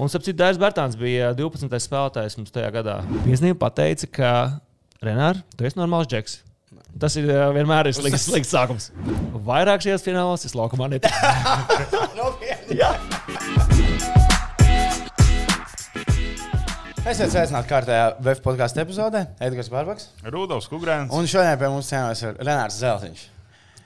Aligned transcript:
Un, 0.00 0.08
ap 0.08 0.22
citu, 0.24 0.32
Dārzs 0.40 0.56
Bērtāns 0.56 0.94
bija 0.96 1.34
12. 1.36 1.68
spēlētājs 1.84 2.38
mums 2.38 2.52
tajā 2.54 2.70
gadā. 2.72 2.94
Viesnība 3.26 3.58
pateica, 3.66 4.06
ka 4.08 4.30
Renārs, 5.04 5.42
tu 5.52 5.66
esi 5.68 5.76
normāls 5.76 6.08
džeks. 6.08 6.38
Tas 7.00 7.12
ir 7.20 7.28
uh, 7.28 7.50
vienmēr 7.52 7.90
ir 7.90 7.94
slikts, 7.98 8.24
slikts 8.30 8.52
sākums. 8.54 8.88
Vairāk 9.44 9.84
šajos 9.84 10.06
finālos 10.06 10.46
es 10.48 10.56
laukumā 10.56 10.88
netiku. 10.94 11.12
Esiet 17.10 17.32
sveicināti 17.32 17.68
kārtējā 17.68 18.06
VF 18.24 18.40
podkāstu 18.44 18.80
epizodē. 18.80 19.26
Edgars 19.42 19.68
Barbaks. 19.72 20.04
Rudolf 20.24 20.68
Kungrēns. 20.72 21.12
Un 21.12 21.28
šodien 21.28 21.60
pie 21.60 21.68
mums 21.72 21.88
ciemos 21.92 22.24
ir 22.24 22.40
Renārs 22.40 22.80
Zeltiņš. 22.80 23.39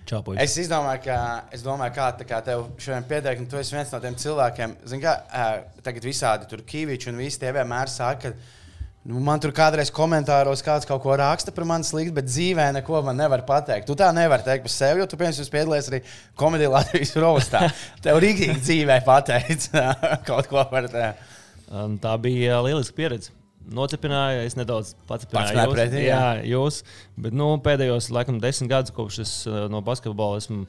Čau. 0.05 0.21
Es 0.37 0.53
izdomāju, 0.61 1.01
ka 1.07 1.19
es 1.55 1.63
domāju, 1.65 1.95
kā, 1.97 2.11
kā 2.29 2.41
tev 2.45 2.67
šodien 2.77 3.07
pieteikt, 3.09 3.47
tu 3.49 3.57
esi 3.57 3.73
viens 3.73 3.93
no 3.95 4.01
tiem 4.03 4.17
cilvēkiem, 4.21 4.75
kā 5.01 5.15
ā, 5.33 5.45
tagad 5.87 6.05
visādi 6.05 6.49
tur 6.51 6.61
kīviči 6.69 7.09
un 7.09 7.23
visi 7.23 7.41
tie 7.41 7.53
vienmēr 7.57 7.89
saka, 7.89 8.35
ka 8.35 9.09
nu, 9.09 9.23
man 9.25 9.41
tur 9.41 9.55
kādreiz 9.57 9.89
komentāros 9.95 10.61
kāds 10.65 10.89
kaut 10.89 11.01
ko 11.07 11.17
raksta 11.17 11.55
par 11.57 11.65
mani 11.69 11.89
slikti, 11.89 12.13
bet 12.19 12.29
dzīvē 12.29 12.67
neko 12.77 13.01
man 13.07 13.17
nevar 13.17 13.47
pateikt. 13.49 13.89
Tu 13.89 13.97
tā 13.97 14.11
nevari 14.17 14.45
teikt 14.45 14.67
par 14.67 14.75
sevi, 14.75 15.01
jo 15.01 15.07
tu, 15.09 15.21
piemēram, 15.21 15.53
piedalījies 15.57 15.89
arī 15.93 16.03
komēdijā 16.43 16.75
Latvijas 16.75 17.15
rostā. 17.25 17.63
Tev 18.05 18.21
rīktīgi 18.25 18.59
dzīvē 18.61 18.99
pateic 19.09 19.71
kaut 20.29 20.53
ko 20.53 20.67
par 20.69 20.91
tevi. 20.93 21.33
Un 21.81 21.97
tā 22.03 22.13
bija 22.21 22.61
lieliska 22.65 22.97
pieredze. 23.01 23.33
Nocepināja, 23.73 24.43
es 24.45 24.57
nedaudz 24.59 24.93
pats 25.09 25.25
Pacināja 25.31 25.69
jūs. 25.71 25.77
pretī, 25.77 26.03
jā, 26.05 26.19
jā. 26.41 26.43
jūs. 26.53 26.83
Bet 27.17 27.33
nu, 27.33 27.47
pēdējos 27.65 28.11
laikam, 28.13 28.41
desmit 28.43 28.69
gadus, 28.73 28.93
kopš 28.97 29.23
es 29.25 29.33
uh, 29.49 29.65
no 29.73 29.81
basketbola 29.85 30.43
esmu 30.43 30.67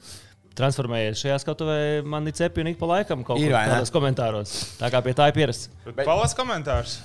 transformējies 0.55 1.19
šajā 1.25 1.41
skatuvē, 1.43 1.77
man 2.07 2.29
ir 2.31 2.35
cepina 2.37 2.71
ik 2.71 2.79
pa 2.79 2.87
laikam 2.93 3.25
kaut 3.27 3.41
tādos 3.43 3.91
komentāros. 3.91 4.53
Tā 4.79 4.87
kā 4.93 5.01
pie 5.03 5.11
tā 5.17 5.27
ir 5.27 5.35
pierasts. 5.35 5.67
Bet- 5.89 6.05
Palas 6.07 6.35
komentārs. 6.37 7.01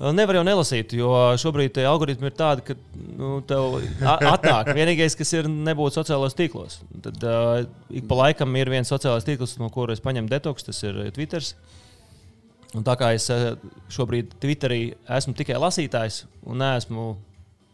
Uh, 0.00 0.14
Nevar 0.16 0.38
jau 0.38 0.44
nelasīt, 0.46 0.94
jo 0.96 1.10
šobrīd 1.42 1.74
tie 1.76 1.82
algoritmi 1.84 2.30
ir 2.30 2.36
tādi, 2.38 2.62
ka 2.70 2.76
nu, 3.18 3.40
tev 3.44 3.80
atnāk. 4.00 4.70
Vienīgais, 4.78 5.18
kas 5.18 5.34
ir 5.36 5.50
nebūt 5.50 5.98
sociālajos 5.98 6.38
tīklos. 6.38 6.78
Tad 7.04 7.26
uh, 7.26 7.66
ik 7.92 8.06
pa 8.08 8.22
laikam 8.22 8.54
ir 8.56 8.70
viens 8.72 8.88
sociālais 8.88 9.26
tīkls, 9.26 9.58
no 9.60 9.68
kuras 9.74 9.98
es 9.98 10.06
paņemu 10.06 10.30
detoks, 10.30 10.70
tas 10.70 10.80
ir 10.86 11.02
Twitter. 11.18 11.44
Un 12.78 12.86
tā 12.86 12.94
kā 12.98 13.10
es 13.16 13.26
uh, 13.34 13.56
šobrīd 13.90 14.36
Twitterī 14.42 14.92
esmu 15.18 15.34
tikai 15.38 15.58
lasītājs 15.58 16.22
un 16.46 16.60
neesmu 16.62 17.08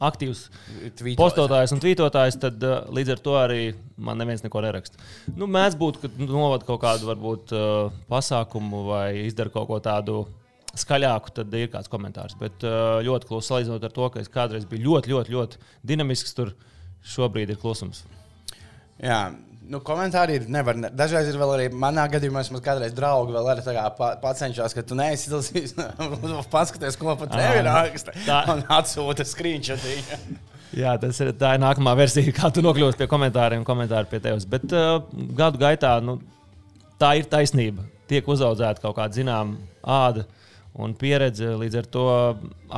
aktīvs 0.06 0.46
Tvītos. 0.96 1.18
postotājs 1.20 1.72
un 1.72 1.80
tvītotājs, 1.80 2.38
tad 2.40 2.64
uh, 2.64 2.78
līdz 2.92 3.14
ar 3.14 3.20
to 3.24 3.36
arī 3.40 3.60
man 3.96 4.20
neviens 4.20 4.44
neko 4.44 4.60
neraksta. 4.64 5.00
Nu, 5.36 5.48
mēdz 5.52 5.76
būt, 5.80 6.00
ka 6.02 6.10
nu, 6.16 6.30
novad 6.32 6.64
kaut 6.68 6.82
kādu 6.84 7.08
varbūt, 7.10 7.54
uh, 7.56 7.94
pasākumu 8.08 8.86
vai 8.88 9.06
izdara 9.26 9.52
kaut 9.52 9.68
ko 9.70 9.80
tādu 9.84 10.22
skaļāku, 10.76 11.32
tad 11.38 11.54
ir 11.56 11.70
kāds 11.72 11.88
komentārs. 11.88 12.34
Bet 12.36 12.60
ļoti 12.60 13.28
klusi 13.30 13.48
salīdzinot 13.48 13.84
ar 13.86 13.92
to, 13.96 14.08
ka 14.12 14.20
es 14.20 14.28
kādreiz 14.28 14.66
biju 14.68 14.90
ļoti, 14.90 15.12
ļoti, 15.14 15.32
ļoti 15.32 15.60
dinamisks, 15.88 16.34
tur 16.36 16.50
šobrīd 17.14 17.54
ir 17.54 17.60
klusums. 17.62 18.02
Jā, 19.00 19.22
nu, 19.70 19.80
komentāri 19.84 20.38
ir. 20.40 20.46
Nevar, 20.52 20.78
ne, 20.78 20.90
dažreiz 20.94 21.28
ir 21.30 21.38
vēl 21.40 21.54
arī 21.56 21.66
manā 21.74 22.06
gadījumā, 22.12 22.42
es 22.44 22.50
kādreiz 22.64 22.94
draugi 22.96 23.34
vēl 23.36 23.50
arī 23.54 23.64
pacenšos, 24.22 24.74
ka 24.76 24.84
tu 24.86 24.98
neesi 24.98 25.30
izlasījis. 25.30 25.76
Paskaties, 26.54 26.98
ko 27.00 27.16
pat 27.18 27.34
tevi 27.34 27.62
Ā, 27.62 27.66
raksta. 27.68 28.14
tā. 28.26 28.42
Un 28.54 28.64
atsūta 28.78 29.26
screenshot. 29.26 29.82
Jā, 30.76 30.96
tas 31.00 31.18
ir, 31.22 31.32
tā 31.38 31.54
ir 31.56 31.62
nākamā 31.62 31.94
versija, 31.98 32.32
kā 32.36 32.50
tu 32.52 32.64
nokļūsi 32.64 32.98
pie 33.00 33.06
komentāriem, 33.10 33.66
komentāri 33.66 34.10
pie 34.10 34.20
tevis. 34.22 34.48
Bet 34.50 34.66
uh, 34.74 34.98
gadu 35.38 35.60
gaitā 35.62 35.96
nu, 36.04 36.18
tā 37.00 37.16
ir 37.20 37.28
taisnība. 37.30 37.86
Tiek 38.10 38.26
uzaudzēta 38.30 38.82
kaut 38.82 38.98
kāda 38.98 39.16
zināmā 39.16 39.56
āda 39.82 40.26
un 40.76 40.92
pieredze. 40.98 41.54
Līdz 41.58 41.80
ar 41.80 41.88
to 41.90 42.04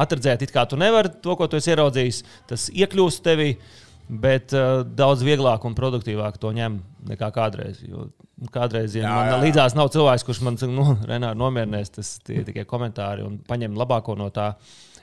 atradzēt, 0.04 0.44
it 0.46 0.54
kā 0.54 0.64
tu 0.68 0.78
nevari 0.80 1.12
to, 1.24 1.34
ko 1.36 1.48
tu 1.50 1.58
esi 1.58 1.72
ieraudzījis, 1.74 2.22
tas 2.50 2.68
iekļūst 2.72 3.24
tevī. 3.26 3.52
Bet 4.08 4.54
uh, 4.56 4.80
daudz 4.86 5.22
vieglāk 5.26 5.64
un 5.68 5.76
produktīvāk 5.76 6.38
to 6.40 6.52
ņem 6.56 6.78
nekā 7.10 7.28
kādreiz. 7.34 7.82
Jo 7.84 8.06
kādreiz, 8.54 8.94
ja 8.96 9.04
Jā, 9.04 9.14
man 9.14 9.30
jā, 9.32 9.40
līdzās 9.42 9.74
nav 9.76 9.90
cilvēks, 9.92 10.24
kurš 10.24 10.40
man 10.46 10.56
saka, 10.60 10.72
nu, 10.72 10.94
Renāri, 11.10 11.38
nomierinās, 11.38 11.92
tas 11.92 12.14
ir 12.32 12.46
tikai 12.48 12.64
komentāri 12.68 13.26
un 13.26 13.40
paņem 13.48 13.76
labāko 13.78 14.16
no 14.18 14.30
tā. 14.34 14.52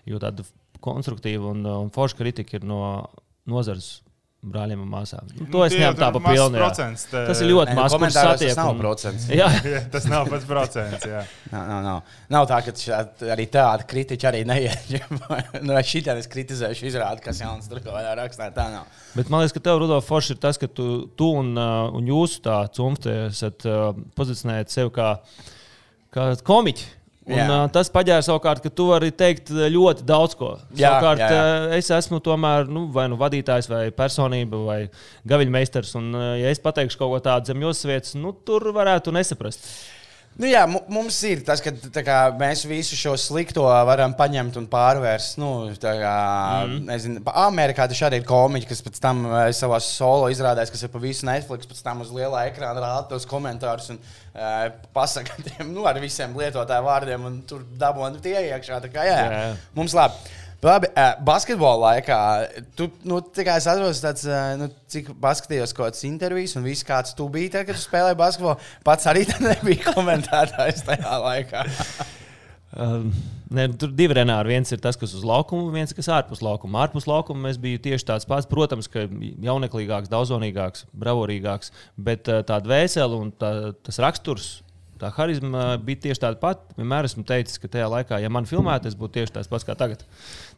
Jo 0.10 0.22
tāda 0.22 0.46
konstruktīva 0.86 1.50
un, 1.54 1.64
un 1.66 1.94
forša 1.94 2.18
kritika 2.20 2.58
ir 2.58 2.66
no 2.68 2.80
nozares 3.50 4.00
brāļiem 4.54 4.82
un 4.84 4.90
māsām. 4.92 5.28
Nu, 5.40 5.46
to 5.52 5.64
es 5.66 5.74
tā 5.74 5.90
tur 5.96 6.12
pa 6.16 6.22
mazs 6.22 6.38
pilnu. 6.38 6.60
procents, 6.60 7.06
te- 7.12 7.24
Tas 7.28 7.42
ir 7.42 7.48
ļoti 7.50 7.72
Nē, 7.72 7.76
maz, 7.80 7.92
kurš 7.92 7.98
komentāros 7.98 8.32
tas 8.32 8.42
satiek. 8.44 8.56
nav 8.60 8.70
un- 8.74 8.82
procents. 8.84 9.26
Jā, 9.42 9.48
Jā, 9.74 9.82
tas 9.94 10.06
nav 10.12 10.30
pats 10.30 10.46
procents. 10.50 11.06
Jā. 11.10 11.24
Nav, 11.52 11.64
nav, 11.72 11.80
nav. 11.88 12.14
nav 12.36 12.48
tā, 12.52 12.60
ka 12.68 12.74
šā, 12.82 13.00
arī 13.36 13.48
tāda 13.54 13.88
kritika 13.90 14.30
arī 14.32 14.44
neiet. 14.46 14.92
nu, 15.66 15.74
vai 15.74 15.84
šī 15.84 16.04
tāda 16.06 16.22
es 16.24 16.30
kritizēšu, 16.32 16.86
izrāda, 16.92 17.20
kas 17.26 17.42
jauns 17.42 17.68
tur 17.72 17.80
kaut 17.82 17.96
kādā 17.98 18.14
rakstā. 18.22 18.52
Tā 18.56 18.68
nav. 18.74 18.86
Bet 19.16 19.30
man 19.34 19.42
liekas, 19.44 19.56
ka 19.58 19.64
tev, 19.70 19.80
Rudolf, 19.82 20.06
forši 20.10 20.36
ir 20.36 20.42
tas, 20.46 20.58
ka 20.62 20.68
tu, 20.68 20.90
tu 21.18 21.32
un, 21.42 21.54
uh, 21.58 21.90
un 21.96 22.06
jūsu 22.12 22.42
tā 22.46 22.60
cimta 22.76 23.16
esat 23.30 23.66
uh, 23.70 23.90
pozicionēti 24.16 24.76
sevi 24.80 24.94
kā, 24.96 25.10
kā 26.14 26.30
komiķi. 26.46 26.86
Un, 27.26 27.40
Jā. 27.40 27.46
uh, 27.50 27.64
tas 27.74 27.90
paģēra 27.90 28.22
savukārt, 28.22 28.62
ka 28.62 28.70
tu 28.70 28.86
vari 28.92 29.10
teikt 29.10 29.50
ļoti 29.50 30.06
daudz 30.06 30.36
ko. 30.38 30.52
Jā, 30.78 30.92
savukārt, 30.94 31.24
jā, 31.24 31.30
jā. 31.34 31.70
es 31.80 31.90
esmu 31.96 32.20
tomēr 32.22 32.70
nu, 32.70 32.86
vai 32.94 33.08
nu 33.10 33.18
vadītājs, 33.18 33.70
vai 33.72 33.88
personība, 33.96 34.60
vai 34.68 34.80
gaviļmeistars. 35.26 35.96
Un, 35.98 36.12
uh, 36.14 36.28
ja 36.38 36.54
es 36.54 36.62
pateikšu 36.62 37.02
kaut 37.02 37.16
ko 37.16 37.22
tādu 37.26 37.50
zem 37.50 37.66
jūsu 37.66 37.90
vietas, 37.90 38.14
nu, 38.20 38.36
tur 38.46 38.70
varētu 38.76 39.16
nesaprast. 39.16 39.66
Nu, 40.36 40.48
jā, 40.50 40.66
mu- 40.68 40.82
mums 40.92 41.16
ir 41.24 41.46
tas, 41.48 41.62
ka 41.64 41.72
kā, 42.04 42.18
mēs 42.36 42.66
visu 42.68 42.98
šo 43.00 43.14
slikto 43.20 43.64
varam 43.88 44.12
paņemt 44.18 44.58
un 44.60 44.68
pārvērst. 44.68 45.38
Nu, 45.40 45.52
kā, 45.80 46.16
mm. 46.68 46.82
nezinu, 46.90 47.24
Amerikā 47.46 47.88
tas 47.88 48.02
arī 48.04 48.20
ir 48.20 48.28
komiķi, 48.28 48.68
kas 48.68 48.84
pēc 48.84 49.00
tam 49.04 49.24
eh, 49.30 49.48
savā 49.56 49.80
solo 49.84 50.28
izrādās, 50.34 50.74
kas 50.74 50.84
ir 50.84 50.92
pa 50.92 51.00
visu 51.00 51.30
Netflix, 51.30 51.70
pēc 51.72 51.80
tam 51.86 52.04
uz 52.04 52.12
lielā 52.16 52.50
ekrāna 52.50 52.84
rāda 52.84 53.08
tos 53.14 53.28
komentārus 53.30 53.94
un 53.94 54.02
uh, 54.02 54.68
pasaka 54.96 55.40
tiem 55.48 55.72
nu, 55.72 55.88
ar 55.88 56.02
visiem 56.04 56.36
lietotāju 56.36 56.90
vārdiem, 56.90 57.30
un 57.32 57.40
tur 57.48 57.64
dabūna 57.80 58.20
tie 58.24 58.36
iekšā. 58.50 58.84
Kā, 58.92 59.08
jā. 59.08 59.22
Jā. 59.24 59.46
Mums 59.78 59.96
labi. 59.96 60.20
Labi, 60.66 60.90
basketbola 61.26 61.92
laikā, 61.92 62.20
tu, 62.78 62.88
nu, 63.06 63.20
kā 63.38 63.60
es 63.60 63.68
atrodos 63.70 64.02
tāds, 64.02 64.26
nu, 64.58 64.72
cik 64.90 65.12
paskatījos 65.22 65.76
kaut 65.78 65.92
kādas 65.92 66.06
intervijas, 66.08 66.56
un 66.58 66.66
viss 66.66 66.86
kāds 66.88 67.14
tu 67.18 67.28
biji, 67.30 67.52
tad, 67.54 67.68
kad 67.68 67.78
tu 67.78 67.84
spēlēji 67.84 68.18
basketbolu, 68.18 68.58
pats 68.88 69.10
arī 69.12 69.28
nebija 69.46 69.94
komentētājs 69.94 70.86
tajā 70.90 71.18
laikā. 71.28 71.66
Um, 72.76 73.14
ne, 73.56 73.70
tur 73.72 73.88
ir 73.94 73.96
divi 73.96 74.18
renāri. 74.18 74.52
Viens 74.52 74.74
ir 74.76 74.82
tas, 74.84 74.98
kas 75.00 75.14
uz 75.16 75.24
laukuma, 75.24 75.70
viens 75.72 75.96
kas 75.96 76.10
ārpus 76.12 76.42
laukuma. 76.44 76.82
Ārpus 76.84 77.08
laukuma 77.08 77.48
es 77.48 77.60
biju 77.62 77.80
tieši 77.86 78.08
tāds 78.10 78.28
pats. 78.28 78.50
Protams, 78.52 78.90
ka 78.92 79.06
jauneklīgāks, 79.08 80.12
daudzonīgāks, 80.12 80.84
bravurīgāks, 80.92 81.72
bet 81.96 82.28
tā 82.28 82.60
dvēsele 82.66 83.22
un 83.22 83.32
tā, 83.32 83.54
tas 83.86 84.02
raksturs. 84.04 84.50
Tā 85.02 85.10
harizma 85.18 85.76
bija 85.84 86.06
tieši 86.06 86.22
tāda 86.24 86.40
pati. 86.40 86.78
Vienmēr 86.78 87.10
esmu 87.10 87.26
teicis, 87.28 87.60
ka 87.60 87.68
tajā 87.72 87.90
laikā, 87.92 88.20
ja 88.24 88.32
man 88.32 88.48
filmētu, 88.48 88.88
es 88.88 88.96
būtu 88.96 89.18
tieši 89.20 89.36
tāds 89.36 89.52
pats 89.52 89.68
kā 89.68 89.76
tagad. 89.76 90.06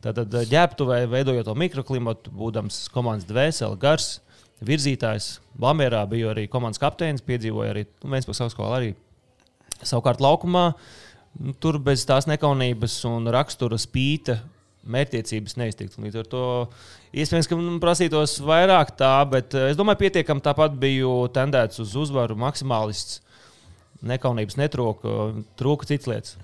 Tātad 0.03 0.29
uh, 0.29 0.45
ģērbtuvē, 0.49 0.99
veidojot 1.09 1.49
to 1.49 1.55
mikroklimatu, 1.57 2.33
būdams 2.37 2.83
komandas 2.93 3.25
dvēsele, 3.29 3.79
gars, 3.81 4.19
virzītājs. 4.65 5.37
Bamērā 5.57 6.03
biju 6.09 6.31
arī 6.35 6.45
komandas 6.53 6.81
kapteinis, 6.81 7.25
piedzīvoju 7.25 7.73
arī 7.73 7.87
nu, 7.89 8.11
Vēnspils 8.13 8.43
augstskola 8.45 8.77
arī. 8.77 8.93
Savukārt 9.81 10.21
laukumā 10.21 10.67
nu, 11.41 11.53
tur 11.61 11.81
bez 11.81 12.05
tās 12.09 12.29
nekaunības 12.29 12.99
un 13.09 13.29
rakstura 13.33 13.77
spīta 13.81 14.39
mērķtiecības 14.87 15.57
neiztikt. 15.59 15.97
Līdz 16.01 16.21
ar 16.21 16.29
to 16.31 16.43
iespējams, 17.17 17.49
ka 17.49 17.59
man 17.59 17.79
prasītos 17.83 18.37
vairāk 18.45 18.93
tā, 18.99 19.13
bet 19.29 19.55
eh, 19.57 19.71
es 19.71 19.79
domāju, 19.79 20.05
pietiekami 20.05 20.43
tāpat 20.43 20.77
biju 20.79 21.13
tendēts 21.35 21.81
uz 21.83 21.95
uzvaru, 21.99 22.37
maksimālists. 22.39 23.21
Nekaunības 24.05 24.59
netrūka, 24.59 25.15
trūka 25.57 25.87
citas 25.89 26.11
lietas. 26.11 26.37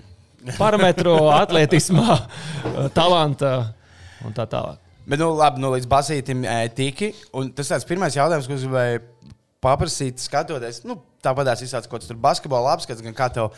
Parametru, 0.57 1.15
atletismā, 1.43 2.17
talanta 2.95 3.73
un 4.25 4.35
tā 4.35 4.47
tālāk. 4.49 4.79
Bet, 5.03 5.19
nu, 5.19 5.33
labi, 5.35 5.59
nu, 5.59 5.73
līdz 5.75 5.87
basītam 5.91 6.45
e, 6.47 6.59
tiki. 6.75 7.11
Un 7.35 7.49
tas 7.55 7.69
tāds 7.73 7.87
pirmais 7.87 8.15
jautājums, 8.15 8.47
ko 8.47 8.55
gribēju 8.55 9.01
paprasīt, 9.63 10.21
skatoties. 10.23 10.81
Nu, 10.87 11.01
Tāpat 11.23 11.47
tās 11.47 11.63
izsācis 11.63 11.87
kaut 11.87 12.01
kāds 12.01 12.09
tur 12.09 12.19
basketbola 12.19 12.73
apskats, 12.75 13.03
gan 13.03 13.15
kā 13.15 13.29
tev 13.31 13.53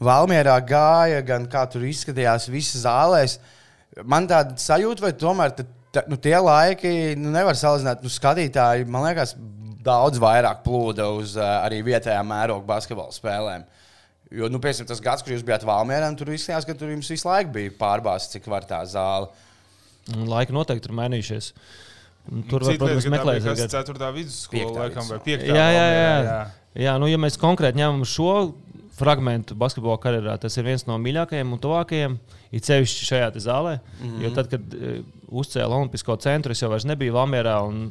Valmjerā 0.00 0.54
gāja, 0.64 1.20
gan 1.26 1.44
kā 1.52 1.66
tur 1.68 1.84
izskatījās 1.84 2.48
visas 2.48 2.86
zālēs. 2.86 3.36
Man 4.08 4.28
tāda 4.30 4.56
sajūta, 4.60 5.04
vai 5.04 5.10
tomēr 5.20 5.52
tad, 5.58 5.68
tā, 5.92 6.06
nu, 6.08 6.16
tie 6.16 6.38
laiki 6.40 6.92
nu, 7.20 7.32
nevar 7.34 7.58
salīdzināt. 7.60 8.00
Nu, 8.00 8.12
skatītāji, 8.12 8.86
man 8.88 9.04
liekas, 9.04 9.34
daudz 9.84 10.20
vairāk 10.22 10.64
plūda 10.64 11.08
uz 11.16 11.36
uh, 11.38 11.60
arī 11.64 11.82
vietējā 11.86 12.20
mēroga 12.26 12.66
basketbola 12.68 13.14
spēlēm. 13.14 13.66
Jo, 14.30 14.46
nu, 14.52 14.60
piemēram, 14.62 14.86
tas 14.86 15.02
gads, 15.02 15.24
kad 15.26 15.34
jūs 15.34 15.42
bijāt 15.46 15.66
Valmjerā, 15.66 16.10
tur 16.18 16.30
izskatījās, 16.30 16.66
ka 16.68 16.76
tur 16.78 16.92
jums 16.92 17.08
visu 17.10 17.26
laiku 17.26 17.50
bija 17.56 17.74
pārbāzts, 17.80 18.30
cik 18.36 18.46
var 18.50 18.66
tā 18.68 18.78
zāle. 18.86 19.30
Un 20.14 20.28
Laika 20.30 20.54
noteikti 20.54 20.90
ir 20.90 20.96
mainījušies. 20.96 21.52
Tur 22.50 22.62
var, 22.62 22.78
protams, 22.78 23.08
meklēt. 23.10 23.42
kas 23.42 23.74
4. 23.74 24.10
vidusskola, 24.14 24.72
laikam, 24.84 25.06
vai 25.08 25.18
vidusskola. 25.24 25.50
5. 25.50 25.50
Jā, 25.50 25.68
jā, 25.74 25.86
jā. 25.96 26.40
Jā, 26.78 26.94
nu, 27.02 27.08
ja 27.10 27.18
mēs 27.18 27.40
konkrēti 27.40 27.80
ņemam 27.80 28.04
šo 28.06 28.34
fragmentu 29.00 29.56
basketbola 29.58 29.98
karjerā. 30.02 30.36
Tas 30.40 30.56
ir 30.60 30.66
viens 30.68 30.84
no 30.86 30.98
mīļākajiem 31.00 31.54
un 31.56 31.60
tuvākajiem, 31.62 32.16
it 32.54 32.68
sevišķi 32.68 33.08
šajā 33.08 33.32
te 33.34 33.42
zālē. 33.42 33.78
Mm 33.80 34.06
-hmm. 34.06 34.22
Jo 34.24 34.30
tad, 34.36 34.50
kad 34.52 34.76
uh, 34.76 35.00
uzcēla 35.42 35.76
Olimpisko 35.76 36.16
centru, 36.20 36.52
es 36.52 36.62
jau 36.62 36.70
vairs 36.70 36.86
nebiju 36.86 37.16
Valmjerā. 37.16 37.56
Un, 37.66 37.90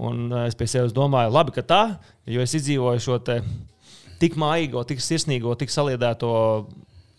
un 0.00 0.30
es 0.46 0.56
pie 0.58 0.66
sevis 0.70 0.94
domāju, 0.96 1.32
labi, 1.34 1.52
ka 1.58 1.64
tā, 1.66 1.80
jo 2.30 2.40
es 2.44 2.54
izdzīvoju 2.56 3.02
šo 3.04 3.18
tik 4.20 4.36
mājīgo, 4.40 4.82
tik 4.88 5.00
sirsnīgo, 5.04 5.52
tik 5.60 5.72
saliedēto 5.72 6.30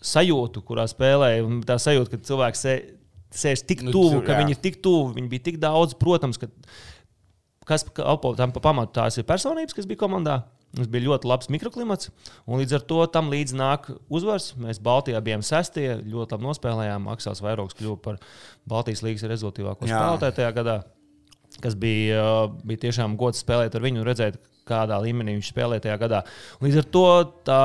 sajūtu, 0.02 0.62
kurā 0.66 0.84
spēlēju. 0.90 1.46
Un 1.48 1.60
tā 1.66 1.76
sajūta, 1.82 2.10
ka 2.16 2.20
cilvēks 2.28 2.62
sē, 2.66 2.74
sēž 3.42 3.62
tik 3.66 3.82
Nu, 3.86 3.92
tuvu, 3.94 4.20
tu- 4.20 4.26
ka 4.26 4.34
jā. 4.34 4.40
viņi 4.42 4.56
ir 4.56 4.60
tik 4.62 4.80
tuvu, 4.82 5.12
viņi 5.16 5.28
bija 5.30 5.46
tik 5.50 5.58
daudz. 5.62 5.94
Protams, 5.98 6.38
ka 6.42 6.48
kas 7.66 7.84
kalpo 7.94 8.34
tam 8.38 8.50
pa 8.54 8.60
pamatu, 8.60 8.92
tās 8.98 9.18
ir 9.18 9.24
personības, 9.28 9.74
kas 9.74 9.86
bija 9.86 10.02
komandā. 10.02 10.42
Mums 10.72 10.88
bija 10.88 11.04
ļoti 11.04 11.28
labs 11.28 11.50
mikroklimats, 11.52 12.08
un 12.48 12.58
līdz 12.62 12.72
ar 12.78 12.80
to 12.88 13.06
tam 13.12 13.28
līdzi 13.30 13.54
nāk 13.60 13.90
uzvars. 14.08 14.54
Mēs 14.56 14.80
Baltijā 14.80 15.20
bijām 15.20 15.42
sestie, 15.44 15.98
ļoti 16.00 16.32
labi 16.32 16.46
nospēlējām. 16.48 17.04
Maksās 17.10 17.42
Vairogs 17.44 17.76
kļuva 17.76 17.98
par 18.02 18.16
Baltijas 18.66 19.02
līnijas 19.04 19.26
rezultātīvāko 19.28 19.84
spēlētāju 19.90 20.36
tajā 20.38 20.52
gadā, 20.56 20.78
kas 21.62 21.76
bija, 21.78 22.22
uh, 22.22 22.56
bija 22.66 22.86
tiešām 22.88 23.16
gods 23.20 23.42
spēlēt 23.44 23.76
ar 23.76 23.84
viņu 23.84 24.02
un 24.02 24.08
redzēt, 24.08 24.40
kādā 24.68 24.98
līmenī 25.02 25.36
viņš 25.38 25.50
spēlēja 25.52 25.88
tajā 25.88 25.98
gadā. 26.04 26.22
Līdz 26.62 26.82
ar 26.82 26.88
to 26.94 27.06
tā 27.48 27.64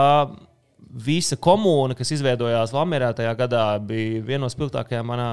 visa 1.08 1.38
komūna, 1.38 1.98
kas 1.98 2.16
izveidojās 2.16 2.74
Lamērā 2.74 3.12
tajā 3.18 3.36
gadā, 3.38 3.68
bija 3.84 4.24
viena 4.26 4.46
no 4.46 4.52
spilgtākajām 4.54 5.10
manā 5.12 5.32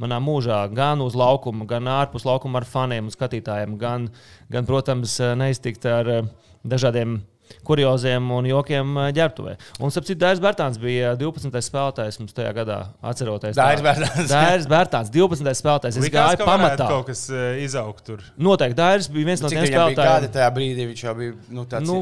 manā 0.00 0.16
mūžā, 0.22 0.62
gan 0.72 1.02
uz 1.04 1.16
laukuma, 1.18 1.66
gan 1.68 1.88
ārpus 1.92 2.24
laukuma 2.24 2.60
ar 2.60 2.68
faniem 2.68 3.08
un 3.08 3.14
skatītājiem, 3.14 3.76
gan, 3.80 4.08
gan 4.52 4.68
protams, 4.68 5.18
neiztikt 5.36 5.84
ar 5.88 6.08
eh, 6.08 6.30
dažādiem 6.64 7.18
kurioziem 7.66 8.30
un 8.36 8.48
jokiem 8.50 8.96
eh, 9.04 9.10
ģērbtuvē. 9.16 9.54
Un, 9.80 9.92
starp 9.94 10.08
citu, 10.08 10.18
Dairis 10.22 10.42
Bērtāns 10.42 10.80
bija 10.82 11.14
12. 11.20 11.62
spēlētājs 11.66 12.20
mums 12.22 12.36
tajā 12.36 12.52
gadā, 12.56 12.78
atceroties. 13.12 13.56
Dairis 13.58 13.84
Bērtāns. 13.86 14.30
Dairis 14.34 14.68
Bērtāns, 14.70 15.12
12. 15.14 15.54
spēlētājs. 15.60 16.00
Es 16.00 16.06
Likās, 16.06 16.34
gāju 16.36 16.48
pamatā. 16.48 16.90
kaut 16.90 17.08
kas 17.10 17.24
eh, 17.32 17.62
izaugt 17.64 18.04
tur. 18.06 18.22
Noteikti 18.38 18.78
Dairis 18.80 19.10
bija 19.12 19.32
viens 19.32 19.42
no 19.44 19.50
Cik 19.52 19.58
tiem 19.58 19.66
viņam 19.66 19.72
bija 19.72 19.86
spēlētājiem. 19.88 20.20
gadi 20.20 20.34
tajā 20.38 20.50
brīdī? 20.58 20.86
Viņš 20.92 21.06
jau 21.08 21.16
bija 21.18 21.38
nu, 21.56 21.66
tāds 21.70 21.88
Nu, 21.90 22.00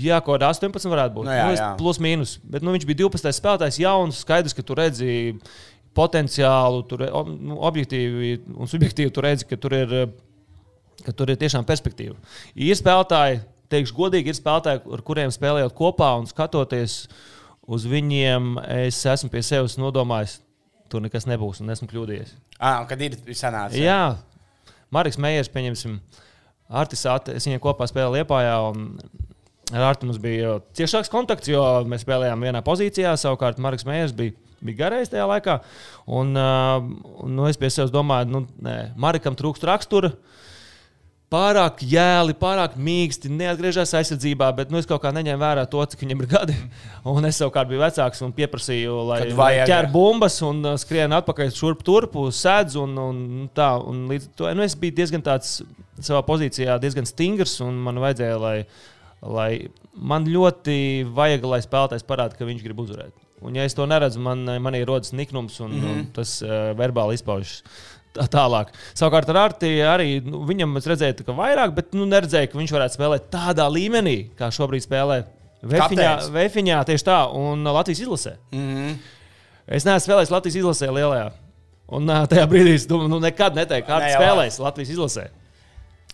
jā, 0.00 0.20
kaut 0.24 0.38
kāda 0.38 0.52
18 0.54 0.92
varētu 0.94 1.16
būt. 1.18 1.28
Nu, 1.28 1.34
jā, 1.36 1.48
nu, 1.50 1.58
jā. 1.58 1.68
plus 1.80 2.00
mīnus. 2.02 2.38
Bet 2.44 2.64
nu, 2.64 2.72
viņš 2.76 2.86
bija 2.88 3.02
12. 3.04 3.34
spēlētājs, 3.36 3.80
jauns. 3.82 4.22
Skaidrs, 4.24 4.56
ka 4.56 4.64
tu 4.66 4.78
redzi 4.78 5.12
potenciālu, 5.96 6.84
tur 6.88 7.02
nu, 7.26 7.58
objektīvi 7.66 8.34
un 8.54 8.70
subjektīvi 8.70 9.12
tu 9.14 9.24
redzi, 9.24 9.46
ka 9.50 9.58
tur 9.60 9.74
ir, 9.74 9.94
eh, 10.04 10.12
ka 11.04 11.14
tur 11.16 11.32
ir 11.32 11.40
tiešām 11.40 11.66
perspektīva. 11.66 12.14
Ir 12.54 12.78
spēlētāji, 12.78 13.40
teikšu 13.72 13.96
godīgi, 13.96 14.32
ir 14.32 14.38
spēlētāji, 14.38 14.82
ar 14.96 15.04
kuriem 15.06 15.32
spēlējot 15.34 15.76
kopā 15.78 16.12
un 16.20 16.28
skatoties 16.30 17.02
uz 17.70 17.86
viņiem, 17.88 18.56
es 18.86 18.98
esmu 19.06 19.30
pie 19.32 19.42
sevis 19.46 19.78
nodomājis, 19.80 20.40
tur 20.90 21.04
nekas 21.04 21.28
nebūs 21.30 21.62
un 21.62 21.72
esmu 21.72 21.88
kļūdījies. 21.90 22.34
Ah, 22.58 22.82
kad 22.90 23.00
ir 23.02 23.16
sanācis? 23.30 23.80
Jā, 23.80 24.16
Marks 24.92 25.20
Meijers, 25.22 25.50
pieņemsim, 25.52 26.00
Artis 26.70 27.06
es 27.06 27.46
viņiem 27.46 27.62
kopā 27.62 27.86
spēlēju 27.90 28.20
Liepājā. 28.20 28.56
un 28.70 29.28
Ar 29.70 29.84
Artu 29.86 30.08
mums 30.08 30.18
bija 30.18 30.56
ciešāks 30.74 31.10
kontakts, 31.12 31.50
jo 31.50 31.62
mēs 31.86 32.02
spēlējām 32.02 32.42
vienā 32.42 32.62
pozīcijā. 32.66 33.12
Savukārt 33.20 33.60
Marks 33.62 33.86
Meijers 33.86 34.14
bija, 34.16 34.34
bija 34.58 34.80
garais 34.82 35.12
tajā 35.12 35.28
laikā. 35.30 35.60
Un, 36.10 36.32
uh, 36.34 36.82
nu, 37.30 37.46
es 37.46 37.58
pie 37.60 37.70
sevis 37.70 37.92
domāju, 37.94 38.32
nu, 38.32 38.40
nē, 38.66 38.76
Markam 38.98 39.38
trūkst 39.38 39.66
rakstura. 39.70 40.10
Pārāk 41.30 41.84
jēli, 41.86 42.34
pārāk 42.34 42.72
mīksti, 42.74 43.30
neatgriežas 43.30 43.92
aizsardzībā, 43.94 44.48
bet 44.56 44.72
nu, 44.74 44.80
es 44.82 44.88
kaut 44.90 44.98
kā 45.04 45.12
neņēmu 45.14 45.38
vērā 45.38 45.62
to, 45.70 45.84
cik 45.92 46.00
viņam 46.02 46.24
ir 46.24 46.28
gadi. 46.32 46.56
Un 47.06 47.28
es 47.28 47.38
savukārt 47.38 47.70
biju 47.70 47.84
vecāks 47.84 48.24
un 48.26 48.32
pieprasīju, 48.34 48.96
lai 49.06 49.20
ķer 49.70 49.86
bumbas 49.92 50.40
un 50.42 50.58
uh, 50.64 50.74
skrien 50.82 51.14
atpakaļ 51.14 51.52
šurp 51.54 51.84
turpu, 51.86 52.24
sēdz 52.34 52.74
un, 52.82 52.98
un 52.98 53.20
tā. 53.54 53.68
Un 53.78 54.08
līdz 54.10 54.26
to 54.40 54.50
nu, 54.58 54.66
es 54.66 54.74
biju 54.80 54.96
diezgan 54.98 55.22
tāds 55.22 55.60
savā 56.02 56.24
pozīcijā, 56.26 56.80
diezgan 56.82 57.06
stingrs 57.06 57.60
un 57.62 57.78
man 57.86 58.02
vajadzēja, 58.02 58.42
lai, 58.42 58.56
lai 59.22 59.50
man 59.94 60.26
ļoti 60.26 60.80
vajag, 61.14 61.46
lai 61.46 61.62
spēlētājs 61.62 62.08
parāda, 62.10 62.34
ka 62.34 62.50
viņš 62.50 62.66
grib 62.66 62.82
uzvarēt. 62.82 63.14
Un, 63.46 63.54
ja 63.54 63.62
es 63.64 63.78
to 63.78 63.86
neredzu, 63.88 64.18
man, 64.20 64.42
man 64.60 64.74
ir 64.76 64.90
rodas 64.90 65.14
niknums 65.14 65.62
un, 65.62 65.78
mm 65.78 65.80
-hmm. 65.80 65.94
un 65.94 66.12
tas 66.18 66.40
uh, 66.42 66.74
verbāli 66.76 67.14
izpaužas. 67.16 67.62
Tā, 68.16 68.24
tālāk. 68.26 68.72
Savukārt 68.98 69.28
ar 69.30 69.38
Arti 69.44 69.68
arī 69.86 70.16
nu, 70.24 70.42
viņam 70.48 70.80
es 70.80 70.88
redzēju, 70.90 71.22
ka 71.26 71.34
vairāk, 71.36 71.74
bet 71.76 71.92
nu, 71.94 72.08
neredzēju, 72.10 72.50
ka 72.50 72.58
viņš 72.58 72.72
varētu 72.74 72.98
spēlēt 72.98 73.28
tādā 73.30 73.68
līmenī, 73.70 74.16
kā 74.38 74.48
šobrīd 74.54 74.82
spēlē. 74.86 75.20
Vēfiņā. 75.70 76.10
Vēfiņā 76.34 76.80
tieši 76.88 77.06
tā, 77.06 77.20
un 77.36 77.62
Latvijas 77.68 78.02
izlasē. 78.02 78.34
Mm 78.50 78.66
-hmm. 78.74 78.96
Es 79.70 79.84
neesmu 79.86 80.06
spēlējis 80.08 80.32
Latvijas 80.34 80.56
izlasē 80.56 80.90
lielajā. 80.90 81.30
Un 81.90 82.06
tajā 82.06 82.46
brīdī 82.50 82.74
es 82.74 82.86
domāju, 82.86 83.08
nu 83.08 83.20
nekad 83.20 83.54
neteiktu, 83.54 83.90
kāda 83.90 84.06
Ne 84.06 84.14
spēlējis 84.14 84.58
Latvijas 84.58 84.90
izlasē. 84.90 85.28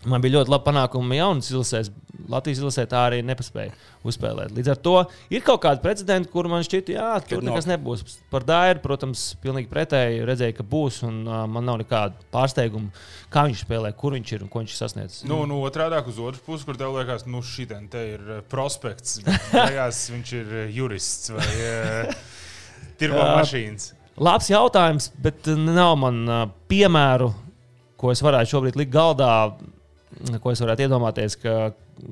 Man 0.06 0.22
bija 0.22 0.38
ļoti 0.38 0.52
labi 0.52 0.68
panākumi 0.68 1.18
jaunas 1.18 1.48
izlasēs. 1.50 1.90
Latvijas 2.30 2.58
izlasē 2.58 2.84
tā 2.90 3.00
arī 3.06 3.20
nepaspēja 3.26 3.74
uzspēlēt. 4.06 4.52
Līdz 4.56 4.70
ar 4.72 4.78
to 4.82 4.94
ir 5.34 5.42
kaut 5.46 5.60
kāda 5.62 5.82
precedenta, 5.82 6.30
kur 6.30 6.48
man 6.50 6.64
šķiet, 6.66 6.90
jā, 6.94 7.08
tur 7.22 7.38
Kad 7.40 7.46
no- 7.46 7.52
nekas 7.52 7.68
nebūs. 7.70 8.16
Par 8.32 8.46
Dairu, 8.46 8.82
protams, 8.82 9.22
pilnīgi 9.42 9.70
pretēji 9.70 10.24
redzēju, 10.26 10.56
ka 10.58 10.66
būs. 10.66 11.00
Un 11.06 11.20
uh, 11.26 11.44
man 11.50 11.66
nav 11.68 11.78
nekāda 11.82 12.26
pārsteiguma, 12.34 12.90
kā 13.30 13.46
viņš 13.46 13.62
spēlē, 13.66 13.92
kur 13.98 14.16
viņš 14.16 14.32
ir 14.34 14.46
un 14.46 14.50
ko 14.50 14.62
viņš 14.62 14.74
ir 14.74 14.80
sasniedzis. 14.80 15.26
Nu, 15.28 15.42
nu 15.46 15.60
otrādi 15.66 16.00
uz 16.10 16.18
otras 16.22 16.42
puses, 16.46 16.66
kur 16.66 16.78
tev 16.78 16.96
liekas, 16.98 17.26
nu, 17.30 17.42
šī 17.42 17.68
te 17.90 18.02
ir 18.14 18.26
prospekts. 18.50 19.20
Beigās 19.52 20.06
viņš 20.10 20.34
ir 20.40 20.56
jurists 20.74 21.34
vai 21.34 21.52
uh, 21.60 22.26
tirgo 22.98 23.22
mašīnas. 23.22 23.92
Labs 24.16 24.48
jautājums, 24.48 25.10
bet 25.20 25.46
nav 25.60 25.94
man 26.00 26.22
uh, 26.24 26.44
piemēru, 26.70 27.34
ko 28.00 28.12
es 28.12 28.22
varētu 28.24 28.54
šobrīd 28.54 28.78
likt 28.80 28.94
galdā, 28.94 29.32
ko 30.42 30.52
es 30.52 30.62
varētu 30.62 30.86
iedomāties, 30.86 31.38
ka, 31.42 31.56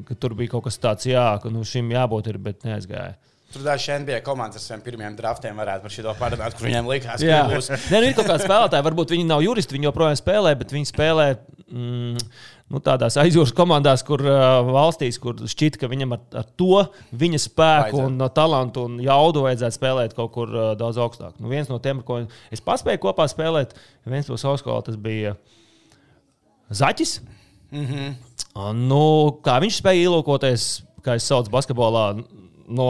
ka 0.08 0.17
tur 0.20 0.35
bija 0.38 0.55
kaut 0.56 0.67
kas 0.69 0.81
tāds, 0.82 1.08
jā, 1.08 1.26
ka 1.43 1.52
nu, 1.52 1.64
šim 1.69 1.93
jābūt, 1.94 2.32
ir, 2.32 2.41
bet 2.43 2.67
neaizgāja. 2.67 3.14
Tur 3.55 3.62
dažs 3.62 3.87
NBA 3.87 4.19
komandas 4.26 4.58
ar 4.58 4.64
saviem 4.64 4.81
pirmiem 4.82 5.14
draftiem 5.14 5.58
varētu 5.61 5.85
par 5.85 5.93
šo 5.94 6.14
parunāt, 6.19 6.56
kur 6.58 6.67
viņiem 6.67 6.88
likās, 6.91 7.23
ka 7.23 7.43
būs. 7.52 7.69
Nē, 7.93 8.00
nu, 8.00 8.08
ir 8.08 8.17
kaut 8.17 8.26
kādi 8.26 8.49
spēlētāji, 8.49 8.87
varbūt 8.88 9.14
viņi 9.14 9.26
nav 9.29 9.44
juristi, 9.44 9.76
viņi 9.76 9.87
joprojām 9.87 10.19
spēlē, 10.19 10.56
bet 10.58 10.75
viņi 10.75 10.91
spēlē 10.91 11.26
mm, 11.70 12.25
nu, 12.75 12.81
tādās 12.82 13.14
aizjūras 13.23 13.52
komandās, 13.55 14.02
kur 14.08 14.25
uh, 14.26 14.58
valstīs, 14.75 15.20
kur 15.23 15.38
šķiet, 15.38 15.79
ka 15.79 15.90
viņam 15.93 16.17
ar, 16.17 16.25
ar 16.40 16.49
to 16.58 16.82
viņa 17.14 17.40
spēku 17.44 18.00
Vajadzētu. 18.00 18.08
un 18.08 18.26
uh, 18.26 18.32
talantu 18.40 18.88
un 18.88 18.99
jaudu 19.05 19.44
vajadzētu 19.47 19.79
spēlēt 19.79 20.19
kaut 20.19 20.35
kur 20.35 20.50
uh, 20.50 20.73
daudz 20.81 20.99
augstāk. 21.05 21.38
Nu, 21.38 21.52
viens 21.52 21.70
no 21.70 21.79
tiem, 21.85 22.02
ko 22.02 22.25
es 22.50 22.64
paspēju 22.64 23.04
kopā 23.07 23.28
spēlēt, 23.30 23.78
viens 24.09 24.33
no 24.33 24.40
savas 24.40 24.64
skolas, 24.64 24.88
tas 24.88 24.99
bija 24.99 25.37
Zaķis. 26.75 27.21
Mm 27.75 27.87
-hmm. 27.87 28.14
Nu, 28.87 29.02
kā 29.43 29.59
viņš 29.61 29.81
spēja 29.83 30.07
ielūkoties, 30.07 30.85
kā 31.02 31.16
es 31.19 31.26
saucu, 31.26 31.50
basketbolā 31.50 32.25
no 32.69 32.88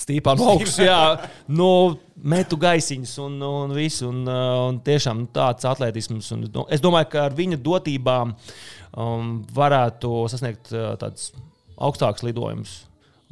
stīpām 0.00 0.40
augšas, 0.40 0.78
jā, 0.78 1.00
nu, 1.46 1.98
metu 2.24 2.56
gaisiņus 2.56 3.18
un, 3.24 3.36
un 3.42 3.74
visu. 3.76 4.08
Un, 4.08 4.22
uh, 4.24 4.68
un 4.70 4.80
tiešām 4.84 5.26
tāds 5.34 5.66
atletisms. 5.68 6.30
Un, 6.32 6.46
nu, 6.54 6.66
es 6.72 6.82
domāju, 6.84 7.10
ka 7.12 7.26
ar 7.28 7.36
viņa 7.36 7.60
dotībām 7.64 8.34
um, 8.34 9.34
varētu 9.54 10.12
sasniegt 10.32 10.72
uh, 10.72 10.94
tādus 11.00 11.32
augstākus 11.76 12.24
lidojumus. 12.26 12.76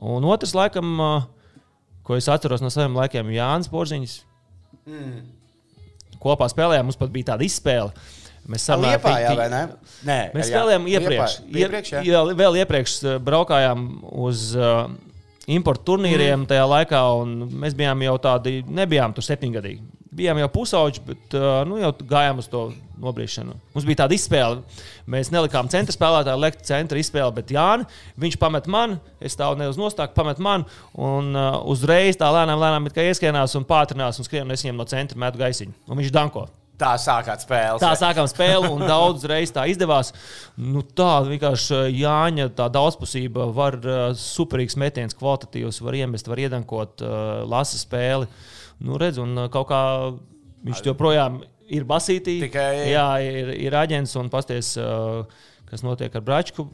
Un 0.03 0.25
otrs, 0.29 0.55
laikam, 0.59 0.97
uh, 1.01 1.23
ko 2.07 2.19
es 2.19 2.29
atceros 2.29 2.63
no 2.63 2.71
saviem 2.73 2.99
laikiem, 2.99 3.33
Jānis 3.33 3.71
Porziņš. 3.73 4.19
Mm. 4.91 5.23
Kopā 6.23 6.47
spēlējām, 6.51 6.87
mums 6.87 6.99
pat 7.01 7.11
bija 7.15 7.33
tāda 7.33 7.47
izspēle. 7.47 7.95
Mēs 8.51 8.67
ne? 9.53 9.63
Nē, 10.03 10.19
Mēs 10.35 10.49
jā. 10.49 10.57
spēlējām 10.57 10.87
iepriekš. 10.91 11.39
Iepriekš 11.47 11.95
jā. 11.95 12.03
jā, 12.09 12.23
vēl 12.39 12.59
iepriekš 12.65 12.99
uh, 13.05 13.17
braukājām 13.23 13.85
uz 14.25 14.51
uh, 14.59 14.89
importu 15.51 15.93
turnīriem 15.93 16.41
mm. 16.41 16.49
tajā 16.51 16.69
laikā, 16.75 17.03
un 17.23 17.37
mēs 17.63 17.77
bijām 17.79 18.03
jau 18.07 18.17
tādi, 18.23 18.61
nebijām 18.67 19.15
tur 19.15 19.27
septiņgadīgi. 19.27 19.83
Bijām 20.13 20.43
jau 20.43 20.49
pusauģi, 20.53 21.03
bet 21.07 21.37
uh, 21.39 21.63
nu, 21.69 21.79
jau 21.81 21.93
gājām 22.03 22.43
uz 22.43 22.49
to 22.53 22.67
nobriešanu. 23.03 23.55
Mums 23.73 23.87
bija 23.89 24.03
tāda 24.03 24.17
izspēle. 24.19 24.81
Mēs 25.11 25.31
nelikām 25.33 25.71
centra 25.73 25.95
spēlētāju, 25.95 26.43
lekt 26.43 26.67
centra 26.69 27.01
izspēli, 27.01 27.33
bet 27.39 27.55
Jānis, 27.55 28.03
viņš 28.21 28.39
pamet 28.43 28.69
man, 28.71 28.99
es 29.23 29.39
stāvu 29.39 29.57
nedaudz 29.61 29.81
nostāk, 29.81 30.13
pamet 30.19 30.43
man, 30.43 30.67
un 30.99 31.31
uh, 31.33 31.63
uzreiz 31.73 32.19
tā 32.21 32.29
lēnām, 32.35 32.61
lēnām 32.61 32.91
ieskienās 32.91 33.57
un 33.59 33.69
pātrinās 33.71 34.21
un 34.21 34.29
skrien, 34.29 34.45
un 34.45 34.59
es 34.59 34.67
viņam 34.67 34.83
no 34.83 34.89
centra 34.91 35.23
metu 35.25 35.41
gaisiņu. 35.41 35.79
Un 35.89 36.03
viņš 36.03 36.13
danko. 36.15 36.51
Tā 36.83 36.93
sākāt 36.99 37.45
spēles. 37.47 37.81
Tā 37.85 37.93
sākām 38.01 38.27
spēli, 38.31 38.71
un 38.75 38.83
daudz 38.93 39.23
reizes 39.31 39.55
tā 39.55 39.65
izdevās. 39.71 40.11
Nu, 40.59 40.83
tā 40.83 41.13
vienkārši 41.29 41.77
uh, 41.79 41.87
Jāņa 41.95 42.49
tā 42.59 42.67
daudzpusība 42.75 43.47
var 43.55 43.79
uh, 43.87 44.03
superīgs 44.19 44.75
metiens, 44.83 45.15
kvalitatīvs, 45.19 45.79
var 45.87 45.99
iemest, 46.01 46.27
var 46.33 46.43
iedankot, 46.43 47.05
uh, 47.07 47.43
lasa 47.47 47.79
spēli. 47.81 48.27
Nu, 48.83 48.99
redz, 48.99 49.21
un 49.23 49.47
kaut 49.55 49.69
kā 49.71 49.83
viņš 50.67 50.83
joprojām 50.91 51.41
ir 51.73 51.87
basītī. 51.89 52.41
Tikai- 52.49 52.91
Jā, 52.91 53.07
ir, 53.23 53.53
ir 53.69 53.77
aģents 53.79 54.17
un 54.21 54.29
pasties. 54.33 54.75
Kas 55.73 55.81
notiek 55.87 56.13
ar 56.19 56.21
Brāčku? 56.27 56.67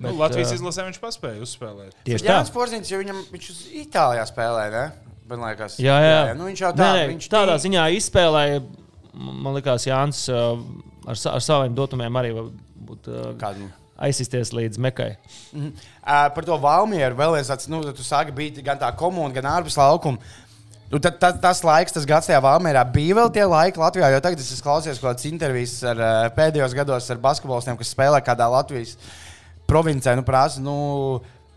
Nu, 0.00 0.12
Latvijas 0.16 0.54
izlasē 0.56 0.86
viņš 0.86 0.96
paspēja 1.02 1.42
uzspēlēt. 1.44 1.92
Tieši 2.06 2.24
tā. 2.24 2.30
Jānis 2.38 2.52
Porziņš, 2.54 2.92
jo 2.94 3.00
viņam 3.02 3.18
viņš 3.34 3.48
uz 3.52 3.58
Itālijā 3.82 4.22
spēlē, 4.30 4.62
ne? 4.72 4.84
Man 5.28 5.42
liekas, 5.44 5.76
Jā, 5.80 5.98
jā. 6.00 6.14
jā. 6.30 6.32
Nu, 6.38 6.46
viņš 6.48 6.62
jau 6.64 6.70
tā, 6.76 6.86
Nē, 6.86 6.94
nē, 6.96 7.04
viņš 7.12 7.28
tādā 7.34 7.58
tī- 7.58 7.64
ziņā 7.66 7.84
izspēlēja. 7.98 8.62
Man 9.14 9.54
liekas, 9.54 9.86
Jānis 9.86 10.26
uh, 10.32 10.58
ar, 11.06 11.18
ar 11.34 11.42
saviem 11.44 11.74
dotumiem 11.76 12.20
arī 12.20 12.32
var 12.34 12.52
būt 12.88 13.10
uh, 13.10 13.32
Kādu? 13.40 13.68
aizsisties 14.04 14.50
līdz 14.54 14.80
mekai. 14.82 15.14
Mhm. 15.52 15.74
Uh, 16.02 16.24
par 16.34 16.46
to 16.46 16.56
Valmieru 16.60 17.18
vēl 17.18 17.36
viens 17.36 17.50
tāds, 17.50 17.68
nu, 17.70 17.82
būt 17.84 18.64
gan 18.66 18.80
tā 18.80 18.90
komuna, 18.98 19.34
gan 19.34 19.52
ārpus 19.58 19.78
laukuma. 19.78 20.18
Nu, 20.92 21.00
tad, 21.02 21.16
tad, 21.18 21.38
tas 21.42 21.62
laiks, 21.64 21.94
tas 21.94 22.04
gads 22.06 22.28
tajā 22.28 22.38
Valmērā 22.44 22.84
bija 22.92 23.16
vēl 23.18 23.30
tie 23.34 23.44
laiki 23.48 23.80
Latvijā, 23.80 24.10
jo 24.12 24.20
tagad 24.22 24.42
es 24.42 24.62
klausies 24.62 25.00
kaut 25.00 25.14
kādas 25.14 25.26
intervijas 25.26 25.78
ar 25.90 25.98
uh, 25.98 26.26
pēdējos 26.36 26.76
gados 26.76 27.08
ar 27.10 27.22
basketbolistiem, 27.22 27.78
kas 27.80 27.94
spēlē 27.94 28.20
kādā 28.22 28.46
Latvijas 28.52 28.92
provincē. 29.66 30.14
Nu, 30.18 30.26
prasa, 30.26 30.62
nu, 30.62 30.76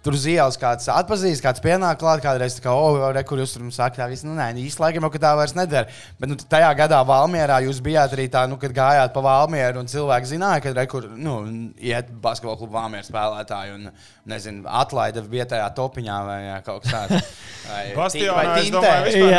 Tur 0.07 0.15
uz 0.15 0.23
ielas 0.31 0.55
kāds 0.55 0.87
atpazīst, 0.87 1.43
kāds 1.43 1.59
pienāk 1.59 1.97
klāt, 1.99 2.21
kādreiz 2.23 2.55
tā 2.55 2.61
kā, 2.63 2.71
oh, 2.71 2.95
re, 3.11 3.23
kur 3.27 3.41
jūs 3.41 3.57
tur 3.57 3.65
sakāt, 3.75 3.97
tā 3.99 4.05
viss, 4.07 4.23
nu, 4.23 4.37
nē, 4.37 4.53
īsti 4.61 4.79
laikam 4.79 5.03
jau, 5.03 5.09
ka 5.11 5.19
tā 5.19 5.33
vairs 5.35 5.51
nedara. 5.57 5.91
Bet, 6.15 6.31
nu, 6.31 6.37
tajā 6.39 6.69
gadā 6.79 7.01
Valmierā 7.09 7.57
jūs 7.65 7.81
bijāt 7.83 8.15
arī 8.15 8.29
tā, 8.31 8.45
nu, 8.47 8.55
kad 8.61 8.71
gājāt 8.77 9.11
pa 9.11 9.25
Valmieru 9.25 9.83
un 9.83 9.91
cilvēki 9.91 10.31
zināja, 10.31 10.63
ka, 10.63 10.71
re, 10.77 10.87
kur, 10.87 11.09
nu, 11.11 11.35
iet 11.75 12.13
basketbola 12.23 12.55
klubu 12.61 12.77
Valmieras 12.79 13.11
spēlētāji 13.11 13.75
un, 13.75 13.91
nezinu, 14.31 14.63
atlaida 14.79 15.27
vietējā 15.27 15.67
topiņā 15.75 16.17
vai 16.31 16.39
jā, 16.45 16.57
kaut 16.63 16.87
kas 16.87 16.95
tāds. 16.95 17.31
Vai 17.67 17.81
Bastionā, 17.91 18.43
es 18.61 18.69
domāju, 18.71 19.07
vispār 19.09 19.33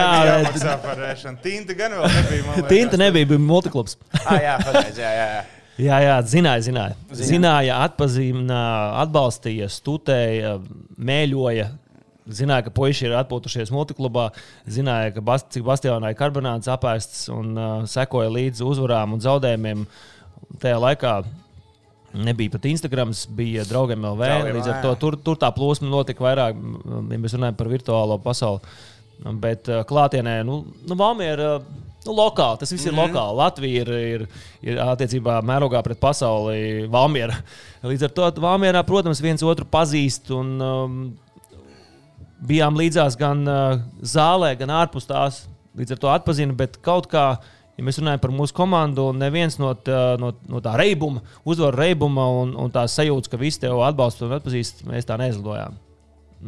Jā, 0.69 0.75
par 0.85 0.99
ēšanu. 1.15 1.41
Tinta 1.41 1.73
gan 1.79 1.97
vēl 1.97 2.11
nebija. 2.13 2.65
Tinta 2.69 3.01
nebija, 3.01 3.29
bija 3.31 3.41
multiklubs. 3.41 3.97
Ah, 4.21 4.37
jā, 4.37 4.59
pareizi, 4.67 5.01
jā, 5.01 5.15
jā. 5.17 5.31
jā. 5.39 5.47
Jā, 5.79 5.99
jā, 6.03 6.15
zināja, 6.27 6.63
zināja. 6.67 6.95
Zināja. 7.13 7.27
Zināja, 7.29 7.75
atpazīstināja, 7.87 8.87
atbalstīja, 9.05 9.69
stutēja, 9.71 10.57
mēļoja. 10.99 11.69
Zināja, 12.29 12.67
ka 12.67 12.73
puiši 12.75 13.07
ir 13.07 13.15
atpūtušies 13.17 13.71
multiklubā, 13.73 14.27
zināja, 14.69 15.15
ka 15.15 15.23
bast, 15.25 15.47
cik 15.55 15.63
bastionā 15.65 16.11
ir 16.13 16.19
karbonāts 16.19 16.69
apēsts 16.69 17.29
un 17.33 17.55
uh, 17.55 17.69
sekoja 17.89 18.33
līdzi 18.35 18.67
uzvarām 18.67 19.15
un 19.17 19.23
zaudējumiem. 19.25 19.87
Tajā 20.61 20.83
laikā 20.83 21.15
nebija 22.27 22.53
pat 22.57 22.67
Instagram, 22.69 23.15
bija 23.39 23.65
draugiem 23.69 24.05
LV. 24.11 24.29
Līdz 24.59 24.71
ar 24.73 24.83
to 24.85 24.95
tur, 25.01 25.17
tur 25.25 25.39
tā 25.41 25.49
plūsma 25.55 25.89
notika 25.89 26.27
vairāk, 26.27 26.59
ja 26.59 27.21
mēs 27.23 27.39
runājam 27.39 27.57
par 27.57 27.71
virtuālo 27.71 28.19
pasauli. 28.25 28.77
Bet 29.41 29.71
uh, 29.71 29.87
klātienē, 29.87 30.41
nu, 30.47 30.65
nu 30.91 30.99
Valmiera. 30.99 31.61
Nu, 32.07 32.15
lokāli, 32.15 32.61
tas 32.61 32.73
viss 32.73 32.87
ir 32.87 32.93
mm 32.93 32.99
-hmm. 32.99 33.13
lokāli. 33.13 33.37
Latvija 33.37 33.81
ir, 33.83 33.89
ir, 33.89 34.27
ir 34.63 34.79
attiecībā 34.79 35.41
mērogā 35.43 35.83
pret 35.83 36.01
pasauli 36.01 36.87
Valmiera. 36.91 37.35
Līdz 37.83 38.05
ar 38.05 38.11
to 38.11 38.31
Valmierā, 38.41 38.83
protams, 38.87 39.21
viens 39.21 39.43
otru 39.43 39.67
pazīst. 39.67 40.31
Un, 40.31 40.61
um, 40.61 41.19
bijām 42.45 42.77
līdzās 42.79 43.17
gan 43.19 43.43
uh, 43.49 43.79
zālē, 44.03 44.55
gan 44.59 44.71
ārpus 44.71 45.09
tās. 45.09 45.47
Līdz 45.79 45.95
ar 45.95 46.03
to 46.03 46.11
atpazina, 46.13 46.55
bet 46.59 46.79
kaut 46.83 47.07
kā, 47.11 47.25
ja 47.79 47.85
mēs 47.87 48.01
runājam 48.01 48.23
par 48.23 48.35
mūsu 48.35 48.55
komandu, 48.57 49.11
neviens 49.15 49.59
no 49.63 49.73
tā, 49.75 50.17
no, 50.19 50.33
no 50.51 50.63
tā 50.65 50.75
reibuma, 50.79 51.23
uzvaru 51.47 51.79
reibuma 51.79 52.27
un, 52.41 52.55
un 52.59 52.73
tā 52.75 52.87
sajūta, 52.91 53.31
ka 53.31 53.41
visi 53.41 53.63
tevi 53.63 53.79
atbalsta 53.87 54.27
un 54.27 54.35
atpazīst, 54.39 54.85
mēs 54.89 55.07
tā 55.07 55.19
neizlidojām. 55.21 55.79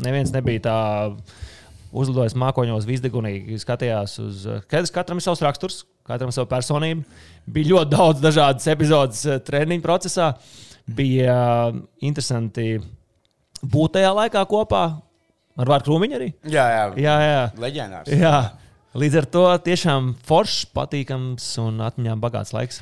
Neviens 0.07 0.33
nebija 0.35 0.65
tā 0.67 0.79
uzlidojis 1.91 2.37
mākoņos, 2.39 2.87
visdegunīgi 2.89 3.59
skatījās 3.61 4.17
uz. 4.23 4.47
Katrs, 4.71 4.93
katram 4.95 5.21
ir 5.21 5.27
savs 5.27 5.43
raksturs, 5.45 5.83
katram 6.07 6.31
ir 6.31 6.37
sava 6.37 6.49
personība. 6.51 7.05
Bija 7.51 7.75
ļoti 7.75 7.93
daudz 7.95 8.23
dažādas 8.23 8.69
epizodes 8.71 9.25
eh, 9.27 9.41
treniņu 9.47 9.85
procesā. 9.85 10.33
Bija 10.91 11.35
uh, 11.71 11.77
interesanti 12.03 12.73
būt 13.63 13.95
tajā 13.99 14.11
laikā 14.17 14.41
kopā 14.51 14.85
ar 15.61 15.71
Vārku 15.71 15.91
Krūmiņu 15.91 16.17
arī. 16.17 16.31
Jā, 16.51 16.65
jā. 16.73 16.87
Jā, 16.99 17.17
jā. 17.27 17.45
Leģendārs. 17.63 18.11
jā. 18.25 18.35
Līdz 18.99 19.21
ar 19.21 19.27
to 19.31 19.45
tiešām 19.69 20.15
foršs, 20.27 20.65
patīkams 20.75 21.47
un 21.63 21.79
atmiņām 21.87 22.23
bagāts 22.25 22.51
laiks. 22.57 22.81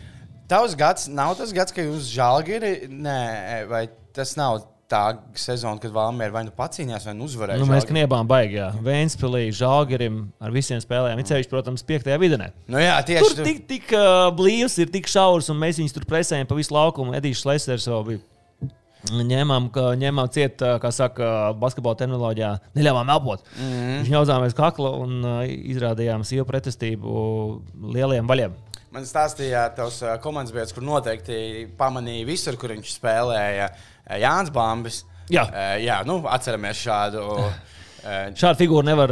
Tavs 0.48 0.72
gads 0.78 1.04
nav 1.12 1.34
tas 1.36 1.52
gads, 1.52 1.74
kad 1.76 1.84
jūs 1.84 2.14
nē, 2.88 3.20
vai 3.68 3.82
tas 4.16 4.32
nav 4.40 4.62
tā 4.88 5.02
sezona, 5.36 5.78
kad 5.82 5.92
Valmiera 5.92 6.32
vai 6.32 6.44
nu 6.46 6.52
pacīnījās, 6.56 7.06
vai 7.08 7.14
nu 7.16 7.28
uzvarēja. 7.28 7.60
Nu, 7.60 7.68
mēs 7.68 7.86
kniebām 7.88 8.28
baigā. 8.28 8.70
Vēnspēlī, 8.84 9.48
Žalgirim 9.56 10.22
ar 10.40 10.54
visiem. 10.54 10.80
It 10.80 11.30
sevišķi, 11.30 11.52
protams, 11.52 11.84
piektajā 11.88 12.16
vidē. 12.20 12.50
Nu, 12.70 12.80
jā, 12.80 12.96
tieši 13.04 13.36
Tur 13.36 13.44
tik, 13.44 13.62
tik 13.68 13.92
uh, 13.96 14.28
blīvs, 14.36 14.78
ir 14.80 14.92
tik 14.92 15.10
šaurs, 15.10 15.50
un 15.52 15.60
mēs 15.60 15.80
viņus 15.82 15.96
tur 15.96 16.08
presējam 16.08 16.48
pa 16.48 16.56
visu 16.58 16.74
laukumu. 16.76 17.16
Edijs 17.18 17.44
Lesers 17.48 17.88
vēl 17.90 18.04
bija. 18.08 18.24
Ņēmām, 19.08 19.68
ka, 19.72 19.92
ņēmām 19.96 20.30
ciet, 20.34 20.62
ā, 20.64 20.74
kā 20.82 20.90
saka, 20.92 21.52
basketbola 21.60 22.00
terminoloģijā, 22.00 22.48
neļāvām 22.76 23.12
elpot. 23.14 23.44
Mm. 23.54 23.68
-hmm. 23.68 23.98
Viņš 24.00 24.14
ņauzāmies 24.14 24.56
kakla 24.58 24.90
un 25.04 25.20
uh, 25.22 25.42
izrādījām 25.46 26.26
sīvu 26.26 26.48
pretestību 26.48 27.12
lieliem 27.94 28.26
vaļiem. 28.28 28.56
Man 28.88 29.04
stāstīja, 29.04 29.66
tavs 29.76 30.00
ā, 30.00 30.16
komandas 30.24 30.54
biedrs, 30.54 30.72
kur 30.72 30.84
noteikti 30.86 31.68
pamanīja 31.78 32.24
visur, 32.26 32.56
kur 32.56 32.72
viņš 32.72 32.94
spēlēja 32.96 33.68
ā, 33.68 33.72
Jānis 34.16 34.52
Bambis. 34.54 35.02
Jā. 35.28 35.44
Ā, 35.44 35.72
jā 35.82 36.02
nu, 36.08 36.22
atceramies 36.28 36.78
šādu. 36.80 37.24
ā, 37.28 37.48
Šādu 38.38 38.56
figūru 38.62 38.86
nevar. 38.86 39.10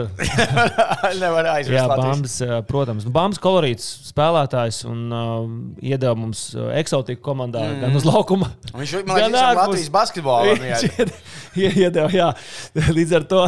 Nevar 1.23 1.49
aizmirst. 1.57 1.75
Jā, 1.75 1.85
Latvijas. 1.91 2.37
Ā, 2.47 2.61
protams. 2.65 3.05
Nu, 3.05 3.13
Bambas 3.13 3.41
kolorīts 3.43 3.85
spēlētājs 4.09 4.81
un 4.89 5.03
uh, 5.13 5.43
iedeva 5.85 6.15
mums 6.17 6.49
eksotiku 6.79 7.21
komandā 7.27 7.67
mm. 7.67 7.83
gan 7.85 7.99
uz 7.99 8.07
laukuma. 8.09 8.53
Viņš 8.73 8.97
man 9.03 9.21
liekas, 9.21 9.37
ka 9.37 9.53
Latvijas 9.61 9.93
basketbolā 9.93 10.57
Viņš 10.63 10.87
ied- 10.89 11.15
ie- 11.61 11.75
iedeva, 11.85 12.09
jā. 12.15 12.31
Līdz 12.97 13.17
ar 13.21 13.29
to 13.29 13.45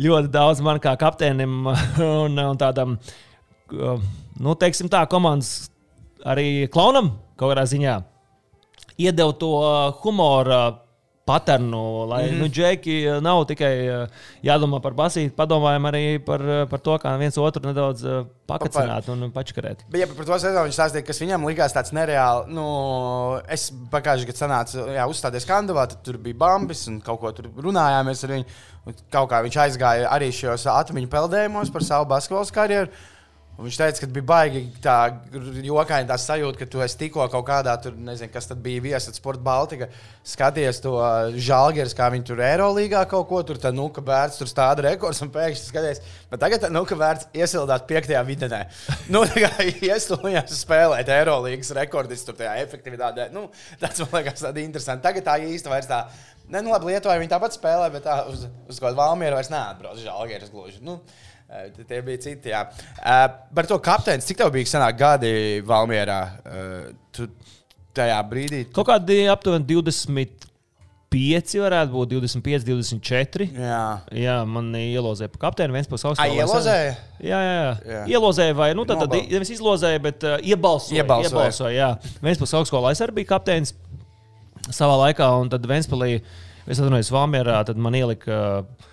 ļoti 0.00 0.32
daudz 0.34 0.64
man 0.66 0.82
kā 0.82 0.96
kapteinim 0.98 1.60
un, 2.24 2.40
un 2.48 2.60
tādam, 2.60 2.98
nu, 3.70 4.58
teiksim 4.58 4.90
tā, 4.90 5.04
komandas 5.12 5.68
arī 6.26 6.66
klaunam 6.72 7.14
kaut 7.38 7.52
kādā 7.52 7.68
ziņā 7.70 8.00
iedeva 9.06 9.34
to 9.40 9.50
uh, 9.60 9.90
humora 10.04 10.62
paternu, 11.30 12.06
lai 12.08 12.24
mm 12.24 12.30
-hmm. 12.30 12.40
nu, 12.40 12.48
džeki 12.48 12.96
nav 13.20 13.44
tikai 13.44 13.74
uh, 13.88 14.08
jādomā 14.42 14.80
par 14.82 14.92
basīti, 14.92 15.34
padomājam 15.36 15.86
arī 15.90 16.18
par, 16.24 16.40
uh, 16.40 16.68
par 16.68 16.80
to, 16.80 16.96
kā 16.98 17.18
viens 17.18 17.38
otru 17.38 17.62
nedaudz 17.68 18.04
uh, 18.04 18.26
pakacināt 18.46 19.08
un 19.08 19.30
pačakarēt. 19.30 19.84
Bet, 19.90 20.00
ja 20.00 20.06
par 20.06 20.26
to 20.26 20.38
sezonu 20.38 20.64
viņš 20.66 20.78
stāstīja, 20.78 21.06
kas 21.06 21.20
viņam 21.20 21.46
likās 21.46 21.76
tāds 21.76 21.92
nereāls. 21.92 22.48
Nu, 22.48 22.66
es 23.48 23.70
pagājušajā 23.92 24.30
gadā 24.30 24.38
sanācu, 24.38 24.88
jā, 24.96 25.06
uzstāties 25.06 25.46
Kandavā, 25.46 25.86
tad 25.86 26.02
tur 26.02 26.18
bija 26.18 26.40
Bambis 26.42 26.88
un 26.88 27.00
kaut 27.00 27.20
ko 27.20 27.32
tur 27.32 27.46
runājāmies 27.56 28.24
ar 28.24 28.30
viņu. 28.30 28.44
Kaut 29.12 29.30
kā 29.30 29.42
viņš 29.44 29.56
aizgāja 29.56 30.10
arī 30.10 30.32
šajos 30.32 30.66
atmiņu 30.66 31.08
peldējumos 31.08 31.70
par 31.70 31.82
savu 31.84 32.08
basketbola 32.10 32.54
karjeru. 32.54 32.90
Un 33.60 33.66
viņš 33.68 33.76
teica, 33.76 34.00
ka 34.00 34.06
bija 34.08 34.24
baigi 34.24 34.60
tā 34.80 34.94
jokaini 35.66 36.08
tā 36.08 36.16
sajūta, 36.16 36.56
ka 36.62 36.66
tu 36.72 36.80
esi 36.80 36.96
tikko 37.02 37.26
kaut 37.28 37.44
kādā 37.44 37.74
tur, 37.84 37.92
nezinu, 37.92 38.32
kas 38.32 38.48
tad 38.48 38.62
bija 38.64 38.80
viesis 38.86 39.18
Sports 39.20 39.42
Baltika. 39.44 39.90
Skaties 40.24 40.80
to 40.80 40.94
žālgeris, 41.36 41.92
kā 41.96 42.06
viņi 42.14 42.24
tur 42.30 42.40
Eirolandā 42.40 43.02
kaut 43.10 43.28
ko 43.28 43.42
tur, 43.44 43.60
tā 43.60 43.68
nuka 43.76 44.00
bērns 44.04 44.40
tur 44.40 44.48
stāda 44.48 44.86
rekords 44.88 45.20
un 45.20 45.32
pēkšņi 45.34 45.66
skaties. 45.66 46.00
Bet 46.32 46.40
tagad 46.40 46.64
tā 46.64 46.72
nuka 46.72 46.96
bērns 46.96 47.28
iesildās 47.36 47.84
piektajā 47.90 48.24
vidē. 48.30 48.62
Nu, 49.12 49.26
tā 49.28 49.44
kā 49.44 49.68
iestājās 49.68 50.56
spēlēt 50.62 51.12
Eirolandas 51.12 51.74
rekordis 51.76 52.24
tur 52.24 52.38
tajā 52.38 52.56
efektivitātē. 52.64 53.28
Nu, 53.34 53.50
tas 53.82 54.00
man 54.06 54.22
liekas 54.22 54.46
tāds 54.46 54.64
interesants. 54.64 55.04
Tagad 55.04 55.26
tā 55.26 55.36
īsti 55.44 55.72
vairs 55.72 55.90
tā. 55.90 56.06
Ne, 56.50 56.62
nu, 56.64 56.72
labi, 56.72 56.88
Lietuvā 56.90 57.18
viņi 57.20 57.30
tāpat 57.30 57.54
spēlē, 57.54 57.90
bet 57.94 58.06
tā 58.08 58.22
uz, 58.30 58.46
uz 58.66 58.78
kaut 58.78 58.88
kādu 58.88 58.98
valmieru 58.98 59.36
vairs 59.38 59.52
neatbrauc 59.52 60.00
žālgeris 60.02 60.50
gluži. 60.50 60.80
Nu, 60.82 60.96
Tie 61.82 62.02
bija 62.06 62.20
citi. 62.22 62.52
Jā. 62.52 62.66
Uh, 63.00 63.24
par 63.56 63.66
to 63.66 63.80
kapteini, 63.82 64.22
cik 64.22 64.38
tev 64.38 64.52
bija 64.54 64.70
senāk 64.70 65.00
gadi 65.00 65.32
Valmjerā? 65.66 66.20
Tu 67.10 67.26
tajā 67.96 68.20
brīdī. 68.30 68.64
Kaut 68.74 68.88
kādi 68.88 69.24
aptuveni 69.30 69.66
25, 69.68 71.56
varētu 71.64 71.94
būt 71.94 72.12
25, 72.14 72.66
24. 72.68 73.48
Jā, 73.56 73.84
Jā, 74.14 74.36
man 74.48 74.70
ielozēja 74.78 75.32
pa 75.34 75.42
kapteini, 75.48 75.74
viens 75.74 75.90
pēc 75.90 76.06
augstā. 76.10 76.26
Ai, 76.26 76.38
ielozēja? 76.38 76.92
Jā, 77.18 77.40
jā, 77.46 77.54
jā. 77.56 77.72
Jā. 77.94 78.02
Ielozēja, 78.16 78.56
vai 78.58 78.70
nu, 78.78 78.86
tad, 78.88 79.02
tad 79.04 79.16
nevis 79.18 79.54
izlozēja, 79.56 80.02
bet 80.06 80.26
uh, 80.26 80.36
iebalsoja. 80.38 81.02
Iebalsoja. 81.02 81.32
iebalsoja 81.32 81.74
jā. 81.76 81.90
Vēnspils 82.24 82.54
augstskolā 82.60 82.94
es 82.94 83.02
arī 83.04 83.20
biju 83.20 83.32
kapteinis 83.32 83.74
savā 84.70 84.94
laikā, 85.06 85.26
un 85.42 85.50
tad 85.50 85.66
Vēnspilī, 85.66 86.20
es 86.66 86.78
atvainojos 86.78 87.10
Vāmjerā, 87.14 87.64
tad 87.66 87.80
man 87.80 87.98
ielika. 87.98 88.38
Uh, 88.62 88.86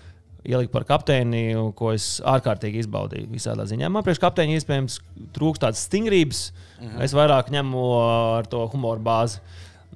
Ielika 0.46 0.72
par 0.72 0.84
kapteini, 0.86 1.50
ko 1.76 1.90
es 1.92 2.20
ārkārtīgi 2.22 2.84
izbaudīju 2.84 3.30
visādā 3.32 3.66
ziņā. 3.68 3.88
Man 3.90 4.04
priekš 4.06 4.20
kapteiņa 4.22 4.58
iespējams 4.58 5.00
trūkst 5.34 5.64
tādas 5.64 5.82
stingrības. 5.88 6.42
-hmm. 6.78 7.02
Es 7.04 7.14
vairāk 7.16 7.50
ņemu 7.50 7.82
ar 8.38 8.46
to 8.46 8.66
humoru 8.72 9.02
bāzi. 9.02 9.40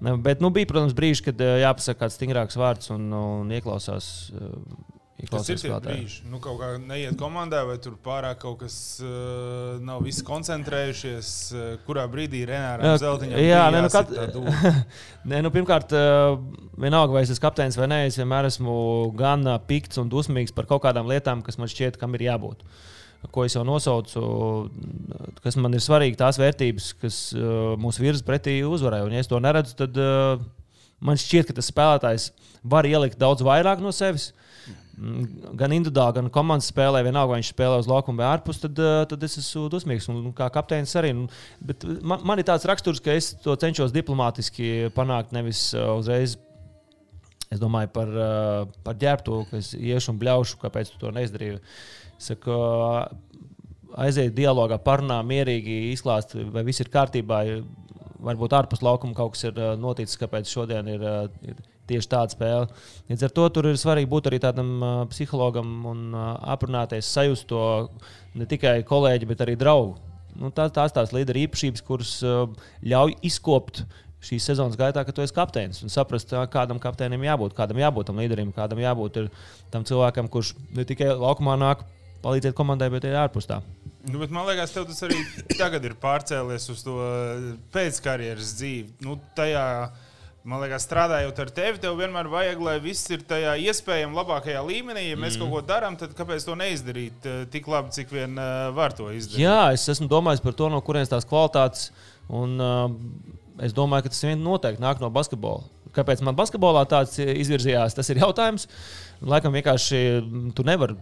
Bet 0.03 0.41
nu, 0.43 0.51
bija, 0.51 0.67
protams, 0.67 0.97
brīži, 0.99 1.23
kad 1.29 1.41
uh, 1.41 1.61
jāpasaka 1.63 2.01
kāds 2.01 2.19
stingrāks 2.19 2.59
vārds 2.59 2.91
un, 2.91 3.13
un 3.13 3.53
ieklausās, 3.55 4.33
uh, 5.23 5.31
Kas 5.31 5.49
ir 5.53 5.61
tie 5.63 5.71
brīži? 5.83 6.25
Nu, 6.27 6.41
kaut 6.43 6.59
kā 6.59 6.73
neiet 6.83 7.15
komandā, 7.21 7.63
vai 7.69 7.77
tur 7.83 7.95
pārāk 8.03 8.41
kaut 8.43 8.59
kas 8.65 8.75
uh, 9.05 9.79
nav 9.85 10.03
visi 10.03 10.25
koncentrējušies. 10.27 11.29
Uh, 11.55 11.69
kurā 11.87 12.07
brīdī 12.11 12.43
Renāram 12.49 12.97
Zeltiņam 13.01 13.43
jā, 13.43 13.63
nē, 13.73 13.83
nu, 13.85 13.91
dūma? 14.35 14.73
Nē, 15.31 15.43
nu, 15.45 15.53
pirmkārt, 15.55 15.93
eh, 15.95 16.37
vienalga, 16.83 17.15
vai 17.15 17.23
es 17.23 17.31
esmu 17.31 17.45
kapteinis 17.45 17.79
vai 17.79 17.89
nē, 17.93 18.01
es 18.09 18.19
vienmēr 18.19 18.49
esmu 18.49 18.75
gan 19.19 19.47
pikts 19.69 20.01
un 20.03 20.11
dusmīgs 20.13 20.55
par 20.57 20.67
kaut 20.71 20.83
kādām 20.87 21.11
lietām, 21.11 21.45
kas 21.47 21.61
man 21.61 21.71
šķiet, 21.71 21.99
kam 22.01 22.19
ir 22.19 22.27
jābūt. 22.27 22.65
Ko 23.31 23.45
es 23.47 23.55
jau 23.55 23.63
nosaucu, 23.63 24.21
kas 25.45 25.55
man 25.63 25.79
ir 25.79 25.85
svarīgi, 25.85 26.19
tās 26.19 26.41
vērtības, 26.43 26.89
kas 26.99 27.19
uh, 27.37 27.77
mūsu 27.79 28.03
virza 28.03 28.27
pretī 28.27 28.57
uzvarai. 28.67 29.05
Un, 29.07 29.15
ja 29.15 29.23
es 29.23 29.31
to 29.31 29.39
neredzu, 29.39 29.77
tad 29.79 30.01
uh, 30.03 30.43
man 30.99 31.21
šķiet, 31.23 31.47
ka 31.47 31.61
tas 31.61 31.71
spēlētājs 31.71 32.33
var 32.67 32.89
ielikt 32.91 33.21
daudz 33.23 33.47
vairāk 33.47 33.79
no 33.85 33.95
sevis. 33.95 34.33
Mm, 34.33 34.42
Gan 35.59 35.75
individuāli, 35.75 36.15
gan 36.21 36.31
komandas 36.31 36.69
spēlē, 36.71 37.01
vienalga, 37.03 37.33
vai 37.33 37.41
viņš 37.41 37.51
spēlē 37.51 37.81
uz 37.83 37.89
laukuma 37.91 38.23
vai 38.23 38.29
ārpus, 38.37 38.61
tad, 38.63 38.79
uh, 38.79 39.03
tad 39.11 39.25
es 39.27 39.35
esmu 39.41 39.67
dusmīgs. 39.73 40.07
Un, 40.13 40.31
kā 40.37 40.47
kapteinis 40.55 40.95
arī. 41.01 41.11
Nu, 41.17 41.27
bet 41.65 41.87
man, 42.07 42.23
man 42.29 42.39
ir 42.39 42.47
tāds 42.47 42.67
raksturs, 42.69 43.03
ka 43.03 43.17
es 43.19 43.33
to 43.43 43.57
cenšos 43.59 43.95
diplomātiski 43.95 44.93
panākt, 44.95 45.35
nevis 45.35 45.71
uh, 45.75 45.95
uzreiz. 45.99 46.37
Es 47.53 47.61
domāju 47.61 47.91
par, 47.93 48.13
par 48.81 48.95
ģērbtu, 48.97 49.35
ka 49.51 49.59
es 49.59 49.75
iešu 49.77 50.15
un 50.15 50.21
bļaušu, 50.23 50.57
kāpēc 50.63 50.89
tu 50.89 51.03
to 51.03 51.11
neizdarīji. 51.13 51.59
Saku, 52.23 52.55
aiziet 54.01 54.33
dialogā, 54.37 54.79
parunā, 54.81 55.19
mierīgi 55.27 55.75
izklāst, 55.91 56.33
vai 56.55 56.65
viss 56.65 56.81
ir 56.81 56.89
kārtībā. 56.93 57.43
Varbūt 58.23 58.57
ārpus 58.57 58.81
laukuma 58.87 59.17
kaut 59.19 59.35
kas 59.35 59.51
ir 59.51 59.61
noticis, 59.83 60.17
kāpēc 60.21 60.49
šodien 60.49 60.89
ir, 60.95 61.05
ir 61.45 61.61
tieši 61.93 62.11
tāda 62.11 62.35
spēle. 62.35 62.69
Līdz 63.11 63.27
ar 63.29 63.35
to 63.37 63.49
tur 63.55 63.71
ir 63.71 63.81
svarīgi 63.81 64.11
būt 64.11 64.31
arī 64.31 64.41
tādam 64.43 64.73
uh, 64.81 64.93
psihologam 65.13 65.75
un 65.93 66.07
uh, 66.13 66.33
aprunāties, 66.55 67.11
sajust 67.13 67.49
to 67.53 67.63
ne 68.39 68.49
tikai 68.49 68.81
kolēģi, 68.89 69.29
bet 69.31 69.45
arī 69.45 69.57
draugu. 69.61 69.99
Nu, 70.41 70.49
tās 70.55 70.73
tās 70.73 70.95
tās 70.97 71.13
līderu 71.13 71.45
īpašības, 71.45 71.85
kuras 71.85 72.17
uh, 72.25 72.47
ļauj 72.89 73.19
izkopt 73.29 73.85
šīs 74.23 74.45
sezonas 74.53 74.79
gaitā, 74.79 75.03
ka 75.05 75.15
tu 75.15 75.25
esi 75.25 75.35
kapteinis 75.35 75.83
un 75.83 75.91
saprast, 75.93 76.31
kādam 76.53 76.79
kapteinim 76.83 77.25
jābūt, 77.27 77.57
kādam 77.59 77.81
jābūt 77.83 78.11
tam 78.11 78.21
līderim, 78.23 78.53
kādam 78.55 78.79
jābūt 78.83 79.25
tam 79.73 79.87
cilvēkam, 79.89 80.31
kurš 80.31 80.55
ne 80.77 80.87
tikai 80.87 81.11
laukumā 81.19 81.57
nāk 81.59 81.83
palīdzēt 82.23 82.55
komandai, 82.55 82.91
bet 82.93 83.07
arī 83.09 83.19
ārpus 83.19 83.51
tā. 83.51 83.59
Nu, 84.07 84.19
bet 84.19 84.33
man 84.35 84.47
liekas, 84.49 84.75
tas 84.75 85.05
arī 85.07 85.19
tagad 85.59 85.85
ir 85.87 85.95
pārcēlies 86.03 86.69
uz 86.73 86.81
to 86.87 86.97
pēckarjeras 87.75 88.55
dzīvi. 88.59 88.97
Nu, 89.07 89.19
tajā, 89.37 89.67
man 90.49 90.63
liekas, 90.63 90.87
strādājot 90.87 91.41
ar 91.45 91.51
tevi, 91.55 91.81
tev 91.83 91.99
vienmēr 92.01 92.29
vajag, 92.31 92.63
lai 92.67 92.77
viss 92.83 93.11
ir 93.15 93.23
tajā 93.29 93.55
iespējami 93.63 94.19
labākajā 94.19 94.63
līmenī. 94.67 95.07
Ja 95.11 95.19
mēs 95.21 95.37
mm. 95.37 95.45
kaut 95.45 95.53
ko 95.55 95.63
darām, 95.69 95.99
tad 96.01 96.17
kāpēc 96.19 96.47
to 96.47 96.57
neizdarīt 96.59 97.29
eh, 97.29 97.43
tik 97.53 97.69
labi, 97.71 97.95
cik 97.95 98.11
vien 98.15 98.39
eh, 98.41 98.65
var 98.75 98.97
to 98.99 99.11
izdarīt? 99.15 99.43
Jā, 99.45 99.61
es 99.77 99.87
esmu 99.93 100.11
domājis 100.11 100.43
par 100.45 100.57
to, 100.59 100.71
no 100.73 100.83
kurienes 100.85 101.13
tās 101.13 101.29
kvalitātes. 101.29 101.91
Un, 102.33 102.55
uh, 102.63 102.87
es 103.63 103.75
domāju, 103.77 104.07
ka 104.07 104.13
tas 104.15 104.23
vien 104.25 104.41
noteikti 104.41 104.83
nāk 104.83 105.03
no 105.03 105.11
basketbola. 105.13 105.67
Kāpēc 105.97 106.23
man 106.25 106.37
basketbolā 106.39 106.85
tāds 106.89 107.19
izvirzījās, 107.21 107.97
tas 107.97 108.09
ir 108.13 108.23
jautājums. 108.23 108.69
Laikam 109.23 109.55
vienkārši 109.55 109.99
mm, 110.21 110.47
tu 110.57 110.65
nevari 110.67 110.97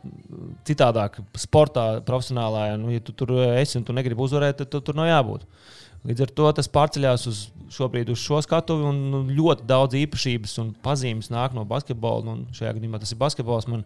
citādāk 0.69 1.21
sportā, 1.39 1.87
profesionālā. 2.07 2.71
Ja, 2.73 2.81
nu, 2.81 2.91
ja 2.95 3.03
tu 3.05 3.15
tur 3.17 3.37
esi 3.55 3.79
un 3.79 3.87
tu 3.87 3.97
negribi 3.97 4.25
uzvarēt, 4.25 4.59
tad 4.61 4.73
tu, 4.73 4.83
tur 4.85 4.99
nav 4.99 5.09
jābūt. 5.11 5.47
Līdz 6.09 6.25
ar 6.25 6.33
to 6.33 6.51
tas 6.57 6.69
pārceļās 6.73 7.27
uz 7.29 7.41
šobrīd 7.71 8.11
uz 8.11 8.21
šo 8.23 8.41
skatuvi, 8.45 8.87
un 8.89 9.01
nu, 9.13 9.23
ļoti 9.37 9.67
daudz 9.69 9.99
īpašības 10.01 10.57
un 10.63 10.73
pazīmes 10.85 11.29
nāk 11.33 11.55
no 11.57 11.67
basketbola. 11.69 12.25
Nu, 12.27 12.55
šajā 12.57 12.75
gadījumā 12.77 13.03
tas 13.03 13.13
ir 13.13 13.21
basketbols. 13.21 13.69
Man 13.71 13.85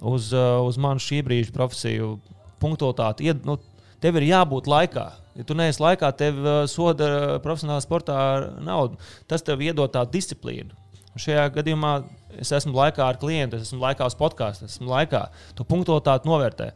uz, 0.00 0.32
uh, 0.32 0.58
uz 0.66 0.80
manu 0.80 1.02
šī 1.04 1.20
brīža 1.26 1.54
profesiju 1.54 2.14
punktualitāti. 2.60 3.28
Ied, 3.28 3.44
nu, 3.48 3.58
tev 4.02 4.20
ir 4.20 4.28
jābūt 4.30 4.70
laikā. 4.70 5.06
Ja 5.38 5.46
tu 5.46 5.56
neesi 5.56 5.82
laikā, 5.82 6.10
tev 6.18 6.40
uh, 6.42 6.62
soda 6.70 7.08
uh, 7.08 7.34
profesionālā 7.44 7.80
sportā 7.84 8.16
naudu. 8.60 8.98
Tas 9.30 9.44
tev 9.46 9.62
iedod 9.64 9.92
tādu 9.94 10.18
disciplīnu. 10.18 10.74
Un 11.10 11.22
Šajā 11.22 11.48
gadījumā 11.56 11.94
es 12.38 12.52
esmu 12.54 12.76
laikā 12.76 13.02
ar 13.06 13.18
klientu, 13.20 13.58
es 13.58 13.70
esmu 13.70 13.82
laikā 13.82 14.06
uz 14.06 14.16
podkāstu, 14.18 14.66
es 14.68 14.78
esmu 14.78 14.90
laikā. 14.92 15.26
Tu 15.58 15.66
punktualitāti 15.66 16.30
novērtē. 16.30 16.70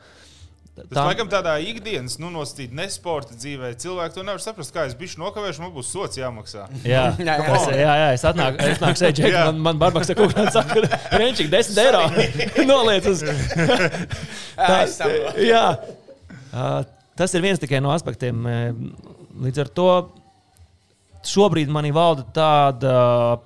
Tas 0.75 0.89
tā... 0.91 1.03
laikam 1.07 1.29
tādā 1.31 1.53
ikdienas, 1.63 2.17
nu, 2.19 2.33
nosacīt 2.35 2.73
nesporta 2.75 3.37
dzīvē, 3.39 3.69
cilvēki 3.79 4.17
to 4.17 4.25
nevar 4.27 4.43
saprast. 4.43 4.73
Kā 4.75 4.89
es 4.89 4.97
biju 4.99 5.21
nokavējuši, 5.23 5.63
man 5.63 5.71
būs 5.77 5.93
sots 5.95 6.19
jāmaksā. 6.19 6.65
Jā, 6.83 7.05
Jā, 7.29 7.37
jā. 7.39 7.53
es, 7.55 7.69
jā, 7.79 7.93
jā, 8.01 8.09
es 8.17 8.25
atnāku, 8.27 8.59
es 8.73 8.83
nāku 8.83 8.99
šeit, 8.99 9.21
Džek, 9.21 9.37
man, 9.39 9.61
man 9.69 9.79
barbaks 9.83 10.11
ar 10.11 10.19
kaut 10.19 10.35
kādu 10.35 10.51
saka, 10.57 10.83
renčīgi 11.15 11.53
10 11.55 11.79
eiro. 11.85 12.03
Noliec 12.73 13.07
uz. 13.13 13.23
Saprotu. 14.97 15.47
jā. 15.47 15.63
Uh, 16.51 16.83
tas 17.19 17.35
ir 17.35 17.45
viens 17.45 17.61
tikai 17.63 17.81
no 17.85 17.93
aspektiem. 17.95 18.45
Uh, 18.45 19.15
Līdz 19.45 19.65
ar 19.65 19.71
to 19.75 19.89
šobrīd 21.27 21.71
manī 21.73 21.91
valda 21.95 22.23
tāda 22.37 22.95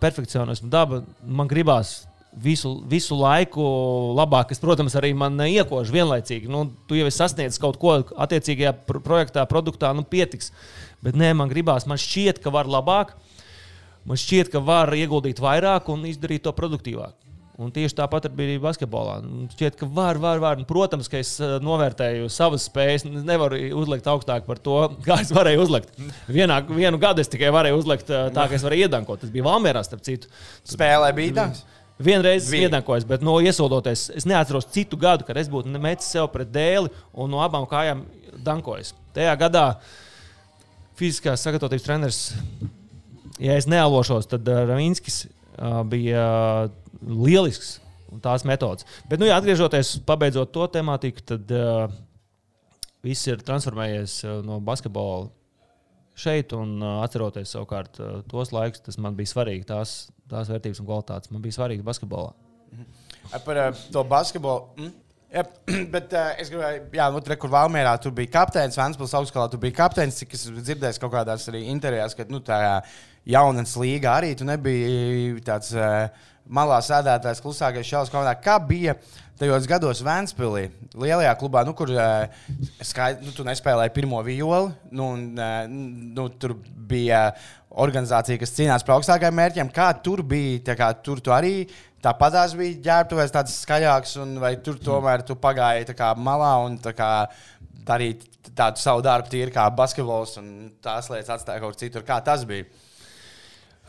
perfekcionisma 0.02 0.68
daba. 0.72 1.02
Man 1.24 1.48
gribās 1.48 2.02
visu, 2.42 2.74
visu 2.88 3.16
laiku 3.18 3.64
labāk, 4.18 4.50
kas, 4.50 4.61
protams, 4.62 4.96
arī 4.98 5.14
man 5.16 5.38
iekož 5.46 5.92
vienlaicīgi. 5.94 6.50
Nu, 6.50 6.66
tu 6.88 6.98
jau 6.98 7.09
esi 7.09 7.20
sasniedzis 7.20 7.61
kaut 7.62 7.78
ko 7.81 7.98
attiecīgajā 8.02 8.74
pro- 8.88 9.02
projektā, 9.04 9.46
produktā, 9.48 9.94
nu 9.96 10.04
pietiks. 10.04 10.52
Bet 11.04 11.18
nē, 11.18 11.33
man 11.38 11.50
gribās, 11.50 11.87
man 11.88 12.00
šķiet, 12.00 12.42
ka 12.42 12.52
var 12.54 12.68
labāk. 12.70 13.14
Man 14.09 14.18
šķiet, 14.18 14.52
ka 14.52 14.62
var 14.64 14.92
ieguldīt 14.96 15.40
vairāk 15.42 15.88
un 15.92 16.07
izdarīt 16.09 16.44
to 16.46 16.54
produktīvāk. 16.57 17.14
Un 17.58 17.72
tieši 17.74 17.96
tāpat 17.98 18.28
arī 18.28 18.36
bija 18.38 18.62
basketbolā. 18.62 19.16
Šķiet, 19.50 19.74
ka 19.80 19.86
var, 19.90 20.20
var, 20.22 20.38
var. 20.38 20.60
Un, 20.60 20.66
Protams, 20.68 21.08
ka 21.10 21.18
es 21.18 21.32
eh, 21.42 21.56
novērtēju 21.64 22.28
savas 22.30 22.68
spējas. 22.68 23.02
Es 23.08 23.24
Nevaru 23.26 23.58
uzlikt 23.80 24.06
augstāk 24.06 24.46
par 24.46 24.60
to, 24.62 24.76
kā 25.06 25.16
es 25.24 25.32
varēju 25.34 25.64
uzlikt. 25.64 25.90
Vienā, 26.30 26.60
vienu 26.68 27.00
gadu 27.02 27.24
es 27.24 27.30
tikai 27.32 27.50
varēju 27.54 27.80
uzlikt 27.80 28.12
eh, 28.14 28.28
tā, 28.36 28.44
ka 28.46 28.54
es 28.54 28.66
varēju 28.66 28.86
iedankot. 28.86 29.24
Tas 29.24 29.32
bija 29.34 29.48
Valmērā, 29.48 29.82
starp 29.82 30.06
citu. 30.06 30.30
Spēlē 30.70 31.10
bija 31.16 31.34
tāds. 31.40 31.64
Vienreiz 31.98 32.46
Vienu. 32.46 32.68
iedankojis, 32.68 33.02
bet 33.10 33.24
no 33.26 33.32
iesoldoties, 33.42 34.04
es 34.14 34.26
neatceros 34.28 34.68
citu 34.70 34.94
gadu, 35.00 35.24
kad 35.26 35.34
es 35.40 35.48
būtu 35.50 35.80
metis 35.82 36.06
sev 36.12 36.28
pret 36.30 36.46
dēli 36.54 36.92
un 37.10 37.32
no 37.32 37.40
abām 37.42 37.66
kājām 37.66 38.04
dankojis. 38.46 38.92
Tajā 39.16 39.32
gadā 39.40 39.64
fiziskās 40.98 41.42
sagatavotības 41.42 41.86
treneris, 41.88 42.20
ja 43.42 43.58
es 43.58 43.66
nealošos, 43.66 44.30
tad 44.30 44.46
uh, 44.46 44.62
Ravinskis 44.70 45.24
bija 45.88 46.24
uh, 46.68 46.98
lielisks. 47.02 47.78
un 48.12 48.22
Tās 48.24 48.44
metodas. 48.48 48.86
Bet, 49.08 49.20
nu, 49.20 49.26
ja 49.28 49.36
atgriežoties, 49.36 49.98
pabeidzot 50.08 50.52
to 50.54 50.66
tematiku, 50.72 51.24
tad 51.34 51.50
uh, 51.52 51.90
viss 53.04 53.28
ir 53.28 53.42
transformējies 53.44 54.22
uh, 54.24 54.38
no 54.46 54.60
basketbola 54.64 55.28
šeit, 56.18 56.54
un 56.56 56.78
uh, 56.82 57.02
atceroties 57.04 57.52
savukārt 57.54 58.00
uh, 58.02 58.20
tos 58.30 58.52
laikus, 58.54 58.82
tas 58.86 58.98
man 59.02 59.16
bija 59.18 59.34
svarīgi. 59.34 59.66
Tās, 59.68 59.98
tās 60.30 60.50
vērtības 60.50 60.80
un 60.82 60.88
kvalitātes 60.88 61.34
man 61.34 61.44
bija 61.44 61.58
svarīgas 61.60 61.86
basketbolā. 61.86 62.32
Par 63.44 63.60
uh, 63.60 63.84
to 63.92 64.04
basketbolu. 64.08 64.72
Mm? 64.78 64.96
Jā, 65.28 65.44
bet 65.94 66.14
uh, 66.16 66.30
es 66.40 66.48
gribēju, 66.48 66.86
jā, 66.96 67.10
nu, 67.12 67.20
tur, 67.24 67.36
kur 67.40 67.52
Valmērā 67.52 67.92
tur 68.00 68.14
bija 68.16 68.32
kapteinis, 68.38 68.78
Vanspils 68.80 69.12
augstskolā 69.18 69.50
tur 69.52 69.60
bija 69.60 69.76
kapteinis, 69.82 70.16
cik 70.22 70.32
es 70.38 70.46
dzirdēju 70.56 71.02
kaut 71.02 71.12
kādās 71.18 71.44
arī 71.52 71.66
intervijās, 71.68 72.16
ka 72.16 72.24
nu, 72.32 72.40
tā 72.44 72.80
jaunas 73.28 73.76
līga 73.76 74.14
arī 74.16 74.32
tu 74.38 74.48
nebija 74.48 75.36
tāds 75.44 75.74
uh, 75.76 76.08
malā 76.48 76.80
sēdētājs, 76.84 77.42
klusākais 77.44 77.88
šāds 77.90 78.12
komandā. 78.12 78.32
Kā 78.40 78.56
bija 78.56 78.96
tajos 79.38 79.68
gados 79.68 80.00
Vanspilī, 80.02 80.70
lielajā 80.96 81.36
klubā, 81.38 81.60
nu, 81.68 81.76
kur 81.76 81.92
uh, 81.92 82.24
skaid, 82.80 83.20
nu, 83.20 83.34
tu 83.36 83.44
nespēlēji 83.46 83.94
pirmo 84.00 84.24
violi, 84.24 84.72
nu, 84.90 85.12
un, 85.12 85.28
uh, 85.36 85.68
nu, 85.68 86.28
tur 86.40 86.56
bija 86.88 87.26
organizācija, 87.78 88.40
kas 88.40 88.54
cīnās 88.56 88.84
par 88.86 88.96
augstākajiem 88.96 89.36
mērķiem. 89.38 89.70
Kā 89.76 89.90
tur 90.02 90.24
bija? 90.26 90.74
Kā, 90.78 90.88
tur 91.04 91.20
tu 91.20 91.36
arī 91.36 91.68
tāpat 92.04 92.37
bija 92.58 92.80
ģērbtuvēs 92.88 93.34
tāds 93.34 93.54
skaļāks, 93.64 94.16
un 94.22 94.37
vai 94.42 94.56
tur 94.62 94.78
tomēr 94.82 95.24
tu 95.26 95.37
pagāji 95.38 95.88
tā 95.90 95.96
kā 95.98 96.12
malā 96.16 96.54
un 96.64 96.78
tā 96.82 96.94
kā 96.96 97.11
darīt 97.88 98.26
tādu 98.58 98.80
savu 98.82 99.02
darbu, 99.04 99.30
tīri 99.32 99.54
kā 99.54 99.68
basketbols, 99.74 100.37
un 100.40 100.70
tās 100.84 101.11
lietas 101.12 101.37
atstāja 101.38 101.62
kaut 101.62 101.74
kur 101.74 101.80
citur. 101.80 102.04
Kā 102.06 102.20
tas 102.24 102.44
bija? 102.48 102.66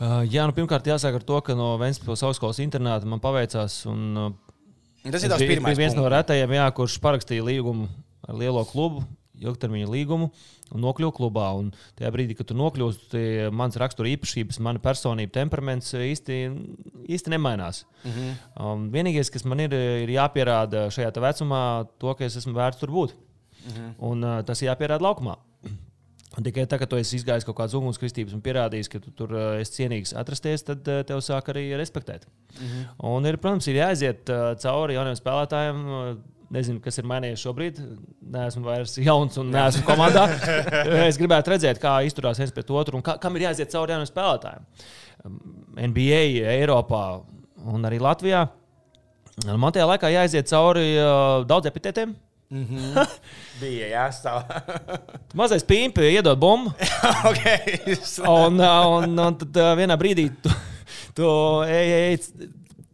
Uh, 0.00 0.22
jā, 0.24 0.46
nu, 0.48 0.54
pirmkārt, 0.56 0.86
jāsaka 0.88 1.20
ar 1.20 1.24
to, 1.28 1.40
ka 1.44 1.54
no 1.58 1.74
Vēncpilsnes 1.80 2.24
augstskolas 2.24 2.60
internāta 2.64 3.08
man 3.08 3.20
paveicās. 3.20 3.82
Un, 3.90 4.06
uh, 4.16 4.30
Tas 5.04 5.24
ir 5.24 5.32
tas 5.32 5.40
pirmais. 5.40 5.76
viens 5.76 5.96
no 5.96 6.04
punkts. 6.06 6.16
retajiem, 6.16 6.54
jā, 6.56 6.66
kurš 6.76 6.96
parakstīja 7.04 7.44
līgumu 7.44 7.88
ar 8.28 8.36
lielo 8.40 8.64
klubu, 8.68 9.04
ilgtermiņa 9.40 9.88
līgumu, 9.90 10.30
un 10.74 10.84
nokļuvu 10.84 11.14
klubā. 11.16 11.48
Un 11.58 11.72
tajā 11.98 12.12
brīdī, 12.14 12.36
kad 12.38 12.50
tu 12.50 12.56
nokļūsti, 12.58 13.24
mans 13.56 13.78
rakstura 13.80 14.10
īpašības, 14.12 14.60
mana 14.64 14.82
personība, 14.82 15.32
temperaments 15.38 15.94
īsti, 15.96 16.40
īsti 17.08 17.34
nemainās. 17.34 17.84
Mm. 18.04 18.14
-hmm. 18.16 18.40
um, 18.64 18.88
vienīgais, 18.94 19.32
kas 19.32 19.44
man 19.44 19.66
ir, 19.66 19.74
ir 20.04 20.14
jāpierāda 20.16 20.88
šajā 20.94 21.12
vecumā, 21.20 21.62
to, 21.98 22.14
ka 22.14 22.24
es 22.24 22.36
esmu 22.40 22.56
vērts 22.56 22.80
tur 22.80 22.90
būt. 22.90 23.14
Mm 23.60 23.72
-hmm. 23.72 23.94
Un 23.98 24.24
uh, 24.24 24.42
tas 24.44 24.62
ir 24.62 24.70
jāpierāda 24.70 25.04
laukumā. 25.04 25.36
Un 26.38 26.46
tikai 26.46 26.62
tā, 26.70 26.78
ka 26.78 26.86
tu 26.86 26.96
esi 26.96 27.16
izgājis 27.18 27.44
kaut 27.44 27.56
kādas 27.58 27.74
ugunskristības 27.74 28.36
un 28.36 28.42
pierādījis, 28.44 28.88
ka 28.88 29.00
tu 29.02 29.10
tur 29.18 29.32
esi 29.58 29.72
cienīgs 29.80 30.12
atrasties, 30.14 30.62
tad 30.62 30.84
tev 30.84 31.18
sāk 31.26 31.50
arī 31.50 31.64
respektēt. 31.76 32.26
Mm 32.60 32.66
-hmm. 32.66 32.84
Un, 32.98 33.26
ir, 33.26 33.36
protams, 33.36 33.66
ir 33.66 33.80
jāaiziet 33.80 34.30
uh, 34.30 34.54
cauri 34.56 34.94
jauniem 34.94 35.18
spēlētājiem. 35.18 35.82
Uh, 36.50 36.56
Nezinu, 36.56 36.80
kas 36.82 36.98
ir 36.98 37.06
mainījies 37.06 37.42
šobrīd. 37.44 37.76
Nē, 38.26 38.48
esmu 38.50 38.64
vairs 38.66 38.96
jauns 38.98 39.36
un 39.38 39.52
neesmu 39.54 39.84
komandā. 39.86 40.24
es 41.06 41.18
gribētu 41.20 41.52
redzēt, 41.52 41.78
kā 41.78 42.00
izturās 42.02 42.40
viens 42.42 42.50
pret 42.54 42.72
otru 42.74 42.98
un 42.98 43.04
kā, 43.06 43.14
kam 43.22 43.36
ir 43.38 43.46
jāiziet 43.46 43.70
cauri 43.70 43.94
jauniem 43.94 44.08
spēlētājiem. 44.10 44.64
NBA, 45.78 46.18
Eiropā 46.56 47.04
un 47.70 47.86
arī 47.86 48.00
Latvijā. 48.02 48.48
Man 49.46 49.70
tajā 49.76 49.86
laikā 49.92 50.10
jāiziet 50.10 50.50
cauri 50.50 50.88
uh, 50.98 51.46
daudz 51.46 51.70
epitētiem. 51.70 52.16
Mm 52.50 52.66
-hmm. 52.66 53.16
Bija 53.62 53.94
jāstāv. 53.94 54.42
Mazais 55.38 55.62
pīns 55.62 56.02
iedod 56.02 56.38
bumbu. 56.38 56.74
okay. 57.30 57.78
un, 58.26 58.58
un, 58.58 59.18
un 59.18 59.38
tad 59.38 59.62
vienā 59.78 59.94
brīdī 59.94 60.32
tu, 60.42 60.50
tu 61.14 61.28
ej, 61.62 61.92
ej 62.00 62.50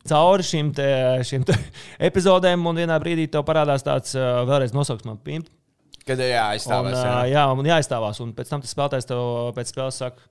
cauri 0.09 0.47
šīm, 0.47 0.73
te, 0.77 0.89
šīm 1.27 1.45
te 1.49 1.57
epizodēm, 2.09 2.65
un 2.71 2.83
vienā 2.83 2.99
brīdī 3.03 3.29
tev 3.33 3.45
parādās 3.49 3.85
tāds 3.87 4.17
vēlreiz 4.17 4.75
nosauks 4.77 5.07
man 5.09 5.21
pīns. 5.23 5.53
Kad 6.07 6.21
jāizstāvās. 6.23 7.01
Un, 7.01 7.07
jā. 7.11 7.23
jā, 7.35 7.45
un 7.51 7.67
jāizstāvās. 7.67 8.21
Un 8.23 8.35
pēc 8.37 8.53
tam 8.53 8.63
tas 8.63 8.75
spēlētājs 8.77 9.09
tev 9.11 9.23
pēc 9.57 9.73
spēles 9.73 9.97
saka, 10.05 10.29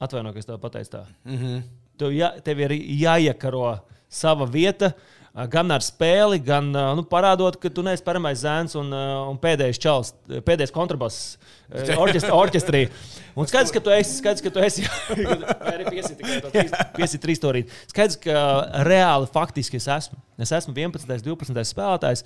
atvaino, 0.00 0.32
ka 0.32 0.40
es 0.40 0.48
tev 0.48 0.62
pateicu 0.62 0.94
tā. 0.94 1.02
Mm 1.28 1.40
-hmm. 1.40 1.66
Tev, 2.00 2.14
jā, 2.16 2.30
tev 2.42 2.60
ir 2.64 2.72
jāiekaro 2.72 3.78
sava 4.08 4.46
vieta. 4.48 4.86
Uh, 4.86 5.13
gan 5.50 5.74
ar 5.74 5.82
spēli, 5.82 6.38
gan 6.46 6.68
nu, 6.70 7.04
parādot, 7.10 7.56
ka 7.58 7.70
tu 7.72 7.82
neesi 7.86 8.04
pirmais 8.06 8.38
zēns 8.44 8.76
un, 8.78 8.92
un 8.94 9.38
pēdējais 9.42 9.80
čels, 9.82 10.12
pēdējais 10.30 10.74
kontrabass 10.74 11.36
orķest, 12.04 12.30
orķestrī. 12.30 12.84
Un 13.34 13.50
skaidrs, 13.50 13.72
ka 13.74 13.82
tu 13.82 13.90
esi, 13.94 14.18
skaidrs, 14.20 14.44
ka 14.44 14.52
tu 14.54 14.62
esi 14.62 14.86
arī 15.72 15.88
piesīt 15.90 17.22
trīs 17.22 17.40
stūrī. 17.40 17.64
Skaidrs, 17.90 18.20
ka 18.22 18.44
reāli 18.86 19.30
faktiski 19.34 19.80
es 19.82 19.90
esmu. 19.90 20.20
Es 20.38 20.54
esmu 20.54 20.76
11. 20.76 21.10
un 21.10 21.26
12. 21.34 21.66
spēlētājs. 21.74 22.22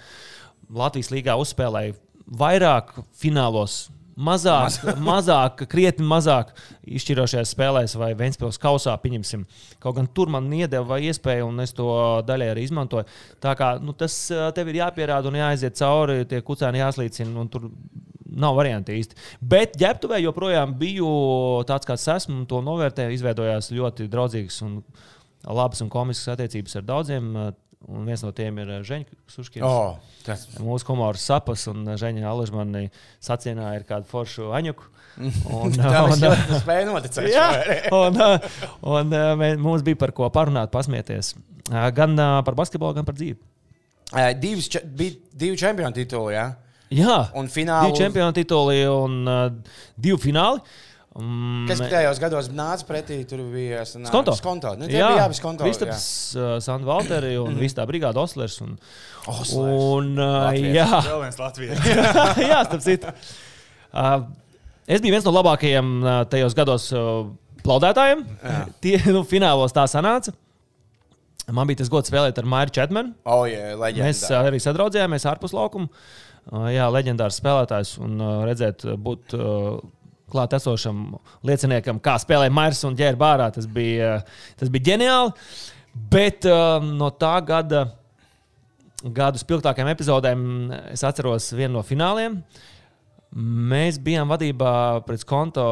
Latvijas 0.68 1.09
līgā 1.14 1.38
uzspēlēju 1.40 1.97
vairāk 2.38 2.92
finālos 3.16 3.87
mazāk, 4.18 4.78
mazāk, 5.11 5.64
krietni 5.70 6.07
mazāk 6.09 6.50
izšķirošajās 6.98 7.52
spēlēs 7.54 7.94
vai 8.00 8.11
Vēncpils 8.18 8.59
kausā, 8.62 8.96
pieņemsim. 9.02 9.44
Kaut 9.83 9.98
gan 9.98 10.09
tur 10.14 10.33
man 10.33 10.50
iedeva 10.54 10.98
iespēju, 11.02 11.48
un 11.52 11.62
es 11.64 11.74
to 11.76 11.88
daļai 12.28 12.52
arī 12.54 12.66
izmantoju. 12.66 13.07
Tā 13.42 13.54
kā 13.59 13.74
nu, 13.83 13.94
tas 13.98 14.16
tev 14.57 14.72
ir 14.72 14.83
jāpierāda 14.83 15.31
un 15.31 15.38
jāaiziet 15.38 15.78
cauri, 15.78 16.24
tie 16.28 16.42
kucēni 16.44 16.83
jāslīcina, 16.83 17.35
un 17.38 17.52
tur 17.52 17.70
nav 18.38 18.59
variantu 18.59 18.92
īsti. 18.96 19.16
Bet 19.40 19.78
ģērbtuvē 19.81 20.20
joprojām 20.22 20.74
biju 20.78 21.09
tāds, 21.68 21.88
kāds 21.88 22.09
esmu, 22.18 22.42
un 22.42 22.50
to 22.50 22.61
novērtēju. 22.64 23.14
Izveidojās 23.16 23.72
ļoti 23.74 24.09
draudzīgas 24.12 24.61
un 24.66 24.83
labas 25.46 25.81
un 25.85 25.90
komiskas 25.92 26.35
attiecības 26.35 26.81
ar 26.81 26.87
daudziem 26.88 27.33
Un 27.87 28.05
viens 28.09 28.23
no 28.25 28.33
tiem 28.35 28.57
ir 28.59 28.71
Žēņš 28.85 29.11
Suškins. 29.31 29.64
Oh, 29.64 29.99
tas... 30.27 30.49
Mūsu 30.59 30.88
humors 30.91 31.23
sapas, 31.29 31.62
un 31.71 31.87
Žēņa 31.99 32.27
Alažmani 32.27 32.88
sacienāja 33.23 33.79
ar 33.79 33.85
kādu 33.87 34.11
foršu 34.11 34.51
aņuku. 34.59 34.95
Un, 35.51 35.73
tā 35.75 36.05
un, 36.07 36.12
un, 36.14 36.59
spēja 36.61 36.85
noticēt. 36.87 37.25
Jā, 37.33 37.47
un, 37.97 38.21
un, 38.87 39.14
un 39.17 39.57
mums 39.64 39.83
bija 39.83 39.99
par 39.99 40.12
ko 40.14 40.29
parunāt, 40.31 40.71
pasmieties. 40.71 41.33
Gan 41.97 42.14
par 42.47 42.55
basketbolu, 42.55 43.01
gan 43.01 43.09
par 43.09 43.17
dzīvi. 43.19 43.35
Divas, 44.38 44.71
bija 44.87 45.17
divi 45.43 45.59
čempionu 45.59 45.91
tituli, 45.97 46.37
jā? 46.37 46.45
Jā, 46.95 47.17
un 47.37 47.51
fināli. 47.51 47.91
Divi 47.91 48.05
čempionu 48.05 48.37
tituli 48.37 48.79
un 48.87 49.19
uh, 49.27 49.75
divi 49.99 50.21
fināli. 50.23 50.62
Uh, 50.62 50.88
Mm, 51.18 51.66
Kas 51.66 51.81
tajos 51.83 52.20
gados 52.22 52.48
nāca 52.54 52.85
pretī? 52.87 53.16
Tur 53.26 53.40
bija 53.50 53.81
skonto. 53.88 54.37
skonto. 54.38 54.70
Nu, 54.78 54.87
jā, 54.87 55.02
bija 55.02 55.24
jābūt 55.24 55.38
skonto. 55.40 55.66
Vistaps, 55.66 56.04
uh, 56.38 56.50
Sandu 56.62 56.87
Valteri 56.87 57.33
un 57.40 57.57
mm. 57.57 57.62
visa 57.64 57.81
tā 57.81 57.87
brigāda 57.90 58.22
Oslers. 58.22 58.61
Un, 58.62 58.76
Oslers. 59.26 59.57
un, 59.57 60.12
uh, 60.14 60.54
jā, 60.54 60.87
vēl 61.09 61.24
viens 61.24 61.40
Latvijas. 61.42 61.83
jā, 62.52 62.61
starp 62.68 62.85
citu. 62.87 63.14
Uh, 63.90 64.28
es 64.87 65.02
biju 65.02 65.16
viens 65.16 65.26
no 65.26 65.35
labākajiem 65.35 65.90
uh, 66.04 66.20
tajos 66.31 66.54
gados 66.59 66.87
uh, 66.94 67.26
plaudētājiem. 67.66 68.22
Jā. 68.38 68.62
Tie 68.87 69.02
nu, 69.11 69.26
finālos 69.26 69.74
tā 69.74 69.88
sanāca. 69.90 70.37
Man 71.50 71.66
bija 71.66 71.83
tas 71.83 71.90
gods 71.90 72.12
spēlēt 72.12 72.38
ar 72.38 72.46
Maiju 72.46 72.76
Četmanu. 72.78 73.14
Oh, 73.26 73.42
yeah, 73.48 73.74
Mēs 73.74 74.22
uh, 74.31 74.44
arī 74.44 74.62
sadraudzējāmies 74.62 75.26
ārpus 75.26 75.57
laukuma. 75.57 75.90
Uh, 76.48 76.70
jā, 76.70 76.87
leģendārs 76.94 77.42
spēlētājs 77.42 77.96
un 78.04 78.20
uh, 78.22 78.35
redzēt, 78.46 78.87
būt. 79.02 79.35
Uh, 79.35 79.78
klāt 80.31 80.55
esošam 80.59 81.17
lieciniekam, 81.47 82.01
kā 82.03 82.17
spēlēja 82.21 82.55
Mairs 82.55 82.85
un 82.88 82.97
ģērba 82.99 83.21
bārā. 83.25 83.51
Tas 83.55 83.69
bija, 83.71 84.19
tas 84.61 84.73
bija 84.73 84.93
ģeniāli. 84.93 85.49
Bet 86.12 86.47
um, 86.47 86.93
no 86.99 87.11
tā 87.19 87.35
gada, 87.47 87.85
gadu 89.03 89.41
spilgtākajām 89.41 89.93
epizodēm 89.93 90.43
es 90.93 91.03
atceros 91.07 91.51
vienu 91.57 91.79
no 91.79 91.85
fināliem. 91.87 92.38
Mēs 93.73 93.99
bijām 94.01 94.31
vadībā 94.31 94.75
pret 95.09 95.25
konto. 95.29 95.64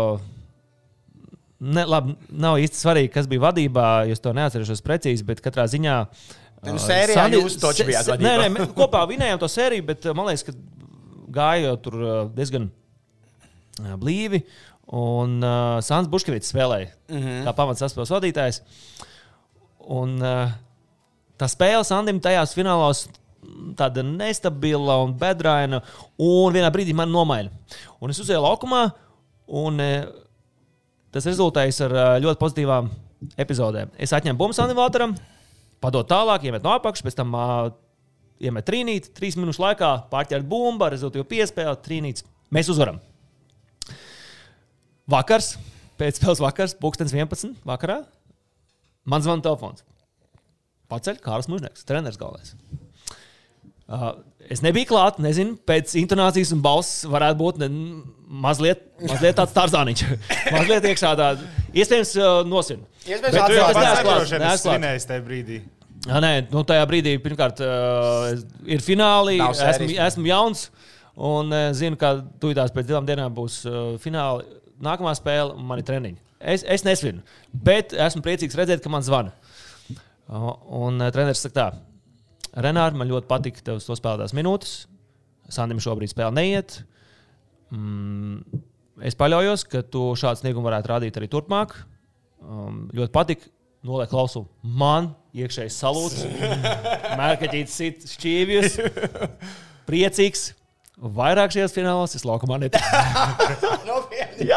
Ne, 1.56 1.86
labi, 1.88 2.16
nav 2.36 2.58
īsti 2.60 2.82
svarīgi, 2.82 3.12
kas 3.14 3.28
bija 3.30 3.46
vadībā. 3.46 3.86
Es 4.12 4.20
to 4.24 4.34
neatceros 4.36 4.84
precīzi, 4.84 5.24
bet 5.28 5.40
katrā 5.44 5.64
ziņā. 5.72 6.00
Nu, 6.66 6.80
sērijā 6.82 7.20
Sandi, 7.20 7.38
jūs 7.38 7.60
taču 7.62 7.86
bijāt 7.86 8.08
vadībā. 8.10 8.32
Nē, 8.42 8.48
nē, 8.50 8.66
kopā 8.76 9.04
vinējām 9.08 9.40
to 9.40 9.48
sēriju, 9.52 9.86
bet 9.92 10.08
man 10.16 10.28
liekas, 10.28 10.48
ka 10.48 10.56
gāja 11.36 11.76
tur 11.82 11.96
diezgan 12.34 12.68
blīvi. 13.80 14.42
Un 14.96 15.40
uh, 15.42 15.78
Sants 15.82 16.08
Buškevits 16.10 16.52
spēlēja 16.52 16.92
mm 17.08 17.18
-hmm. 17.18 17.44
kā 17.46 17.54
pamats 17.58 17.82
saspēles 17.82 18.12
vadītājs. 18.14 18.60
Un 19.90 20.18
uh, 20.22 20.52
tā 21.38 21.48
spēle 21.50 21.84
Sandim 21.84 22.20
tajās 22.20 22.54
finālos 22.54 23.08
tāda 23.78 24.02
nestabila 24.02 25.00
un 25.04 25.14
bedraina. 25.18 25.82
Un 26.18 26.54
vienā 26.54 26.70
brīdī 26.70 26.94
man 26.94 27.10
nomaina. 27.10 27.50
Un 28.00 28.10
es 28.10 28.20
uzēju 28.22 28.42
laukumā, 28.42 28.90
un 29.46 29.80
uh, 29.80 30.06
tas 31.10 31.26
rezultējas 31.26 31.80
ar 31.86 31.96
uh, 31.96 32.12
ļoti 32.22 32.40
pozitīvām 32.42 32.90
epizodēm. 33.36 33.90
Es 33.98 34.12
atņemu 34.12 34.38
bumbu 34.38 34.56
Sandim 34.56 34.76
Valteram, 34.76 35.16
padodu 35.80 36.08
tālāk, 36.12 36.46
iemet 36.46 36.62
no 36.62 36.74
apakšas, 36.76 37.06
pēc 37.06 37.18
tam 37.18 37.34
uh, 37.34 37.70
iemet 38.40 38.66
trīnīti, 38.68 39.12
trīs 39.16 39.36
minūšu 39.38 39.62
laikā 39.62 39.92
pārķert 40.12 40.46
bumbu, 40.48 40.90
rezultātu 40.92 41.26
piespēlēt, 41.30 41.84
trīnītis. 41.86 42.26
Mēs 42.54 42.70
uzvaram. 42.70 43.00
Vakars, 45.06 45.52
pēcspēles 46.00 46.40
vakars, 46.42 46.72
pūkstens 46.80 47.12
11. 47.14 47.52
vakarā. 47.66 48.00
Man 49.06 49.22
zvana 49.22 49.44
telefons. 49.44 49.84
Paceļ 50.90 51.20
Kārls 51.22 51.46
Mužnieks, 51.50 51.86
treneris 51.86 52.18
galvenais. 52.18 52.56
Uh, 53.86 54.08
es 54.50 54.64
nebiju 54.66 54.88
klāts, 54.90 55.22
nezinu, 55.22 55.54
pēc 55.66 55.94
intonācijas 56.00 56.50
un 56.56 56.62
balss 56.62 57.04
varētu 57.06 57.38
būt 57.38 57.62
ne, 57.62 57.68
mazliet, 58.26 58.82
mazliet 58.98 59.38
tāds 59.38 59.54
tārzāniņš. 59.54 60.02
mazliet 60.56 60.90
iekšā 60.90 61.14
tādā. 61.14 61.52
Iespējams, 61.70 62.16
uh, 62.18 62.42
nosin. 62.50 62.82
Iespējams, 63.06 63.38
tas 63.38 63.54
ir 63.54 63.62
pats 63.62 64.34
neatklāts 64.42 65.06
tajā 65.06 65.22
brīdī. 65.22 65.62
Jā, 66.06 66.18
nē, 66.22 66.34
nu, 66.50 66.66
tajā 66.66 66.82
brīdī, 66.90 67.14
pirmkārt, 67.22 67.62
uh, 67.62 68.34
ir 68.66 68.82
fināli. 68.82 69.38
Esmu, 69.38 69.90
esmu 70.10 70.28
jauns 70.34 70.66
un 71.14 71.54
uh, 71.54 71.70
zinu, 71.78 71.94
ka 71.98 72.16
tūlītās 72.42 72.74
pēc 72.74 72.90
divām 72.90 73.06
dienām 73.06 73.34
būs 73.38 73.62
uh, 73.70 73.94
fināli 74.02 74.56
nākamā 74.82 75.14
spēle 75.18 75.56
man 75.58 75.80
ir 75.80 75.88
treniņi. 75.88 76.22
Es, 76.36 76.62
es 76.68 76.84
nesvinu, 76.84 77.22
bet 77.52 77.94
esmu 77.96 78.22
priecīgs 78.24 78.56
redzēt, 78.58 78.82
ka 78.84 78.92
man 78.92 79.04
zvana. 79.06 79.32
Un 80.28 81.00
uh, 81.00 81.10
treneris 81.14 81.44
saka, 81.46 81.54
tā, 81.56 81.66
Renāri, 82.56 82.96
man 82.96 83.10
ļoti 83.10 83.28
patīk 83.28 83.58
tev 83.64 83.82
to 83.84 83.96
spēlētās 83.98 84.32
minūtes. 84.36 84.86
Sandim 85.52 85.80
šobrīd 85.82 86.10
spēle 86.10 86.32
neiet. 86.38 86.78
Mm, 87.74 88.62
es 89.04 89.16
paļaujos, 89.18 89.66
ka 89.68 89.82
tu 89.84 90.08
šādu 90.18 90.40
sniegumu 90.40 90.70
varētu 90.70 90.90
rādīt 90.90 91.18
arī 91.20 91.28
turpmāk. 91.32 91.76
Um, 92.40 92.86
ļoti 92.96 93.12
patīk. 93.12 93.44
Noliek 93.86 94.08
klausu. 94.10 94.46
Man 94.64 95.12
iekšējais 95.36 95.76
salūts, 95.78 96.22
mērķis, 97.20 97.74
sit 97.76 98.06
šķīvjus. 98.16 98.80
Priecīgs. 99.86 100.48
Vairāk 100.96 101.52
šajos 101.52 101.74
finālos 101.76 102.16
es 102.16 102.24
laukumā 102.24 102.56
netiku. 102.56 102.80
Nopietni! 103.88 104.48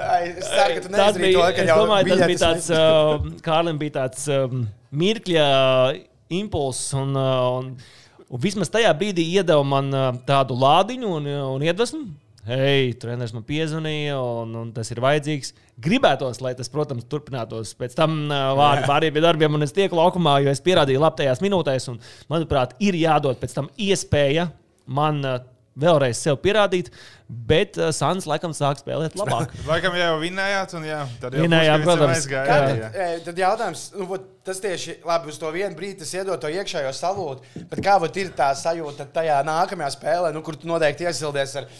Es 0.00 0.48
ceru, 0.50 0.80
ka 0.80 1.12
tu 1.14 1.20
bija, 1.22 1.36
to, 1.36 1.44
ka 1.54 1.66
domāju, 1.68 2.08
tas 2.10 2.24
bija 2.26 2.40
tāds, 2.40 2.66
uh, 2.74 3.28
Kārlim 3.46 3.78
bija 3.78 3.94
tāds 4.00 4.26
um, 4.34 4.64
mirkļa 4.90 5.46
impulss. 6.40 6.90
Un, 6.98 7.14
uh, 7.14 7.60
un, 7.60 7.70
un 8.26 8.42
vismaz 8.42 8.72
tajā 8.74 8.90
brīdī 8.98 9.28
iedeva 9.36 9.62
man 9.62 9.94
uh, 9.94 10.10
tādu 10.26 10.58
lādiņu 10.58 11.14
un, 11.20 11.30
un 11.54 11.66
iedvesmu. 11.68 12.02
Hei, 12.50 12.94
treneris 12.98 13.30
man 13.30 13.44
piezvanīja, 13.46 14.16
un, 14.42 14.56
un 14.58 14.70
tas 14.74 14.88
ir 14.90 14.98
vajadzīgs. 15.04 15.52
Gribētos, 15.84 16.40
lai 16.42 16.50
tas, 16.58 16.70
protams, 16.72 17.06
turpinātos 17.06 17.76
pēc 17.78 17.94
tam 17.94 18.24
vārdu 18.58 18.88
pārējiem 18.90 19.14
pie 19.14 19.22
darbiem, 19.22 19.54
un 19.54 19.62
es 19.62 19.74
tieku 19.76 19.94
laukumā, 20.00 20.40
jo 20.42 20.50
es 20.50 20.62
pierādīju 20.64 20.98
labi 21.04 21.20
tajās 21.20 21.44
minūtēs. 21.44 21.86
Un, 21.92 22.00
manuprāt, 22.32 22.74
ir 22.82 22.98
jādod 22.98 23.38
pēc 23.38 23.54
tam 23.54 23.70
iespēja 23.78 24.48
man 24.90 25.22
vēlreiz 25.78 26.18
sev 26.18 26.40
pierādīt, 26.42 26.90
bet 27.28 27.78
uh, 27.78 27.92
Sans 27.94 28.26
laikam 28.26 28.50
sāk 28.56 28.80
spēlēt 28.82 29.14
labāk. 29.18 29.54
Laikam 29.70 29.94
jau 29.94 30.16
vinējāt, 30.22 30.74
un 30.80 30.88
jā, 30.88 30.98
tad 31.22 31.36
jau 31.38 31.46
Puškevicam 31.46 31.86
protams. 31.86 32.16
aizgāja. 32.16 32.58
Jā, 32.58 32.74
jā. 32.74 32.90
tad, 32.96 33.22
tad 33.28 33.40
jautājums, 33.44 33.84
nu, 33.94 34.08
vot 34.10 34.26
tas 34.50 34.58
tieši 34.64 34.98
labi 35.06 35.30
uz 35.30 35.38
to 35.38 35.54
vienu 35.54 35.78
brīdi 35.78 36.00
tas 36.02 36.12
iedod 36.18 36.42
to 36.42 36.50
iekšējo 36.50 36.90
salūtu. 36.98 37.54
Bet 37.70 37.84
kā 37.86 37.96
vot 38.02 38.20
ir 38.20 38.34
tā 38.34 38.50
sajūta 38.58 39.06
tajā 39.14 39.38
nākamajā 39.46 39.94
spēlē, 39.94 40.34
nu, 40.34 40.42
kur 40.44 40.58
tu 40.58 40.68
noteikti 40.70 41.06
iesildies 41.06 41.56
ar 41.62 41.70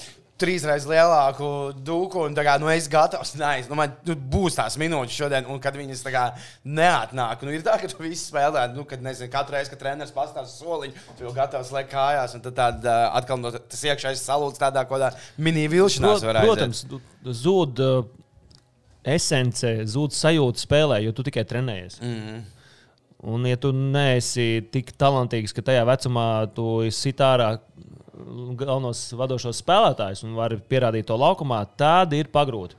trīsreiz 0.40 0.86
lielāku 0.88 1.48
dūku 1.86 2.24
un 2.26 2.36
kā, 2.36 2.56
nu, 2.62 2.68
es 2.72 2.88
gatavs. 2.90 3.34
Nice. 3.38 3.68
Nu, 3.70 3.76
man 3.78 3.94
nu, 4.08 4.16
būs 4.32 4.58
tās 4.58 4.76
minūtes 4.80 5.16
šodien, 5.16 5.48
un 5.50 5.60
kad 5.62 5.76
viņas 5.78 6.04
kā 6.08 6.24
neatnāk. 6.64 7.44
Nu, 7.46 7.54
ir 7.54 7.64
tā, 7.66 7.76
ka 7.80 7.90
tu 7.90 8.00
visu 8.02 8.30
spēlē, 8.30 8.66
nu, 8.74 8.86
kad 8.88 9.02
nezinu, 9.04 9.30
katru 9.32 9.56
reizi, 9.56 9.72
kad 9.72 9.82
treneris 9.82 10.14
pastāsta 10.16 10.52
soliņu, 10.52 10.96
tu 11.18 11.26
jau 11.26 11.34
gatavs 11.36 11.72
lekt 11.76 11.92
kājās, 11.94 12.36
un 12.38 12.44
tad 12.46 12.58
tād, 12.58 12.88
atkal 13.20 13.42
no, 13.42 13.52
tas 13.52 13.84
iekšējais 13.90 14.24
salūts 14.26 14.62
tādā 14.62 14.86
kādā 14.88 15.12
mini 15.40 15.66
vilšanās 15.70 16.24
var 16.26 16.40
aiziet. 16.42 16.50
Protams, 16.50 17.40
zūd 17.42 17.84
uh, 17.84 18.00
esence, 19.16 19.74
zūd 19.90 20.16
sajūta 20.16 20.64
spēlē, 20.64 21.02
jo 21.06 21.14
tu 21.16 21.26
tikai 21.26 21.46
trenējies. 21.48 22.00
Mm. 22.00 22.16
-hmm. 22.16 22.48
Un, 23.20 23.44
ja 23.44 23.58
tu 23.60 23.72
neesi 23.76 24.62
tik 24.72 24.94
talantīgs, 24.96 25.52
ka 25.52 25.64
tajā 25.64 25.82
vecumā 25.88 26.28
tu 26.56 26.80
esi 26.86 27.12
ārā 27.20 27.50
galvenos 28.60 29.02
vadošos 29.16 29.60
spēlētājus 29.60 30.24
un 30.24 30.38
vari 30.38 30.56
pierādīt 30.70 31.08
to 31.08 31.16
laukumā, 31.20 31.60
tad 31.76 32.14
ir 32.16 32.30
pagrūti. 32.32 32.78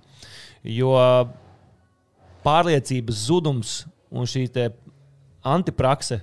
Jo 0.65 0.95
pārliecības 2.45 3.25
zudums 3.27 3.75
un 4.09 4.29
šī 4.29 4.47
antiprakse 5.45 6.21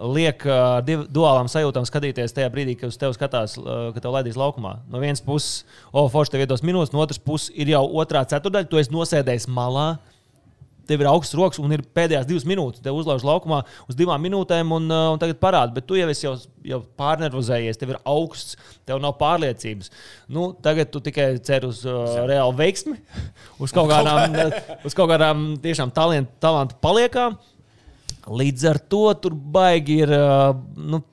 liek 0.00 0.44
uh, 0.48 0.80
duālām 1.12 1.48
sajūtām 1.50 1.84
skatīties 1.84 2.32
tajā 2.32 2.48
brīdī, 2.52 2.76
kad 2.80 2.88
uz 2.88 2.96
tevi 3.00 3.16
skatās, 3.16 3.56
uh, 3.60 3.90
kad 3.92 4.00
tev 4.04 4.14
laidīs 4.14 4.38
laukumā. 4.40 4.78
No 4.88 5.00
vienas 5.02 5.20
puses, 5.24 5.66
o, 5.92 6.06
forši 6.08 6.34
tev 6.34 6.44
iedos 6.46 6.64
minūtes, 6.64 6.94
no 6.94 7.02
otras 7.04 7.20
puses, 7.20 7.50
ir 7.52 7.72
jau 7.74 7.82
otrā 8.00 8.22
ceturdaļa, 8.28 8.70
tu 8.70 8.80
esi 8.80 8.94
nosēdējis 8.94 9.48
malā. 9.52 9.90
Tev 10.90 11.04
ir 11.04 11.08
augsts 11.10 11.36
rokas 11.38 11.60
un 11.62 11.70
ir 11.74 11.84
pēdējās 11.94 12.26
divas 12.26 12.46
minūtes. 12.48 12.82
Tev 12.82 12.96
uzlauž 12.98 13.22
laukumā 13.26 13.60
uz 13.86 13.98
divām 13.98 14.22
minūtēm, 14.26 14.72
un, 14.74 14.88
uh, 14.90 15.12
un 15.14 15.20
tagad 15.22 15.38
parāda. 15.42 15.74
Bet 15.76 15.86
tu 15.86 15.98
jau 15.98 16.08
esi 16.10 16.26
jau, 16.26 16.34
jau 16.66 16.80
pārnervozējies, 16.98 17.78
tev 17.78 17.94
ir 17.94 18.00
augsts, 18.10 18.58
tev 18.88 18.98
nav 19.02 19.14
pārliecības. 19.20 19.92
Nu, 20.34 20.50
tagad 20.66 20.90
tu 20.90 21.02
tikai 21.04 21.28
cer 21.46 21.68
uz 21.68 21.84
uh, 21.86 22.24
reālu 22.26 22.56
veiksmi, 22.58 22.96
uz 23.62 23.74
kaut 23.76 23.86
kādām, 23.92 24.34
uz 24.88 24.98
kaut 24.98 25.12
kādām 25.12 25.52
tiešām 25.62 25.94
talentu, 25.94 26.34
talantu 26.42 26.78
paliekām. 26.82 27.38
Līdz 28.30 28.66
ar 28.68 28.82
to 28.90 29.06
tur 29.22 29.38
baigi 29.54 30.02
ir. 30.04 30.12
uh, 30.12 30.58
Nu, 30.76 31.04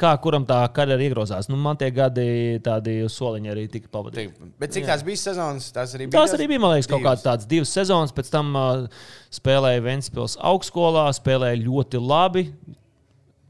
Kā 0.00 0.14
kuram 0.22 0.46
tā 0.48 0.58
karjera 0.72 1.04
iegrozās? 1.04 1.50
Nu, 1.50 1.58
man 1.60 1.76
tie 1.80 1.90
gadi, 1.92 2.24
tādi 2.64 2.94
soliņi 3.12 3.50
arī 3.52 3.66
tika 3.68 3.90
pavadīti. 3.92 4.48
Bet 4.60 4.72
cik 4.72 4.86
tās 4.88 5.02
bija 5.04 5.20
sezonas? 5.20 5.66
Tās 5.76 5.92
arī 5.96 6.06
bija. 6.06 6.14
Tās 6.14 6.32
arī 6.36 6.46
bija, 6.48 6.62
man 6.62 6.72
liekas, 6.72 6.88
kaut 6.88 7.02
Divas. 7.02 7.10
kādas 7.10 7.26
tādas 7.26 7.48
divas 7.50 7.72
sezonas. 7.76 8.14
Pēc 8.16 8.30
tam 8.32 8.54
uh, 8.56 9.02
spēlēja 9.36 9.82
Ventspils 9.84 10.38
augstskolā, 10.40 11.04
spēlēja 11.18 11.60
ļoti 11.66 12.00
labi. 12.00 12.46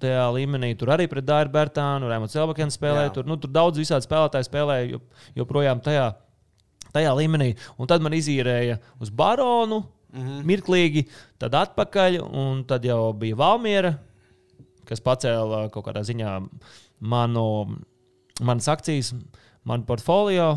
Tajā 0.02 0.26
līmenī 0.34 0.72
tur 0.80 0.90
arī 0.96 1.06
pret 1.12 1.28
Dārbu 1.28 1.54
Bērtānu, 1.54 2.10
Rēmu 2.10 2.30
Celbakenu 2.32 2.74
spēlēja. 2.74 3.12
Jā. 3.12 3.14
Tur, 3.20 3.30
nu, 3.30 3.38
tur 3.38 3.54
daudz 3.54 3.78
visādi 3.78 4.08
spēlētāji 4.08 4.48
spēlēja 4.48 4.90
jo, 4.96 5.02
joprojām 5.38 5.84
tajā, 5.86 6.10
tajā 6.90 7.14
līmenī. 7.20 7.52
Un 7.78 7.90
tad 7.90 8.02
man 8.02 8.16
izīrēja 8.18 8.80
uz 8.98 9.14
Baronu. 9.14 9.84
Mm. 10.10 10.22
-hmm. 10.26 10.46
Mirklīgi, 10.50 11.04
tad 11.38 11.54
atpakaļ, 11.54 12.16
un 12.26 12.64
tad 12.66 12.82
jau 12.82 13.12
bija 13.14 13.36
Valmiera, 13.38 13.92
kas 14.90 15.02
pacēla 15.06 15.68
kaut 15.74 15.86
kādā 15.88 16.02
ziņā 16.06 16.34
manu, 17.00 17.46
manas 18.44 18.68
akcijas, 18.72 19.14
manu 19.68 19.86
portfolio, 19.88 20.52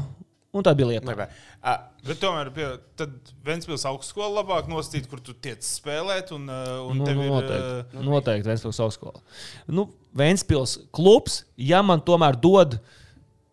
un 0.54 0.66
tā 0.66 0.74
bija 0.78 0.92
lieta. 0.94 1.28
Ah, 1.64 1.90
Bet 2.04 2.20
tomēr 2.20 2.50
pie, 2.52 2.66
tad 3.00 3.14
Ventspils 3.48 3.86
augstskola 3.88 4.42
labāk 4.42 4.66
nostīt, 4.68 5.06
kur 5.08 5.22
tu 5.24 5.32
tiec 5.40 5.64
spēlēt, 5.64 6.34
un, 6.36 6.50
uh, 6.52 6.82
un 6.90 6.98
Nu, 7.00 7.06
tev 7.08 7.16
nu, 7.16 7.24
ir. 7.24 7.32
noteikti. 7.32 7.78
uh, 7.96 8.02
Nu, 8.04 8.10
noteikti 8.18 8.50
Vēnspils 8.50 8.80
augstskola. 8.84 9.22
Nu, 9.72 9.86
Vēnspils 10.20 10.74
klubs, 10.92 11.46
ja 11.56 11.80
man 11.82 12.04
tomēr 12.04 12.36
dod, 12.44 12.76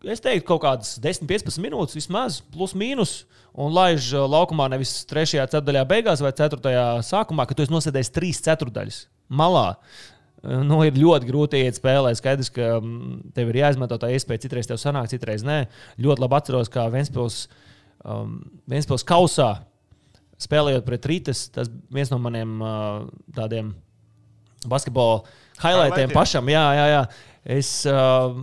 es 0.03 0.19
teiktu, 0.19 0.43
kaut 0.49 0.65
kādas 0.65 0.97
10, 0.99 1.23
15 1.31 1.63
minūtes 1.63 1.95
vismaz, 1.95 2.41
plus 2.51 2.75
mīnus. 2.75 3.21
Un 3.55 3.71
laiž 3.75 4.11
uh, 4.17 4.27
laukumā 4.31 4.67
nevis 4.71 4.97
3. 5.07 5.31
ceturdaļā 5.47 5.85
beigās 5.87 6.21
vai 6.23 6.33
4. 6.35 6.59
sākumā, 7.07 7.47
kad 7.47 7.55
tu 7.55 7.63
esi 7.63 7.71
nosēdējis 7.71 8.11
3 8.19 8.43
ceturdaļas 8.51 8.99
malā. 9.31 9.77
Uh, 10.41 10.61
Nu, 10.65 10.79
ir 10.81 10.95
ļoti 10.97 11.27
grūti 11.29 11.59
iet 11.61 11.77
spēlē. 11.77 12.15
Skaidrs, 12.17 12.49
ka 12.53 12.79
mm, 12.79 13.33
tev 13.37 13.51
ir 13.51 13.59
jāizmanto 13.61 13.97
tā 14.01 14.09
iespēja. 14.15 14.47
Citreiz 14.47 14.69
tev 14.69 14.79
sanāk, 14.81 15.11
citreiz 15.11 15.45
nē. 15.45 15.67
Ļoti 16.01 16.23
labi 16.23 16.37
atceros, 16.39 16.71
kā 16.73 16.87
Vēnspils, 16.89 17.43
um, 18.01 18.39
Vēnspils 18.71 19.05
kausā 19.05 19.51
spēlējot 20.41 20.87
pret 20.87 21.05
Rītas. 21.11 21.45
Tas 21.53 21.69
viens 21.93 22.09
no 22.09 22.17
maniem 22.23 22.57
uh, 22.57 23.05
tādiem 23.37 23.69
basketbola 24.65 25.21
highlightiem 25.61 26.09
Highlightiem. 26.09 26.17
pašam. 26.17 26.49
Jā, 26.49 26.65
jā, 26.79 26.89
jā. 26.95 27.05
Es 27.61 27.73
uh, 27.89 28.33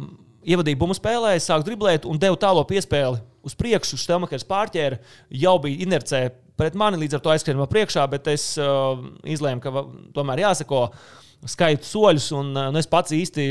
ievadīju 0.46 0.78
bumbu 0.78 0.94
spēlē, 0.94 1.34
sāku 1.42 1.66
driblēt 1.66 2.06
un 2.06 2.22
devu 2.22 2.38
tālo 2.38 2.62
piespēli 2.66 3.18
uz 3.42 3.58
priekšu. 3.58 3.98
Stelmakers 3.98 4.46
pārķēra, 4.46 5.02
jau 5.34 5.58
bija 5.66 5.82
inercē 5.82 6.28
pret 6.58 6.78
mani, 6.78 6.98
līdz 7.02 7.18
ar 7.18 7.26
to 7.26 7.34
aizskrēju 7.34 7.58
no 7.58 7.66
priekšā, 7.70 8.06
bet 8.10 8.30
es 8.30 8.52
uh, 8.62 8.98
izlēmu, 9.26 9.62
ka 9.66 9.88
tomēr 10.14 10.46
jāsako. 10.46 10.92
Skaitu 11.46 11.86
soļus, 11.86 12.24
un 12.34 12.48
uh, 12.56 12.68
nu, 12.74 12.80
es 12.80 12.88
pats 12.90 13.14
īsti 13.14 13.44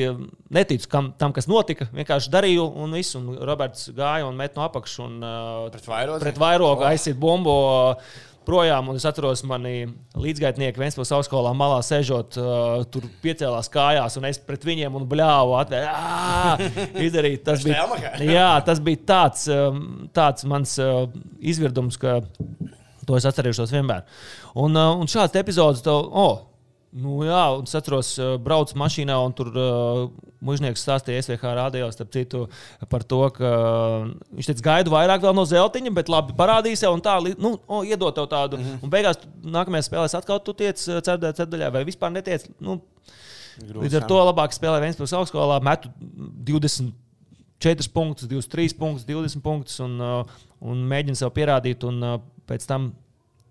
neticu 0.54 0.89
kam, 0.91 1.12
tam, 1.15 1.32
kas 1.36 1.47
notika. 1.47 1.88
Vienkārši 1.95 2.32
darīju, 2.34 2.65
un 2.84 2.95
viss. 2.97 3.15
Un 3.15 3.30
Roberts 3.47 3.88
gāja 3.95 4.28
un 4.28 4.36
met 4.36 4.58
no 4.60 4.65
apakšas. 4.65 5.04
Un, 5.06 5.19
uh, 5.23 5.69
Pret 5.71 5.88
vairogu? 5.88 6.23
Pret 6.26 6.41
vairogu 6.41 6.88
aizsit 6.89 7.19
bumbu. 7.19 7.54
uh, 7.54 8.26
Projām, 8.47 8.88
un 8.88 8.95
es 8.95 9.04
atceros, 9.04 9.41
mani 9.43 9.89
līdzgaitnieki 10.15 10.80
Vēnspils 10.80 11.10
augstskolā 11.17 11.50
malā 11.58 11.82
sēžot, 11.84 12.38
uh, 12.39 12.86
tur 12.88 13.04
piecēlās 13.19 13.67
kājās, 13.73 14.15
un 14.15 14.28
es 14.30 14.39
pret 14.39 14.63
viņiem 14.63 14.95
un 14.95 15.04
bļāvu, 15.12 15.58
izdarīt. 17.10 17.43
Tas 17.43 17.65
bija, 17.67 17.84
jā, 18.23 18.47
tas 18.63 18.80
bija 18.84 19.04
tāds, 19.12 19.50
tāds 20.15 20.47
mans 20.47 20.78
uh, 20.80 21.10
izvirdums, 21.43 22.00
ka 22.00 22.21
to 23.04 23.19
es 23.19 23.28
atcerēšos 23.28 23.76
vienmēr. 23.76 24.08
Un, 24.56 24.80
uh, 24.80 24.95
un 24.95 25.12
šāds 25.12 25.36
epizodes, 25.43 25.84
to, 25.84 25.97
oh, 26.08 26.46
nu 26.95 27.19
jā, 27.28 27.41
un 27.58 27.67
es 27.67 27.76
atceros, 27.78 28.13
uh, 28.21 28.36
braucu 28.41 28.78
mašīnā, 28.80 29.15
un 29.26 29.34
tur 29.36 29.50
uh, 29.52 30.02
mužnieks 30.43 30.84
stāstīja 30.86 31.23
SVH 31.26 31.54
rādījos, 31.58 31.95
starp 31.97 32.12
citu, 32.15 32.43
par 32.91 33.04
to, 33.04 33.19
ka 33.36 33.52
uh, 33.52 34.10
viņš 34.38 34.52
teica, 34.52 34.65
gaidu 34.69 34.93
vairāk 34.93 35.26
no 35.36 35.45
zeltiņa, 35.47 35.93
bet 35.95 36.12
labi 36.12 36.36
parādīs 36.38 36.84
jau 36.86 36.93
un 36.95 37.04
tā, 37.04 37.17
nu, 37.36 37.56
oh, 37.67 37.84
iedot 37.88 38.15
tev 38.15 38.30
tādu. 38.32 38.58
Mm 38.58 38.63
-hmm. 38.63 38.84
Un 38.84 38.93
beigās 38.93 39.19
nākamajā 39.43 39.89
spēlē 39.89 40.08
atkal 40.17 40.39
tu 40.39 40.54
tiec 40.54 40.78
uh, 40.88 41.02
ceturtajā 41.02 41.34
ceturdaļā 41.41 41.71
vai 41.73 41.84
vispār 41.84 42.12
netiec. 42.12 42.47
Nu, 42.60 42.82
Līdz 43.58 43.95
ar 43.97 44.06
to 44.06 44.17
labāk 44.21 44.54
spēlē 44.54 44.80
Vēnspils 44.82 45.13
augstskolā, 45.17 45.58
metu 45.65 45.89
24 46.45 47.89
punktus, 47.89 48.28
23 48.30 48.78
punktus, 48.78 49.06
20 49.06 49.41
punktus 49.41 49.80
un, 49.80 49.97
un 50.62 50.78
mēģina 50.78 51.15
sev 51.15 51.34
pierādīt, 51.34 51.84
un 51.84 52.21
pēc 52.45 52.67
tam 52.69 52.91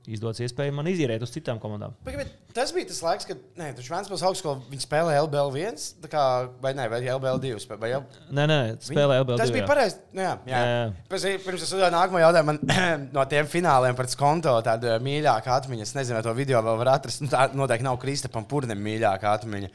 izdodas 0.06 0.40
iespēja 0.44 0.74
man 0.74 0.88
izīrēt 0.90 1.22
uz 1.24 1.32
citām 1.34 1.58
komandām. 1.62 1.94
Bet, 2.06 2.16
bet 2.20 2.54
tas 2.56 2.72
bija 2.74 2.88
tas 2.90 3.00
laiks, 3.04 3.26
kad 3.28 3.82
Šveices 3.82 4.24
augstskola 4.26 4.80
spēlēja 4.82 5.24
LBL 5.26 5.58
1, 5.58 6.06
kā, 6.12 6.24
vai 6.62 6.72
ne, 6.78 6.86
vai 6.92 7.00
LBL 7.02 7.42
2. 7.42 7.78
Vai 7.82 7.90
L... 7.98 8.04
Nē, 8.30 8.46
nē, 8.50 8.58
spēlē 8.86 9.20
LBL. 9.22 9.40
Tas 9.40 9.52
bija 9.54 9.66
pareizi. 9.68 10.00
Nu, 10.12 10.24
jā, 10.24 10.32
jā. 10.48 10.62
Jā, 10.62 10.72
jā. 10.72 10.88
Pēc, 11.10 11.26
pirms 11.44 11.66
es 11.66 11.74
uzdevu 11.74 11.92
nākamo 11.94 12.22
jautājumu, 12.22 12.54
man 12.54 13.06
no 13.16 13.26
tiem 13.30 13.50
fināliem 13.50 13.98
pret 13.98 14.16
konto 14.20 14.56
tāda 14.66 14.96
mīļākā 15.04 15.60
atmiņa. 15.60 15.86
Es 15.86 15.94
nezinu, 15.98 16.18
vai 16.18 16.24
to 16.26 16.34
video 16.38 16.62
vēl 16.66 16.80
var 16.82 16.94
atrast. 16.96 17.24
Nu, 17.24 17.30
tā 17.32 17.48
noteikti 17.56 17.86
nav 17.86 18.00
Kristapam 18.02 18.46
Purnim 18.48 18.82
mīļākā 18.86 19.36
atmiņa. 19.40 19.72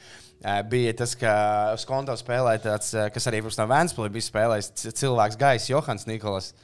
Bija 0.72 0.94
tas, 0.98 1.14
ka 1.20 1.32
uz 1.76 1.84
konto 1.86 2.16
spēlēja 2.18 2.64
tāds, 2.64 2.94
kas 3.14 3.28
arī 3.30 3.44
pirms 3.44 3.60
tam 3.60 3.70
Vēnspilī 3.70 4.10
bija 4.16 4.26
spēlējis 4.26 4.88
cilvēks 4.98 5.38
Gais, 5.42 5.68
Johans 5.70 6.08
Nikolas. 6.10 6.56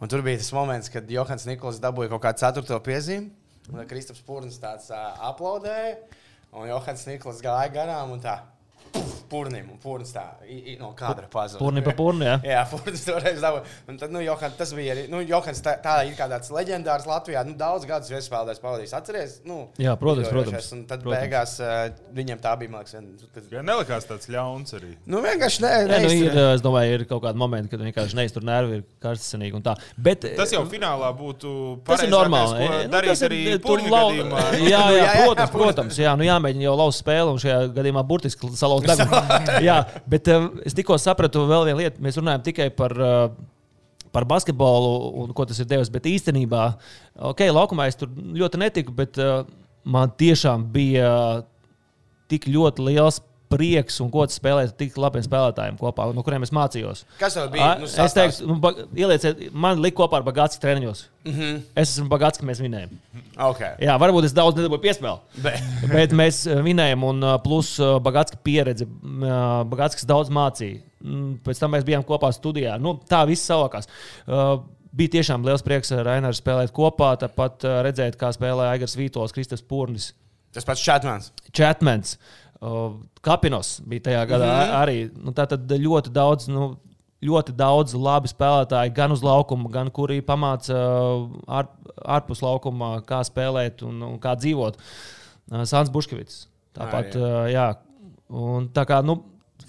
Un 0.00 0.08
tur 0.08 0.22
bija 0.24 0.40
tas 0.40 0.52
moments, 0.56 0.88
kad 0.88 1.10
Johans 1.12 1.44
Nikolas 1.44 1.80
dabūja 1.82 2.08
kaut 2.14 2.22
kādu 2.24 2.40
ceturto 2.40 2.78
piezīmi. 2.86 3.28
Un 3.70 3.84
Kristaps 3.86 4.22
Pūrnis 4.24 4.56
tāds 4.58 4.88
uh, 4.90 5.10
aplaudēja, 5.28 5.98
un 6.56 6.70
Johans 6.70 7.04
Nikolas 7.06 7.42
gāja 7.44 7.68
garām 7.74 8.14
un 8.14 8.22
tā. 8.24 8.38
Pūrnim, 9.30 9.68
un 9.70 9.78
pūrnis 9.78 10.08
tā 10.10 10.24
i, 10.42 10.56
i, 10.72 10.74
no 10.80 10.88
kadra 10.98 11.28
pazuda. 11.30 11.60
Purni 11.62 11.82
pa 11.86 11.92
purni, 11.94 12.24
jā. 12.26 12.32
Jā, 12.50 12.62
Pūrnis 12.66 13.04
toreiz 13.06 13.36
dabūja. 13.38 13.62
Un 13.92 13.98
tad, 14.00 14.10
nu, 14.10 14.18
Johans, 14.24 14.56
tas 14.58 14.72
bija 14.74 14.96
arī, 14.96 15.04
nu, 15.12 15.20
Johans 15.22 15.60
tā, 15.62 15.76
tā 15.84 15.92
ir 16.08 16.16
kā 16.18 16.26
tāds 16.32 16.50
leģendārs 16.50 17.06
Latvijā. 17.06 17.44
Nu, 17.46 17.54
daudz 17.60 17.86
gadus 17.86 18.10
viespēlētājs 18.10 18.58
pavadījis. 18.64 18.94
Atceries? 18.98 19.36
Nu, 19.46 19.60
Jā, 19.78 19.94
protams, 20.00 20.32
protams, 20.34 20.70
Un 20.74 20.82
tad 20.90 21.04
protams. 21.04 21.22
beigās 21.22 21.52
uh, 21.62 21.92
viņam 22.16 22.40
tā 22.42 22.56
bija, 22.58 22.72
man 22.74 22.82
liekas, 22.82 23.28
kad- 23.36 23.54
Ja 23.54 23.62
nelikās 23.66 24.08
tāds 24.10 24.26
ļauns 24.34 24.74
arī. 24.80 24.90
Nu, 25.06 25.22
vienkārši 25.22 25.62
nē, 25.62 25.70
Nē, 25.90 26.00
nu, 26.08 26.10
ir, 26.24 26.40
es 26.56 26.66
domāju, 26.66 26.98
ir 26.98 27.06
kaut 27.10 27.22
kādi 27.28 27.38
momenti, 27.44 27.70
kad 27.76 27.86
vienkārši 27.86 28.18
neiztur 28.18 28.42
nervi, 28.50 28.80
ir 28.80 28.84
karstasinīgi 29.06 29.60
un 29.60 29.64
tā. 29.70 29.76
Bet, 29.96 30.26
Tas 30.38 30.50
jau 30.56 30.64
finālā 30.70 31.12
būtu 31.18 31.54
Tas 31.86 32.02
ir 32.02 32.10
normāli. 32.10 32.66
ko 32.66 32.82
Nu, 32.82 32.92
Darīt 32.98 33.14
tas 33.14 33.22
ir- 33.22 33.30
arī 33.30 33.40
tur 33.62 33.78
Pūrņa 33.78 33.94
lau- 33.94 34.10
gadījumā. 34.10 34.44
Jā, 34.58 34.66
jā, 34.74 34.82
jā, 34.90 35.06
jā, 35.06 35.08
protams, 35.22 35.30
protams. 35.30 35.54
protams. 35.54 36.02
Jā, 36.02 36.16
nu 36.18 36.26
jāmēģina 36.26 36.66
jau 36.66 36.76
lauzt 36.82 37.04
spēli, 37.04 37.30
un 37.36 37.42
šajā 37.46 37.58
gadījumā 37.78 38.04
burtiski 38.10 38.50
salauzt 38.58 38.79
saules 38.84 39.00
deguna. 39.00 39.60
Jā, 39.68 39.78
bet 40.10 40.30
uh, 40.32 40.50
es 40.66 40.76
tikko 40.76 40.98
sapratu 41.00 41.46
vēl 41.50 41.70
vienu 41.70 41.82
lietu. 41.82 42.02
Mēs 42.04 42.20
runājam 42.20 42.46
tikai 42.50 42.70
par. 42.74 42.96
Uh, 42.98 43.48
Par 44.10 44.24
basketbolu 44.26 45.20
un 45.22 45.28
ko 45.38 45.44
tas 45.46 45.60
ir 45.62 45.68
devis. 45.70 45.86
Bet 45.94 46.02
īstenībā, 46.10 46.64
ok, 47.28 47.44
laukumā 47.54 47.84
es 47.86 47.94
tur 47.94 48.08
ļoti 48.10 48.58
netiku, 48.58 48.90
bet 48.90 49.20
uh, 49.22 49.44
man 49.86 50.10
tiešām 50.18 50.64
bija 50.74 51.12
tik 52.26 52.48
ļoti 52.50 52.88
liels 52.88 53.20
prieks 53.50 53.96
un 54.02 54.10
gods 54.12 54.36
spēlēt 54.38 54.70
ar 54.70 54.74
tik 54.78 54.96
labiem 55.00 55.24
spēlētājiem 55.26 55.78
kopā, 55.80 56.06
no 56.14 56.22
kuriem 56.26 56.44
es 56.46 56.52
mācījos. 56.54 57.02
Kas 57.18 57.34
tev 57.34 57.48
bija? 57.52 57.72
Nu, 57.80 57.88
es 57.88 57.96
sastāvs? 57.98 58.38
teiktu, 58.38 58.48
nu, 58.48 58.56
ba- 58.62 58.86
ielieciet, 58.94 59.42
man 59.52 59.80
lika 59.82 59.98
kopā 60.04 60.20
ar 60.20 60.26
Bagāts 60.26 60.60
treniņos. 60.62 61.02
Mm. 61.24 61.32
-hmm. 61.34 61.60
Es 61.74 61.92
esmu 61.96 62.08
Bagāts, 62.12 62.38
ka 62.38 62.46
mēs 62.46 62.62
vinējam. 62.62 62.94
Okay. 63.36 63.74
Jā, 63.82 63.98
varbūt 64.00 64.28
es 64.28 64.36
daudz 64.36 64.56
nedabūju 64.56 64.84
piespēli. 64.86 65.42
Bet, 65.42 65.60
Bet 65.96 66.12
mēs 66.16 66.44
uh, 66.46 66.62
vinējām, 66.64 67.04
un 67.04 67.22
uh, 67.22 67.36
plus 67.42 67.76
Bagāts 67.78 68.36
pieredze, 68.42 68.86
Bagāts, 68.86 69.98
kas 69.98 70.06
daudz 70.06 70.30
mācīja. 70.30 70.80
Mm, 71.02 71.38
Pēc 71.44 71.58
tam 71.58 71.72
mēs 71.74 71.84
bijām 71.84 72.04
kopā 72.06 72.30
studijā. 72.32 72.78
Nu, 72.78 73.00
tā 73.08 73.26
viss 73.26 73.46
savākās. 73.50 73.90
Uh, 74.26 74.60
Bija 74.90 75.08
tiešām 75.08 75.44
liels 75.46 75.62
prieks 75.62 75.92
ar 75.94 76.00
Raināru 76.02 76.34
spēlēt 76.34 76.72
kopā. 76.74 77.12
Tāpat 77.14 77.62
redzēt, 77.86 78.16
kā 78.18 78.32
spēlē 78.34 78.72
Aigars 78.72 78.96
Vītols, 78.98 79.30
Kristofers 79.30 79.62
Pūrnis. 79.62 80.08
tas 80.50 80.64
pats 80.66 80.82
Čatmans. 80.82 81.30
Četmens, 81.54 82.16
uh, 82.16 82.39
Kapinos 83.24 83.78
bija 83.88 84.10
tajā 84.10 84.24
gadā 84.28 84.46
mm 84.46 84.60
-hmm. 84.60 84.78
arī. 84.82 85.10
Nu, 85.24 85.32
tā 85.32 85.46
tad 85.46 85.70
ļoti 85.70 86.12
daudz. 86.12 86.48
Nu, 86.48 86.76
Ļoti 87.20 87.52
daudz 87.52 87.92
labi 87.94 88.28
spēlētāji, 88.28 88.94
gan 88.96 89.12
uz 89.12 89.20
laukuma, 89.22 89.68
gan 89.68 89.90
kuri 89.90 90.22
pamāca 90.22 90.72
uh, 90.72 91.28
ār, 91.46 91.66
ārpus 92.00 92.40
laukuma, 92.40 93.02
kā 93.04 93.20
spēlēt 93.20 93.82
un, 93.82 94.02
un 94.02 94.18
kā 94.18 94.32
dzīvot. 94.34 94.78
Uh, 95.50 95.60
Sāns 95.68 95.90
Buškevits. 95.92 96.48
Tāpat, 96.72 97.12
jā. 97.12 97.20
uh, 97.20 97.50
jā. 97.52 97.76
Un 98.30 98.70
tā 98.72 98.86
kā, 98.88 99.02
nu, 99.04 99.18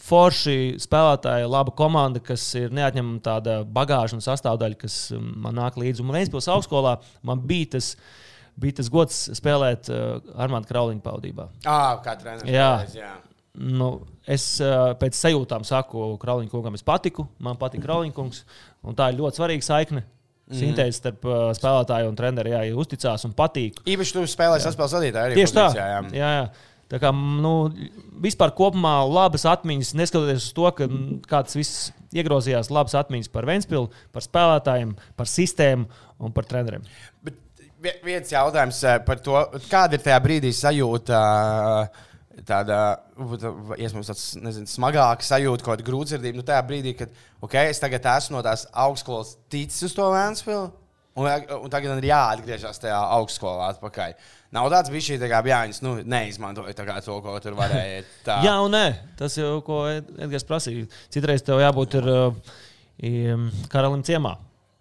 forši 0.01 0.77
spēlētāji, 0.81 1.49
laba 1.51 1.73
komanda, 1.75 2.21
kas 2.23 2.43
ir 2.55 2.71
neatņemama 2.71 3.19
tāda 3.25 3.57
bagāža 3.65 4.17
un 4.17 4.23
sastāvdaļa, 4.23 4.79
kas 4.81 4.97
um, 5.17 5.33
man 5.43 5.57
nāk 5.59 5.77
līdzi. 5.81 6.03
Un 6.03 6.15
Vēnspils 6.15 6.49
augstskolā 6.51 6.97
man 7.27 7.43
bija 7.47 7.73
tas, 7.77 7.93
bija 8.61 8.79
tas 8.79 8.89
gods 8.93 9.19
spēlēt 9.37 9.91
uh, 9.91 10.21
Armāna 10.41 10.69
Krauliņa 10.69 11.03
paudībā. 11.05 11.49
Ah, 11.65 11.97
kā 12.03 12.15
treneris. 12.19 12.49
Jā. 12.51 12.71
jā. 12.95 13.11
Nu, 13.57 13.91
es 14.23 14.45
uh, 14.63 14.93
pēc 14.99 15.17
sajūtām 15.17 15.65
saku, 15.67 16.13
Krauliņa 16.21 16.51
kungam, 16.53 16.77
es 16.77 16.85
patiku. 16.87 17.27
Man 17.43 17.59
patīk 17.59 17.83
Krauliņa 17.83 18.15
kungs. 18.15 18.45
un 18.87 18.97
Tā 18.97 19.11
ir 19.11 19.19
ļoti 19.19 19.41
svarīga 19.41 19.67
saikne. 19.67 20.05
Sintēze 20.51 20.97
starp 20.97 21.23
uh, 21.27 21.45
spēlētāju 21.55 22.09
un 22.11 22.17
treneru, 22.19 22.51
jā, 22.51 22.65
ja 22.67 22.75
uzticās 22.75 23.23
un 23.23 23.31
patīk. 23.37 23.77
Īpaši 23.87 24.17
tu 24.17 24.25
spēlēji 24.27 24.65
saspēles 24.65 24.95
vadītāju. 24.97 25.37
Tieši 25.39 25.55
tā. 25.55 25.63
pozīcijā, 25.69 25.87
Jā, 25.87 26.01
Jā, 26.17 26.31
jā. 26.41 26.71
Tā 26.91 26.99
kā 26.99 27.13
nu, 27.15 27.53
vispār 28.19 28.51
kopumā 28.51 28.97
labas 29.07 29.45
atmiņas, 29.47 29.93
neskatoties 29.95 30.49
uz 30.49 30.55
to, 30.57 30.65
ka 30.75 30.89
mm, 30.89 31.21
kā 31.23 31.39
tas 31.47 31.55
viss 31.55 31.85
iegrozījās, 32.11 32.71
labas 32.73 32.97
atmiņas 32.99 33.31
par 33.31 33.47
Vēnspili, 33.47 33.87
par 34.11 34.25
spēlētājiem, 34.25 34.91
par 35.15 35.31
sistēmu 35.31 35.87
un 36.19 36.35
par 36.35 36.49
treneriem. 36.51 36.83
Bet 37.23 37.39
viens 38.03 38.31
jautājums 38.31 38.83
eh, 38.83 38.99
par 39.05 39.19
to, 39.23 39.35
kāda 39.71 39.97
ir 39.97 40.05
tajā 40.05 40.19
brīdī 40.23 40.53
sajūta. 40.55 41.21
eh, 41.85 42.07
Tāda, 42.47 42.77
varbūt, 43.19 43.43
iespējams, 43.75 44.07
tāds 44.07 44.21
nezinu, 44.41 44.69
smagāka 44.71 45.21
sajūta, 45.27 45.61
kaut 45.65 45.75
kāda 45.75 45.85
grūtsirdība. 45.85 46.39
Nu, 46.39 46.45
tajā 46.47 46.61
brīdī, 46.65 46.93
kad 46.97 47.11
okay, 47.43 47.69
es 47.69 47.81
tagad 47.83 48.07
esmu 48.15 48.37
no 48.37 48.41
tās 48.41 48.63
augstskolas 48.71 49.35
ticis 49.51 49.83
uz 49.89 49.93
to 49.93 50.07
Vēnspili, 50.09 50.71
un, 51.19 51.27
un 51.27 51.69
tagad 51.69 51.91
man 51.91 51.99
ir 52.01 52.07
jāatgriežas 52.09 52.79
tajā 52.81 52.97
augstskolā 53.17 53.67
atpakaļ. 53.75 54.15
Nav 54.55 54.71
tāds 54.73 54.89
bijis 54.95 55.09
šī 55.11 55.19
tā 55.21 55.29
kā 55.29 55.43
Jānis, 55.51 55.83
nu, 55.85 55.97
neizmantoja 56.07 56.73
to, 57.03 57.19
ko 57.21 57.35
tur 57.43 57.59
varēja. 57.59 58.01
Tā. 58.25 58.39
Jā, 58.47 58.55
un 58.63 58.73
nē, 58.73 58.85
tas 59.19 59.37
jau, 59.37 59.59
ko 59.67 59.83
Ed- 59.91 60.09
Edgars 60.17 60.47
prasīja. 60.47 60.87
Citreiz 61.13 61.43
tev 61.45 61.61
jābūt 61.61 61.99
ir, 61.99 62.09
im, 63.11 63.51
karalim 63.69 64.01
ciemā. 64.07 64.37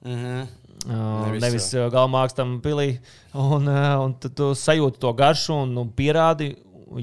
Mm 0.07 0.17
-hmm. 0.17 0.47
Uh, 0.87 1.27
Nevis, 1.27 1.43
nevis 1.45 1.67
uh, 1.77 1.89
galvākstam 1.93 2.55
pilī. 2.65 2.95
Un, 3.37 3.69
uh, 3.69 3.99
un 4.01 4.15
tad 4.17 4.33
tu 4.39 4.53
sajūti 4.57 5.01
to 5.03 5.13
garšu 5.17 5.59
un, 5.67 5.75
un 5.83 5.91
pierādi. 5.93 6.55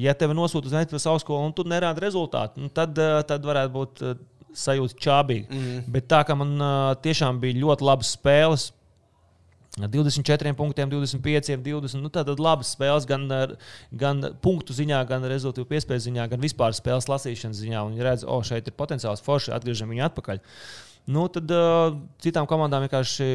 Ja 0.01 0.15
tevi 0.17 0.35
nosūta 0.35 0.67
uz 0.67 0.73
Vēstures 0.73 1.05
augstskolu 1.07 1.45
un 1.47 1.53
tu 1.55 1.63
nerādi 1.63 2.01
rezultātu, 2.03 2.59
nu, 2.59 2.71
tad, 2.73 2.97
uh, 2.99 3.21
tad 3.27 3.45
varētu 3.45 3.71
būt 3.75 4.01
uh, 4.03 4.17
sajūta 4.57 4.97
čābīga. 5.05 5.45
Mm 5.51 5.61
-hmm. 5.61 5.85
Bet 5.93 6.09
tā 6.09 6.23
kā 6.25 6.35
man 6.35 6.57
uh, 6.57 6.95
tiešām 7.03 7.39
bija 7.39 7.61
ļoti 7.61 7.87
labas 7.87 8.17
spēles. 8.17 8.71
24 9.77 10.53
punktiem, 10.57 10.89
25, 10.89 11.61
20. 11.61 12.01
Nu, 12.01 12.09
Tātad 12.09 12.39
labas 12.39 12.73
spēles 12.73 13.05
gan, 13.05 13.27
gan 13.91 14.23
punktu 14.41 14.73
ziņā, 14.73 15.03
gan 15.07 15.21
rezultātu 15.29 15.67
piespēju 15.69 15.99
ziņā, 16.07 16.27
gan 16.31 16.41
vispār 16.41 16.73
spēles 16.73 17.05
lasīšanas 17.05 17.61
ziņā. 17.61 17.83
Un, 17.85 17.93
ja 17.93 18.03
redz, 18.09 18.25
o, 18.25 18.41
šeit 18.41 18.67
ir 18.67 18.73
potenciāls 18.73 19.21
forši, 19.21 19.53
atgriežam 19.53 19.89
viņu 19.93 20.07
atpakaļ. 20.09 20.41
Nu, 21.07 21.27
tad 21.31 21.51
uh, 21.55 21.95
citām 22.23 22.47
komandām 22.49 22.83
vienkārši 22.85 23.29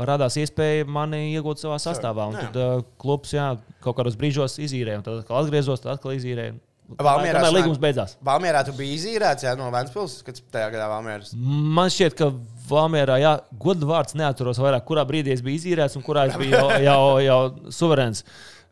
radās 0.00 0.36
iespēja 0.40 0.86
mani 0.88 1.28
iegūt 1.34 1.60
savā 1.62 1.76
sastāvā. 1.82 2.26
Un 2.32 2.38
tad 2.38 2.56
uh, 2.58 2.80
klubs 3.02 3.34
jā, 3.36 3.52
kaut 3.84 3.98
kādos 3.98 4.16
brīžos 4.18 4.58
izīrēja, 4.62 5.00
un 5.02 5.06
tad 5.06 5.22
atkal 5.22 5.42
atgriezos, 5.44 5.82
tad 5.84 5.96
atkal 5.98 6.16
izīrēja. 6.16 6.56
Valmierā 6.98 7.38
sanāk- 7.44 7.54
līgums 7.60 7.78
beidzās. 7.78 8.16
Valmierā 8.26 8.64
tu 8.66 8.72
biji 8.74 8.96
izīrēts 8.98 9.44
jā, 9.46 9.52
no 9.58 9.68
Vēnspils, 9.70 10.16
kad 10.26 10.40
tajā 10.50 10.72
gadā 10.72 10.88
Valmieras. 10.90 11.30
Man 11.38 11.90
šķiet, 11.94 12.16
ka 12.18 12.32
Valmjerā, 12.70 13.20
jā, 13.22 13.34
godu 13.62 13.86
vārds 13.90 14.16
neatceros 14.18 14.58
vairāk, 14.58 14.82
kurā 14.88 15.04
brīdī 15.06 15.30
es 15.36 15.44
biju 15.46 15.60
izīrēts 15.60 15.94
un 16.00 16.02
kurā 16.06 16.24
es 16.30 16.38
biju 16.40 16.56
jau, 16.56 16.64
jau, 16.88 17.02
jau 17.22 17.38
suverēns. 17.78 18.24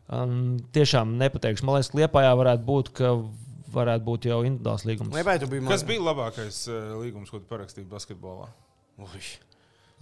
Um, 0.09 0.57
tiešām 0.75 1.15
nepateikšu. 1.21 1.63
Man 1.67 1.77
liekas, 1.79 1.93
Liepājā 1.95 2.33
varētu 2.41 2.67
būt, 2.67 2.91
ka 2.99 3.13
varētu 3.73 4.05
būt 4.07 4.27
jau 4.29 4.39
individuāls 4.47 4.85
līgums. 4.87 5.13
Vai 5.25 5.37
tu 5.41 5.47
biji 5.51 5.67
Kas 5.69 5.85
bija 5.87 6.03
labākais 6.09 6.63
uh, 6.71 6.97
līgums, 7.01 7.29
ko 7.31 7.41
tu 7.41 7.47
parakstīji 7.49 7.87
basketbolā? 7.89 8.49
Uj. 8.99 9.29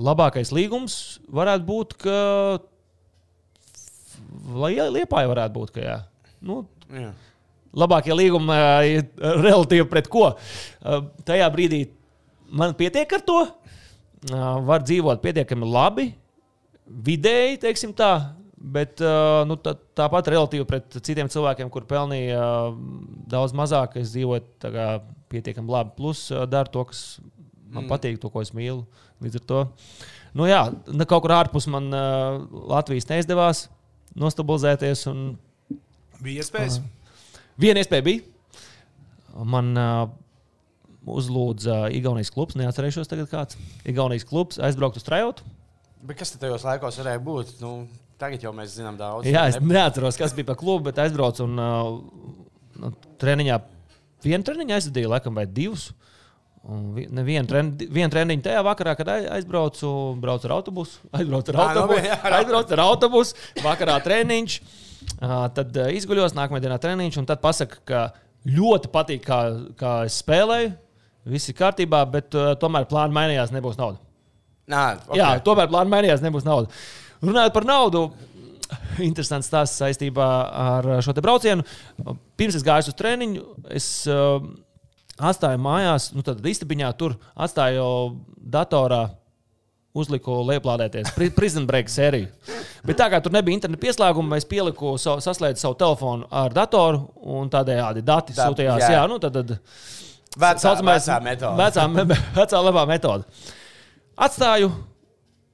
Labākais 0.02 0.52
līgums 0.54 0.98
varētu 1.34 1.66
būt, 1.68 1.96
ka. 2.04 2.18
Lai 4.58 4.74
Liepājā 4.78 5.30
varētu 5.30 5.56
būt, 5.56 5.74
ka 5.76 5.84
jā. 5.84 5.98
Nu, 6.42 6.62
Jā. 6.94 7.12
labākie 7.78 8.14
līgumi 8.16 8.58
ir 8.94 9.08
relatīvi 9.48 9.88
pret 9.90 10.10
ko. 10.12 10.32
Ā, 10.82 11.00
Tajā 11.28 11.48
brīdī 11.54 11.84
man 12.50 12.76
pietiek 12.78 13.12
ar 13.18 13.24
to. 13.26 13.40
Var 14.68 14.82
dzīvot 14.86 15.22
pietiekami 15.22 15.68
labi, 15.70 16.08
vidēji, 16.88 17.60
teiksim 17.62 17.94
tā. 17.98 18.34
Bet 18.58 19.02
ā, 19.06 19.46
nu, 19.46 19.58
tā, 19.62 19.76
tāpat 19.98 20.32
relatīvi 20.34 20.66
pret 20.70 21.00
citiem 21.06 21.30
cilvēkiem, 21.30 21.70
kur 21.74 21.86
pelnīja 21.90 22.38
ā, 22.42 22.54
daudz 23.30 23.54
mazāk, 23.58 24.00
es 24.02 24.16
dzīvoju 24.16 24.72
pietiekami 25.30 25.74
labi. 25.74 25.94
Plus 26.00 26.28
ā, 26.34 26.48
daru 26.50 26.74
to, 26.74 26.86
kas 26.90 27.04
man 27.70 27.84
mm. 27.84 27.92
patīk, 27.92 28.18
to, 28.22 28.32
ko 28.34 28.42
es 28.42 28.56
mīlu. 28.58 28.88
Līdz 29.22 29.40
ar 29.40 29.46
to 29.50 29.62
nu, 30.38 30.46
jā, 30.50 30.62
kaut 31.10 31.24
kur 31.26 31.34
ārpus 31.38 31.68
man 31.72 31.90
Latvijas 32.70 33.08
neizdevās 33.10 33.66
nostabilizēties. 34.18 35.06
Un, 35.12 35.26
Bija 36.24 36.44
iespējas. 36.44 36.80
Viena 37.62 37.82
iespēja 37.82 38.06
bija. 38.06 38.24
Man 39.38 39.78
uh, 39.78 40.08
uzlūdza 41.06 41.88
Igaunijas 41.94 42.34
klubs, 42.34 42.58
neatcerēšos 42.58 43.10
tagad 43.10 43.30
kāds. 43.32 43.58
Igaunijas 43.86 44.26
klubs 44.28 44.62
aizbraukt 44.62 44.98
uz 44.98 45.06
trajautu. 45.06 45.46
Bet 46.08 46.20
kas 46.20 46.34
tajos 46.38 46.66
laikos 46.66 46.98
varēja 47.02 47.22
būt? 47.26 47.56
Nu, 47.62 47.88
tagad 48.20 48.44
jau 48.44 48.52
mēs 48.56 48.74
zinām 48.78 48.98
daudz. 49.00 49.28
Jā, 49.30 49.48
es 49.52 49.60
Ne- 49.62 49.74
neatceros, 49.78 50.18
kas 50.20 50.34
bija 50.38 50.46
par 50.52 50.58
klubu, 50.60 50.86
bet 50.90 50.98
aizbraucu 51.04 51.44
un 51.46 51.60
uh, 51.60 52.02
nu, 52.82 52.92
treniņā. 53.22 53.60
Vienu 54.26 54.44
treniņu 54.44 54.74
aizvadīju, 54.78 55.12
laikam, 55.14 55.36
vai 55.38 55.46
divus. 55.46 55.92
Un 56.68 56.90
vi- 56.98 57.06
Nevienu 57.08 57.48
treni, 57.48 57.88
vienu 57.94 58.12
treniņu 58.12 58.44
tajā 58.44 58.64
vakarā, 58.66 58.96
kad 59.00 59.08
ai- 59.14 59.28
aizbraucu, 59.38 59.92
braucu 60.20 60.50
ar 60.50 60.56
autobusu. 60.58 60.98
Aizbraucu 61.20 61.54
ar 61.54 61.56
nu, 61.56 61.62
autobusu. 61.68 62.04
jā, 62.10 62.18
Aizbraucu 62.42 62.74
ar 62.76 62.82
autobusu, 62.88 63.36
vakarā 63.64 64.00
treniņš. 64.04 64.58
Tad 65.56 65.78
izguļos, 65.96 66.34
nākamajā 66.36 66.66
dienā 66.66 66.80
treniņš, 66.84 67.18
un 67.22 67.26
tad 67.30 67.40
pasaka, 67.40 67.78
ka 67.88 68.02
ļoti 68.50 68.90
patīk, 68.92 69.24
kā, 69.24 69.40
kā 69.80 69.94
es 70.10 70.18
spēlēju. 70.24 70.74
Viss 71.28 71.50
ir 71.52 71.56
kārtībā, 71.60 72.02
bet 72.12 72.36
tomēr 72.60 72.86
plāni 72.90 73.16
mainījās, 73.16 73.52
nebūs 73.56 73.78
naudas. 73.80 74.02
Okay. 74.68 75.16
Jā, 75.22 75.30
tomēr 75.44 75.70
plāni 75.72 75.92
mainījās, 75.94 76.20
nebūs 76.26 76.44
naudas. 76.48 76.74
Runājot 77.24 77.54
par 77.56 77.66
naudu, 77.66 78.02
interesants 79.02 79.48
stāsts 79.50 79.80
saistībā 79.82 80.28
ar 80.64 80.90
šo 81.06 81.14
te 81.18 81.22
braucienu. 81.26 81.64
Pirms 82.38 82.58
es 82.60 82.66
gāju 82.66 82.92
uz 82.92 82.98
treniņu, 83.00 83.44
es 83.74 83.88
uh, 84.12 84.42
atstāju 85.18 85.62
mājās, 85.64 86.12
nu 86.14 86.22
tad 86.26 86.44
istabiņā 86.46 86.92
tur 87.00 87.16
atstāju 87.36 87.88
datorā. 88.38 89.08
Uzliku 89.98 90.30
lejuplādēties 90.46 91.08
pri- 91.16 91.32
Prison 91.34 91.64
Break 91.66 91.88
sēriju. 91.90 92.28
Bet 92.86 93.00
tā 93.00 93.08
kā 93.10 93.18
tur 93.24 93.34
nebija 93.34 93.56
interneta 93.58 93.82
pieslēguma, 93.82 94.38
es 94.38 94.46
pieliku, 94.46 94.92
savu, 95.02 95.24
saslēdzu 95.26 95.58
savu 95.64 95.74
telefonu 95.80 96.28
ar 96.30 96.54
datoru 96.54 97.00
un 97.18 97.50
tādējādi 97.50 98.04
dati 98.06 98.36
Tā, 98.38 98.46
sūtījās. 98.46 98.84
jā. 98.84 98.92
Jā, 98.94 99.08
nu 99.10 99.18
tad, 99.24 99.34
tad 99.40 99.56
Vecā, 100.38 100.60
saucamais- 100.62 101.08
vecā 101.08 101.18
metode. 101.26 101.58
Vecā, 101.58 101.88
vecā 102.38 102.62
labā 102.68 102.84
metode. 102.92 103.26
Atstāju, 104.28 104.70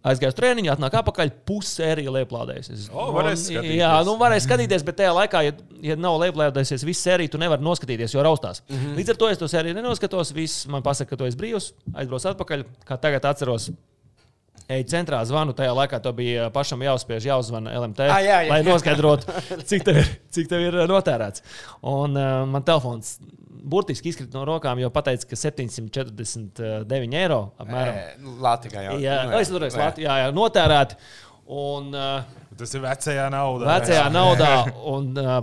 Aizgāju 0.03 0.33
uz 0.33 0.35
treniņu, 0.35 0.71
atnāk 0.73 0.97
apakaļ, 0.99 1.29
pussērija 1.47 2.11
lejuplādējusies. 2.11 2.89
O, 2.91 3.05
varēs 3.15 3.45
Un. 3.53 3.69
Jā, 3.77 3.91
nu 4.03 4.17
varēs 4.19 4.43
skatīties, 4.43 4.83
bet 4.83 4.97
tajā 4.99 5.13
laikā, 5.15 5.43
ja, 5.47 5.53
ja 5.85 5.95
nav 5.99 6.17
lejuplādējusies 6.25 6.83
visa 6.83 7.07
sērija, 7.07 7.31
tu 7.31 7.39
nevari 7.39 7.63
noskatīties, 7.63 8.15
jo 8.15 8.25
raustās. 8.25 8.59
Mm 8.67 8.75
-hmm. 8.75 8.97
Līdz 8.99 9.13
ar 9.13 9.21
to 9.21 9.29
es 9.29 9.39
to 9.39 9.47
sēriju 9.47 9.77
nenoskatos. 9.79 10.33
Viss 10.35 10.67
man 10.67 10.83
pasaka, 10.83 11.09
ka 11.09 11.21
tu 11.21 11.25
esi 11.25 11.39
brīvs, 11.39 11.71
aizbrauc 11.95 12.25
atpakaļ. 12.33 12.65
Kā 12.83 12.99
tagad 12.99 13.25
atceros, 13.31 13.69
Eju 14.71 14.85
centrā, 14.87 15.19
zvanu. 15.27 15.51
Tajā 15.57 15.73
laikā 15.75 15.99
to 16.03 16.13
bija 16.15 16.45
pašam 16.55 16.79
jāuzspiež, 16.85 17.25
jāuzzvana 17.27 17.73
LMT, 17.81 18.05
Ah, 18.07 18.21
jā, 18.23 18.37
jā. 18.45 18.49
lai 18.53 18.61
noskaidrotu, 18.63 19.27
cik 19.69 19.83
tev 19.83 19.99
ir, 19.99 20.11
cik 20.31 20.47
tev 20.51 20.63
ir 20.69 20.77
uh, 20.81 20.85
notērēts. 20.87 21.43
Un 21.91 22.15
uh, 22.15 22.43
man 22.47 22.63
telefons 22.63 23.17
burtiski 23.63 24.09
izkrita 24.11 24.35
no 24.39 24.45
rokām, 24.47 24.79
jo 24.81 24.89
pateica, 24.91 25.27
ka 25.29 25.35
749 25.39 27.17
eiro 27.19 27.41
apmēram. 27.61 27.99
Ē, 27.99 28.31
Latvijā 28.43 28.85
jau 28.87 28.95
Jā, 29.03 29.17
nu, 29.29 29.37
es 29.39 29.51
tur 29.51 29.63
esmu 29.67 29.83
Latvijā, 29.83 30.15
jā, 30.23 30.31
notērēti. 30.35 30.97
Un 31.53 31.91
uh, 31.95 32.39
Tas 32.57 32.71
ir 32.77 32.83
vecajā 32.83 33.27
naudā. 33.33 33.67
vecajā 33.67 34.03
naudā. 34.13 34.49
Un, 34.93 35.11
uh, 35.19 35.37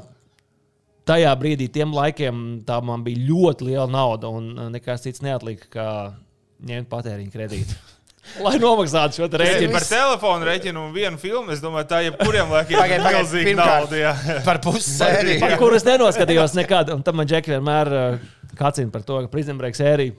tajā 1.11 1.33
brīdī, 1.41 1.66
tiem 1.75 1.93
laikiem, 1.97 2.43
tā 2.68 2.77
man 2.87 3.03
bija 3.05 3.21
ļoti 3.29 3.66
liela 3.71 3.89
nauda, 3.91 4.31
un 4.31 4.53
nekas 4.73 5.03
cits 5.05 5.25
neatlika, 5.25 5.66
kā 5.75 5.87
ņemt 6.71 6.89
patēriņa 6.93 7.33
kredītu. 7.35 7.79
Lai 8.45 8.57
nomaksātu 8.62 9.21
šo 9.21 9.29
Rēķinu 9.41 9.73
par 9.75 9.87
telefonu 9.89 10.47
rēķinu 10.47 10.85
un 10.87 10.93
vienu 10.95 11.18
filmu. 11.21 11.51
Es 11.55 11.62
domāju, 11.62 11.89
tā 11.91 12.03
jebkuriem 12.07 12.53
laikiem 12.53 12.93
ir 12.95 13.07
milzīga 13.07 13.55
nauda. 13.59 13.99
jā. 13.99 14.12
Par 14.47 14.61
pusi 14.64 14.93
sēriju. 14.95 15.41
Par 15.43 15.57
kuru 15.61 15.79
es 15.79 15.87
nenoskatījos 15.89 16.55
nekad. 16.59 16.93
Un 16.95 17.03
tam 17.07 17.18
man 17.21 17.31
Džeki 17.31 17.57
vienmēr 17.57 17.91
uh, 17.91 18.29
kacina 18.57 18.91
par 18.93 19.03
to, 19.07 19.21
ka 19.25 19.31
Prison 19.33 19.59
Break 19.59 19.77
sērija, 19.79 20.15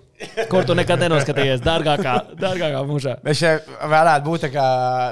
kur 0.51 0.65
tu 0.67 0.75
nekad 0.77 1.01
nenoskatījies, 1.01 1.63
dārgākā, 1.65 2.13
dārgākā 2.39 2.81
mūžā. 2.87 3.15
Mēs 3.25 3.39
šeit 3.41 3.71
varētu 3.91 4.25
būt 4.27 4.45
kā 4.53 4.65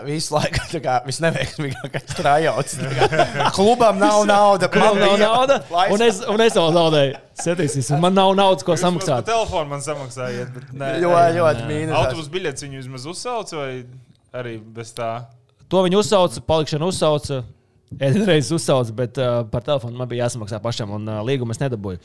visu 0.06 0.36
laiku 0.36 0.66
tā 0.72 0.82
kā 0.84 0.98
visneveiksmīgākais 1.08 2.16
trajauts. 2.20 2.78
Kā 2.80 3.50
Klubam 3.56 4.00
nav 4.02 4.24
nauda. 4.30 4.70
Man 4.76 5.02
nav 5.02 5.18
nauda, 5.22 5.60
un 5.94 6.06
es, 6.06 6.22
un 6.30 6.46
es 6.46 6.58
vēl 6.58 6.72
zaudēju. 6.78 7.20
Setīsies, 7.40 7.92
un 7.96 8.02
man 8.04 8.18
nav 8.18 8.34
naudas, 8.36 8.66
ko 8.68 8.76
samaksāt. 8.80 9.28
telefonu 9.30 9.70
man 9.72 9.84
samaksājiet. 9.84 10.50
bet 10.56 10.74
nē. 10.76 10.96
Ļoti, 11.06 11.38
ļoti 11.40 11.70
mīnus. 11.70 11.96
Autobusu 12.02 12.34
biļetes 12.34 12.66
viņu 12.68 12.82
vismaz 12.82 13.06
uzsauc 13.14 13.54
vai 13.56 13.70
arī 14.36 14.58
bez 14.60 14.92
tā? 14.98 15.14
To 15.72 15.86
viņi 15.86 16.02
uzsauca, 16.02 16.44
palikšanu 16.50 16.92
uzsauca. 16.92 17.44
Es 17.98 18.18
reiz 18.28 18.52
uzsaucu, 18.54 18.94
bet 18.94 19.18
uh, 19.18 19.40
par 19.50 19.64
telefonu 19.66 19.98
man 19.98 20.10
bija 20.10 20.28
jāsamaksā 20.28 20.60
pašam, 20.62 20.92
un 21.00 21.08
uh, 21.10 21.24
līgumu 21.26 21.56
es 21.56 21.62
nedabūju. 21.62 21.98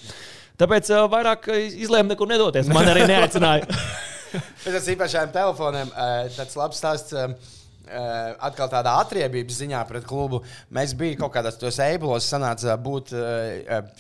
Tāpēc 0.61 0.91
uh, 0.95 1.05
vairāk 1.11 1.49
uh, 1.51 1.59
izlēmu 1.85 2.13
nekur 2.13 2.31
nedoties. 2.31 2.69
Man 2.71 2.87
arī 2.91 3.09
neaicināja. 3.11 3.67
Pēc 4.65 4.71
tam 4.75 4.89
īpašajiem 4.95 5.35
telefoniem 5.35 5.91
eh, 5.95 6.15
tāds 6.35 6.57
labs 6.59 6.81
stāsts. 6.81 7.15
eh, 7.15 7.53
Atkal 7.85 8.71
tādā 8.73 8.95
atriebības 9.03 9.59
ziņā 9.61 9.83
pret 9.87 10.07
klubu. 10.09 10.39
Mēs 10.73 10.95
bijām 10.97 11.19
kaut 11.21 11.35
kādos 11.35 11.59
tos 11.61 11.77
eibulos, 11.85 12.25
sanāca 12.25 12.79
būt 12.81 13.13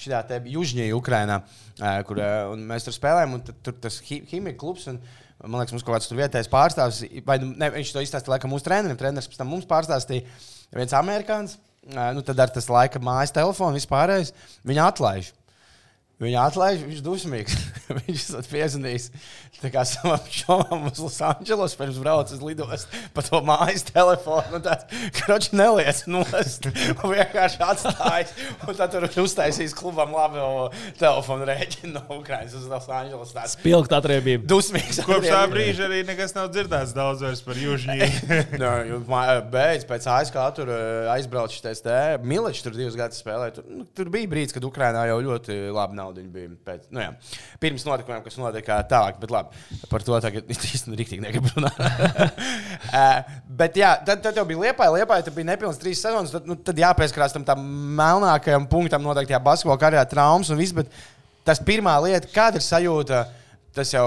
šajā 0.01 0.21
te 0.31 0.39
Južņijā, 0.49 0.87
Ukrainā, 0.97 1.37
kur 2.09 2.23
mēs 2.57 2.89
tur 2.89 2.97
spēlējām. 2.97 3.37
un 3.37 3.45
Tur 3.45 3.77
tas 3.85 4.01
ķīmija 4.09 4.57
klubs. 4.57 4.89
Un, 4.89 5.03
Man 5.45 5.61
liekas, 5.61 5.75
mums 5.75 5.85
kaut 5.85 5.99
kāds 5.99 6.09
vietējais 6.17 6.49
pārstāvis, 6.49 7.03
vai 7.27 7.37
nu, 7.43 7.51
ne, 7.61 7.69
viņš 7.75 7.91
to 7.93 8.01
izstāstīja 8.01 8.33
laikam 8.39 8.55
mūsu 8.55 8.65
trenerim. 8.65 8.97
Treneris 8.97 9.29
pēc 9.29 9.43
tam 9.43 9.51
mums 9.53 9.67
pārstāstīja 9.69 10.25
viens 10.73 10.95
amerikānis. 10.97 11.59
Nu, 12.17 12.23
tad 12.25 12.41
ar 12.41 12.53
tas 12.55 12.71
laika 12.73 13.03
mājas 13.05 13.35
telefonu 13.37 13.77
vispārējais 13.77 14.33
viņa 14.65 14.87
atlaiž. 14.95 15.35
Viņa 16.23 16.45
atlaiž, 16.49 16.85
viņš 16.87 17.01
ir 17.01 17.05
dusmīgs. 17.05 17.57
viņš 18.07 18.29
ir 18.39 18.47
piezvanījis 18.53 19.09
tā 19.65 19.71
kā 19.73 19.83
savam 19.89 20.21
šovam 20.29 20.83
uz 20.91 20.99
Losandželos, 21.01 21.75
pirms 21.79 21.99
braucis 22.03 22.37
uz 22.37 22.43
lidostu 22.45 23.01
pa 23.17 23.23
to 23.25 23.41
mājas 23.47 23.85
telefonu. 23.89 24.61
Tāds 24.65 24.85
kroķis 25.19 25.55
neliec 25.57 26.03
nost. 26.11 26.69
Un 27.01 27.15
vienkārši 27.15 27.61
atstājis. 27.65 28.35
Un 28.69 28.77
tad 28.79 28.93
tur 28.93 29.07
uztaisīs 29.25 29.75
klubam 29.77 30.13
labu 30.15 30.69
telefonu 31.01 31.49
rēķinu 31.49 31.95
no 31.97 32.19
Ukrainas 32.19 32.57
uz 32.59 32.67
Losandželos. 32.71 33.33
Tāds 33.35 33.57
Pilgt 33.65 33.95
atriebību. 33.97 34.47
dusmīgs. 34.51 35.01
Kopš 35.07 35.31
tā 35.33 35.43
brīža 35.51 35.89
arī 35.89 36.03
nekas 36.09 36.37
nav 36.37 36.51
dzirdēts 36.55 36.95
daudz 36.97 37.25
vairs 37.25 37.43
par 37.47 37.59
jūs 37.61 37.87
mā- 39.13 39.41
beidz 39.55 39.87
pēc 39.89 40.09
ASK 40.19 40.39
tur 40.59 40.71
eh, 40.75 41.11
aizbraucis 41.15 41.61
šis 41.63 41.85
te 41.85 41.99
Miličs, 42.25 42.63
tur 42.65 42.77
divus 42.77 42.99
gadus 42.99 43.23
spēlēja. 43.23 43.59
Tur, 43.59 43.69
nu, 43.71 43.87
tur 43.97 44.11
bija 44.13 44.31
brīdis, 44.31 44.55
kad 44.57 44.67
Ukrainā 44.67 45.07
jau 45.11 45.21
ļoti 45.25 45.59
labi 45.75 45.99
nauda 46.15 46.31
bija. 46.31 46.51
Pēc, 46.65 46.87
nu, 46.95 47.03
jā, 47.03 47.11
pirms 47.63 47.85
notikumiem, 47.87 48.23
kas 48.25 48.39
notika 48.39 48.79
tālāk, 48.89 49.19
bet 49.21 49.33
labi, 49.35 49.63
par 49.91 50.05
to 50.07 50.19
tagad 50.23 50.51
īstenībā 50.55 51.01
rīktīgi 51.01 51.25
negribu 51.25 51.55
runāt. 51.57 51.81
Eh, 52.95 53.31
bet 53.59 53.75
jā, 53.79 53.89
tad, 54.07 54.21
tad 54.23 54.37
jau 54.39 54.45
bija 54.47 54.61
liepa, 54.69 54.87
liepa, 54.93 55.17
tad 55.25 55.35
bija 55.35 55.49
nepilns 55.49 55.81
trīs 55.81 55.99
sezonas. 56.05 56.31
Tad, 56.35 56.45
nu, 56.47 56.55
tad 56.63 56.79
jāpieskarās 56.79 57.33
tam, 57.35 57.43
tam 57.47 57.63
melnākajam 57.99 58.69
punktam 58.71 59.03
noteikti 59.03 59.35
basketbola 59.43 59.81
karjerā 59.81 60.05
traumas 60.07 60.51
un 60.53 60.61
viss. 60.61 60.75
Bet 60.77 60.93
tas 61.47 61.63
pirmā 61.65 61.97
lieta, 62.05 62.31
kāda 62.35 62.61
ir 62.61 62.67
sajūta. 62.67 63.25
Tas 63.75 63.91
jau 63.91 64.05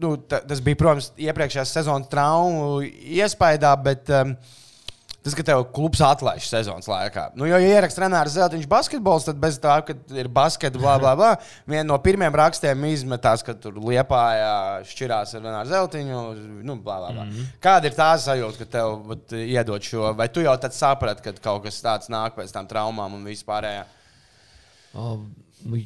nu, 0.00 0.14
ta, 0.30 0.40
tas 0.46 0.62
bija, 0.64 0.78
protams, 0.80 1.10
iepriekšējās 1.20 1.74
sezonas 1.76 2.08
traumu 2.12 2.80
iespējā, 2.86 3.74
bet 3.84 4.12
um, 4.16 4.32
tas, 5.24 5.34
ka 5.36 5.44
tev 5.46 5.62
klubs 5.74 6.00
atlaiž 6.04 6.46
sezonas 6.48 6.88
laikā. 6.88 7.26
Nu, 7.38 7.46
jo, 7.48 7.58
ja 7.60 7.76
ieraksta 7.76 8.04
Renārs 8.04 8.34
Zeltiņš 8.36 8.68
basketbols, 8.70 9.26
tad 9.28 9.40
bez 9.42 9.58
tā, 9.60 9.76
ka 9.84 9.96
ir 10.16 10.30
basketbols, 10.32 10.82
bla, 10.82 10.96
bla, 11.02 11.12
bla. 11.18 11.30
Viena 11.68 11.86
no 11.90 11.98
pirmajiem 12.02 12.38
rakstiem 12.40 12.86
izmetās, 12.90 13.44
ka 13.46 13.54
tur 13.58 13.76
liepājā 13.84 14.54
šķirās 14.88 15.36
ar 15.36 15.44
Renāru 15.44 15.72
Zeltiņu. 15.72 16.22
Nu, 16.64 16.76
bla, 16.76 16.98
bla, 17.02 17.12
bla. 17.12 17.24
Mm 17.24 17.30
-hmm. 17.30 17.52
Kāda 17.62 17.90
ir 17.90 17.98
tā 17.98 18.10
sajūta, 18.24 18.58
ka 18.58 18.70
tev 18.78 18.96
vat, 19.12 19.36
iedod 19.36 19.82
šo, 19.82 20.12
vai 20.16 20.28
tu 20.28 20.40
jau 20.40 20.56
tad 20.56 20.74
saprati, 20.74 21.22
ka 21.22 21.32
kaut 21.42 21.64
kas 21.64 21.82
tāds 21.82 22.08
nāk 22.08 22.36
pēc 22.36 22.52
tam 22.52 22.66
traumām 22.66 23.14
un 23.14 23.24
vispārējā? 23.24 23.84
Nu, 24.94 25.84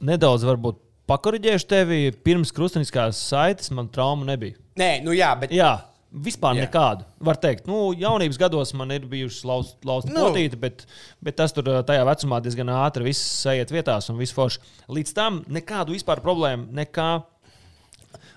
Nedaudz 0.00 0.44
varbūt 0.44 0.78
pakoriģēšu 1.08 1.66
tevi. 1.66 2.00
Pirms 2.24 2.52
krustveida 2.54 3.10
saites 3.12 3.70
man 3.70 3.88
trauma 3.88 4.24
nebija. 4.28 4.54
Nē, 4.78 5.02
nu 5.02 5.12
jā, 5.16 5.32
bet 5.40 5.50
Jā, 5.50 5.72
vispār 6.08 6.56
jā. 6.56 6.66
nekādu. 6.66 7.04
Var 7.24 7.38
teikt, 7.40 7.66
nu, 7.68 7.90
jaunības 7.98 8.38
gados 8.40 8.72
man 8.76 8.92
ir 8.94 9.04
bijušas 9.08 9.44
lausta 9.44 10.12
Nu. 10.12 10.14
nu. 10.14 10.26
potīte, 10.28 10.56
bet, 10.60 10.86
bet 11.24 11.36
tas 11.36 11.52
tur 11.52 11.68
tajā 11.86 12.04
vecumā 12.08 12.40
diezgan 12.44 12.72
ātri 12.72 13.10
viss 13.10 13.46
aiziet 13.46 13.72
vietās 13.74 14.08
un 14.08 14.20
viss 14.20 14.36
forši. 14.36 14.62
Līdz 14.88 15.14
tam 15.16 15.42
nekādu 15.52 15.96
vispār 15.96 16.22
problēmu, 16.24 16.70
nekā. 16.72 17.10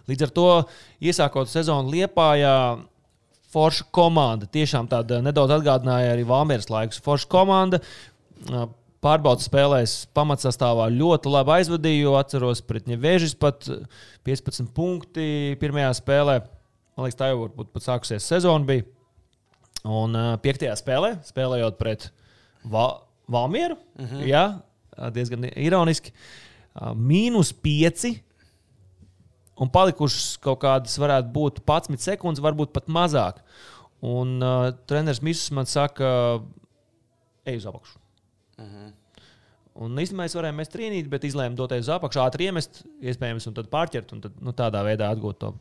Līdz 0.10 0.28
ar 0.28 0.36
to 0.36 0.48
iesākot 1.00 1.52
sezonu 1.52 1.92
Liepājā. 1.94 2.56
Forša 3.52 3.90
komanda. 3.92 4.48
Tiešām 4.48 4.88
tāda 4.88 5.18
nedaudz 5.20 5.52
atgādināja 5.58 6.14
arī 6.14 6.24
Vālmēras 6.24 6.70
laikus. 6.72 7.02
Forša 7.04 7.28
komanda. 7.28 7.82
Pārbaudas 9.04 9.50
spēlēs 9.50 9.96
pamatsastāvā 10.16 10.86
ļoti 10.94 11.34
labi 11.34 11.58
aizvadīja, 11.58 12.04
jo 12.06 12.14
atceros, 12.16 12.62
pret 12.64 12.88
Nevežis 12.88 13.36
pat 13.36 13.68
15 14.24 14.72
punkti 14.72 15.58
pirmajā 15.60 15.92
spēlē. 16.00 16.38
Man 17.02 17.08
liekas, 17.08 17.18
tā 17.18 17.32
jau 17.32 17.40
varbūt 17.42 17.72
pat 17.74 17.82
sākusies 17.82 18.26
sezona 18.30 18.68
bija. 18.68 18.84
Un 19.90 20.14
uh, 20.14 20.36
piektajā 20.44 20.76
spēlē, 20.78 21.16
spēlējot 21.26 21.80
pret 21.80 22.12
Va 22.70 23.02
Valmieru, 23.32 23.74
mm 23.98 24.06
-hmm. 24.06 24.28
jā, 24.30 24.44
diezgan 25.16 25.48
ironiski, 25.50 26.12
uh, 26.14 26.92
mīnus 26.94 27.50
5. 27.58 28.12
Un 29.58 29.70
palikušas 29.74 30.38
kaut 30.38 30.62
kādas, 30.62 31.00
varētu 31.02 31.34
būt 31.34 31.64
11 31.66 31.98
sekundes, 31.98 32.44
varbūt 32.44 32.70
pat 32.72 32.86
mazāk. 32.86 33.42
Un 34.02 34.38
uh, 34.38 34.70
treneris 34.86 35.22
Misus 35.26 35.50
man 35.52 35.66
saka, 35.66 36.40
ej 37.46 37.58
uz 37.58 37.66
augšu. 37.66 37.98
Un 39.82 39.98
īstenībā 39.98 40.28
mēs 40.28 40.38
varējām 40.38 40.62
mest 40.62 40.74
trīnīt, 40.76 41.10
bet 41.10 41.24
izlēmām 41.26 41.58
doties 41.58 41.88
uz 41.88 41.90
apakšu, 41.96 42.22
ātri 42.22 42.46
iemest, 42.46 42.84
iespējams, 43.02 43.48
un 43.50 43.58
tad 43.58 43.72
pārķert, 43.72 44.14
un 44.14 44.22
tad, 44.22 44.38
nu, 44.38 44.54
tādā 44.54 44.84
veidā 44.86 45.10
atgūt 45.10 45.40
to, 45.42 45.56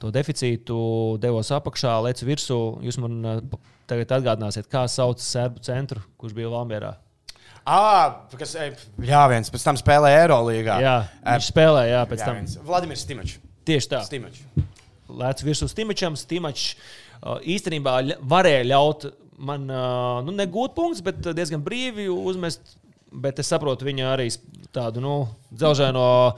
to 0.00 0.10
deficītu, 0.14 1.18
devos 1.22 1.50
apakšā, 1.54 2.02
lecu 2.08 2.26
virsū. 2.26 2.58
Jūs 2.84 2.98
man 2.98 3.48
pa- 3.50 3.58
tagad 3.86 4.08
atgādināsiet, 4.18 4.68
kā 4.72 4.84
sauc 4.88 5.20
serbu 5.20 5.60
centru, 5.60 6.00
kurš 6.18 6.32
bija 6.34 6.48
Vālmjerā. 6.52 6.94
Ah, 7.66 8.26
kas, 8.36 8.54
eh, 8.54 8.74
jā, 9.00 9.28
viens 9.28 9.48
pēc 9.50 9.64
tam 9.64 9.76
spēlēja 9.76 10.26
Eirolandā. 10.26 10.76
Jā, 10.84 11.08
viņš 11.24 11.50
spēlēja, 11.52 11.90
jā, 11.94 12.06
pēc 12.10 12.18
jā, 12.20 12.24
tam. 12.26 12.34
viens. 12.34 12.56
Vladimirs 12.56 13.00
Stimačs. 13.06 13.38
Tieši 13.64 13.88
tā. 13.88 14.02
Stimačs. 14.04 14.42
Lēcu 15.08 15.44
virsū 15.48 15.68
Stimačam. 15.68 16.16
Stimačs 16.16 16.74
uh, 17.22 17.38
īstenībā 17.40 18.18
varēja 18.20 18.66
ļaut 18.68 19.12
man 19.38 19.64
uh, 19.70 20.22
nu, 20.24 20.32
negūt 20.32 20.74
punktus, 20.76 21.00
bet 21.00 21.16
diezgan 21.20 21.64
brīvi 21.64 22.08
uzmest. 22.12 22.76
Bet 23.14 23.38
es 23.38 23.46
saprotu 23.46 23.86
viņa 23.86 24.12
arī 24.12 24.26
tādu 24.74 25.00
nu, 25.00 25.28
dzelžaino 25.54 26.36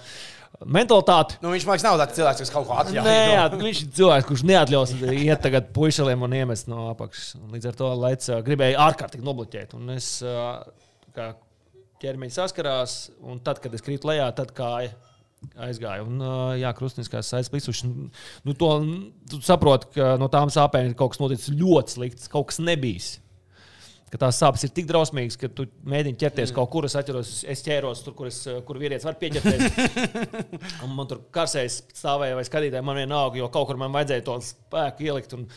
mentalitāti. 0.65 1.39
Nu, 1.43 1.51
viņš 1.53 1.67
man 1.69 1.77
liekas, 1.77 1.87
nav 1.87 1.99
tāds 2.01 2.17
cilvēks, 2.19 2.43
kas 2.45 2.53
kaut 2.55 2.69
ko 2.69 2.77
atļauj. 2.81 3.07
Nē, 3.07 3.17
jā, 3.35 3.49
viņš 3.61 3.83
ir 3.83 3.91
cilvēks, 3.99 4.29
kurš 4.29 4.45
neatļaus 4.51 4.95
iet 5.13 5.43
tagad 5.45 5.73
puišiem 5.77 6.23
un 6.27 6.37
iemest 6.39 6.71
no 6.73 6.89
apakšas. 6.93 7.35
Līdz 7.53 7.73
ar 7.73 7.81
to 7.81 7.91
ā, 7.93 8.39
gribēja 8.47 8.87
ārkārtīgi 8.87 9.27
nobloķēt. 9.27 9.75
Un 9.77 9.97
es 9.97 10.15
kā 11.17 11.33
ķermeņa 12.03 12.39
saskarās, 12.39 12.97
un 13.25 13.43
tad, 13.45 13.61
kad 13.65 13.75
es 13.77 13.85
krītu 13.85 14.11
lejā, 14.11 14.29
tad 14.37 14.53
kāja 14.57 14.95
aizgāja. 15.67 16.05
Un, 16.07 16.21
jā, 16.59 16.73
krustveida 16.77 17.23
saites 17.25 17.53
plisuši. 17.53 17.91
Nu, 18.47 18.57
to, 18.59 18.73
tu 19.31 19.41
saproti, 19.45 19.93
ka 19.97 20.15
no 20.21 20.29
tām 20.33 20.53
sāpēm 20.53 20.91
ir 20.91 20.99
kaut 20.99 21.15
kas 21.15 21.23
noticis 21.23 21.55
ļoti 21.57 21.97
slikts, 21.97 22.33
kaut 22.33 22.51
kas 22.51 22.61
nebijis. 22.65 23.17
Ka 24.07 24.21
tās 24.23 24.39
sāpes 24.39 24.63
ir 24.63 24.71
tik 24.71 24.87
drausmīgas, 24.87 25.35
ka 25.41 25.49
tu 25.51 25.65
mēģini 25.89 26.19
ķerties 26.21 26.53
mm. 26.53 26.57
kaut 26.57 26.71
kur. 26.71 26.87
Es 26.87 26.95
atceros, 26.99 27.33
es 27.51 27.65
ķēros 27.67 28.05
tur, 28.07 28.15
kur, 28.19 28.29
es, 28.31 28.39
kur 28.69 28.79
vīrietis 28.79 29.07
var 29.09 29.17
pieķerties. 29.19 30.21
man 30.99 31.11
tur 31.11 31.25
karsēs 31.35 31.81
stāvēja 31.97 32.37
vai 32.39 32.45
skatītāji, 32.47 32.87
man 32.87 33.01
vienalga, 33.01 33.41
jo 33.41 33.51
kaut 33.51 33.67
kur 33.71 33.81
man 33.81 33.95
vajadzēja 33.97 34.27
to 34.29 34.37
spēku 34.47 35.09
ielikt. 35.09 35.35
Un, 35.35 35.49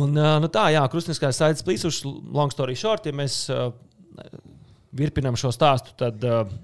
un, 0.00 0.18
nu 0.42 0.50
tā, 0.50 0.66
jā, 0.74 0.82
krustveida 0.90 1.30
saites 1.36 1.62
plisuši, 1.66 2.10
long 2.34 2.50
story 2.50 2.74
short, 2.78 3.06
ja 3.06 3.14
mēs 3.14 3.44
uh, 3.54 3.70
virpinām 4.98 5.38
šo 5.38 5.54
stāstu, 5.54 5.94
tad. 6.02 6.26
Uh, 6.26 6.58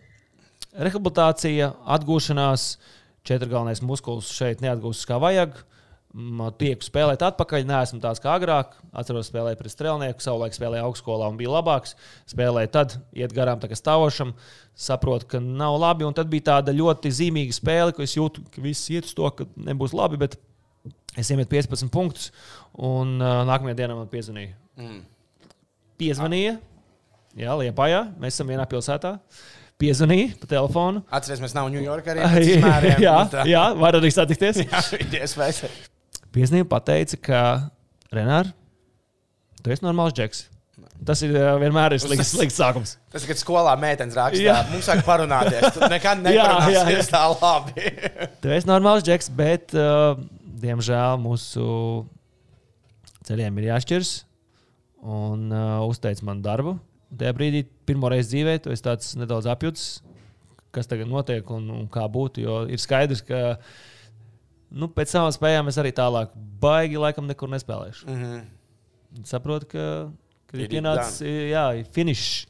rehabilitācija, 0.77 1.71
atgūšanās, 1.97 2.67
četri 3.27 3.51
galvenais 3.51 3.83
muskulis 3.85 4.29
šeit 4.37 4.63
neatgūstas 4.65 5.09
kā 5.09 5.19
vajag. 5.23 5.57
Tieku 6.57 6.87
spēlēt 6.87 7.21
atpakaļ, 7.27 7.67
neesmu 7.69 7.99
tāds 8.01 8.23
kā 8.25 8.33
agrāk. 8.39 8.77
Atceros, 8.97 9.29
spēlēju 9.29 9.59
pret 9.61 9.73
strēlnieku, 9.75 10.23
savulaik 10.25 10.57
spēlēju 10.57 10.87
augstskolā 10.87 11.29
un 11.29 11.37
bija 11.37 11.53
labāks. 11.53 11.97
Spēlēju 12.31 12.71
tad, 12.73 12.95
iet 13.17 13.35
garām 13.37 13.61
tā 13.61 13.69
kā 13.69 13.77
stāvošam, 13.77 14.33
saprotu, 14.73 15.29
ka 15.35 15.43
nav 15.43 15.77
labi. 15.83 16.07
Un 16.09 16.17
tad 16.17 16.31
bija 16.33 16.47
tāda 16.53 16.73
ļoti 16.77 17.13
zīmīga 17.19 17.57
spēle, 17.57 17.97
ko 17.97 18.07
es 18.07 18.17
jūtu, 18.17 18.47
ka 18.55 18.65
viss 18.65 18.89
iet 18.95 19.11
uz 19.11 19.13
to, 19.19 19.29
ka 19.37 19.49
nebūs 19.69 19.93
labi. 19.97 20.21
Bet 20.25 20.39
es 21.19 21.33
iemetu 21.35 21.53
15 21.53 21.93
punktus, 21.93 22.31
un 22.79 23.19
uh, 23.21 23.43
nākamajā 23.49 23.77
dienā 23.83 23.99
man 23.99 24.09
piezvanīja. 24.13 24.57
Mm. 24.81 25.05
Piezvanīja, 26.01 26.57
Jā, 27.37 27.53
Liepājā, 27.61 27.99
mēs 28.17 28.33
esam 28.33 28.49
vienā 28.49 28.65
pilsētā. 28.65 29.11
Uh, 29.21 29.67
piezvanīja 29.81 30.37
pa 30.41 30.49
telefonu. 30.51 31.03
Atcerieties, 31.11 31.45
mēs 31.45 31.57
nav 31.57 31.69
Ņujorkā 31.75 32.17
arī. 32.17 32.47
jā, 33.07 33.17
jā, 33.49 33.67
var 33.77 34.01
arī 34.01 34.13
satikties. 34.15 34.63
jā, 34.65 34.83
Piezvanīja, 36.37 36.67
pateica, 36.69 37.17
ka 37.25 37.41
Renārs, 38.13 38.53
tu 39.63 39.73
esi 39.73 39.85
normāls 39.87 40.13
džeks. 40.17 40.43
Tas 41.07 41.21
ir 41.25 41.33
vienmēr 41.33 41.95
ir 41.97 42.01
slikts, 42.01 42.33
slikts 42.35 42.57
sākums. 42.61 42.95
Tas 43.13 43.25
ir, 43.25 43.31
kad 43.31 43.41
skolā 43.41 43.73
meitenes 43.81 44.17
raksta, 44.17 44.57
mums 44.71 44.89
vajag 44.91 45.05
parunāties. 45.07 45.67
Tu 45.73 45.89
nekad 45.93 46.21
neparunāsies 46.25 47.09
tā 47.13 47.23
labi. 47.33 47.87
tu 48.43 48.53
esi 48.53 48.69
normāls 48.69 49.05
džeks, 49.07 49.31
bet, 49.37 49.73
uh, 49.77 50.17
diemžēl, 50.61 51.17
mūsu 51.25 51.67
ceļiem 53.29 53.61
ir 53.61 53.71
jāšķirs. 53.71 54.13
Un 55.07 55.49
uh, 55.53 55.85
uzteic 55.89 56.21
man 56.27 56.45
darbu. 56.45 56.77
Tajā 57.17 57.33
brīdī, 57.37 57.65
pirmo 57.89 58.13
reizi 58.13 58.35
dzīvē, 58.35 58.59
tu 58.65 58.73
esi 58.75 58.85
tāds 58.85 59.13
nedaudz 59.17 59.49
apjūts, 59.53 59.85
kas 60.75 60.89
tagad 60.91 61.09
notiek 61.09 61.49
un, 61.55 61.69
un 61.81 61.85
kā 61.93 62.05
būtu. 62.13 62.45
Jo 62.45 62.63
ir 62.69 62.83
skaidrs, 62.83 63.25
ka 63.25 63.61
nu, 64.71 64.89
pēc 64.93 65.15
savām 65.15 65.33
spējām 65.35 65.71
es 65.71 65.79
arī 65.83 65.93
tālāk 65.97 66.35
baigi 66.63 67.01
laikam 67.01 67.27
nekur 67.29 67.51
nespēlēšu. 67.53 68.07
Mm 68.09 68.23
-hmm. 68.23 69.25
Saprotu, 69.25 69.67
ka, 69.73 69.87
ka 70.51 70.59
ir 70.59 70.69
pienācis 70.69 71.23
finišs 71.95 72.47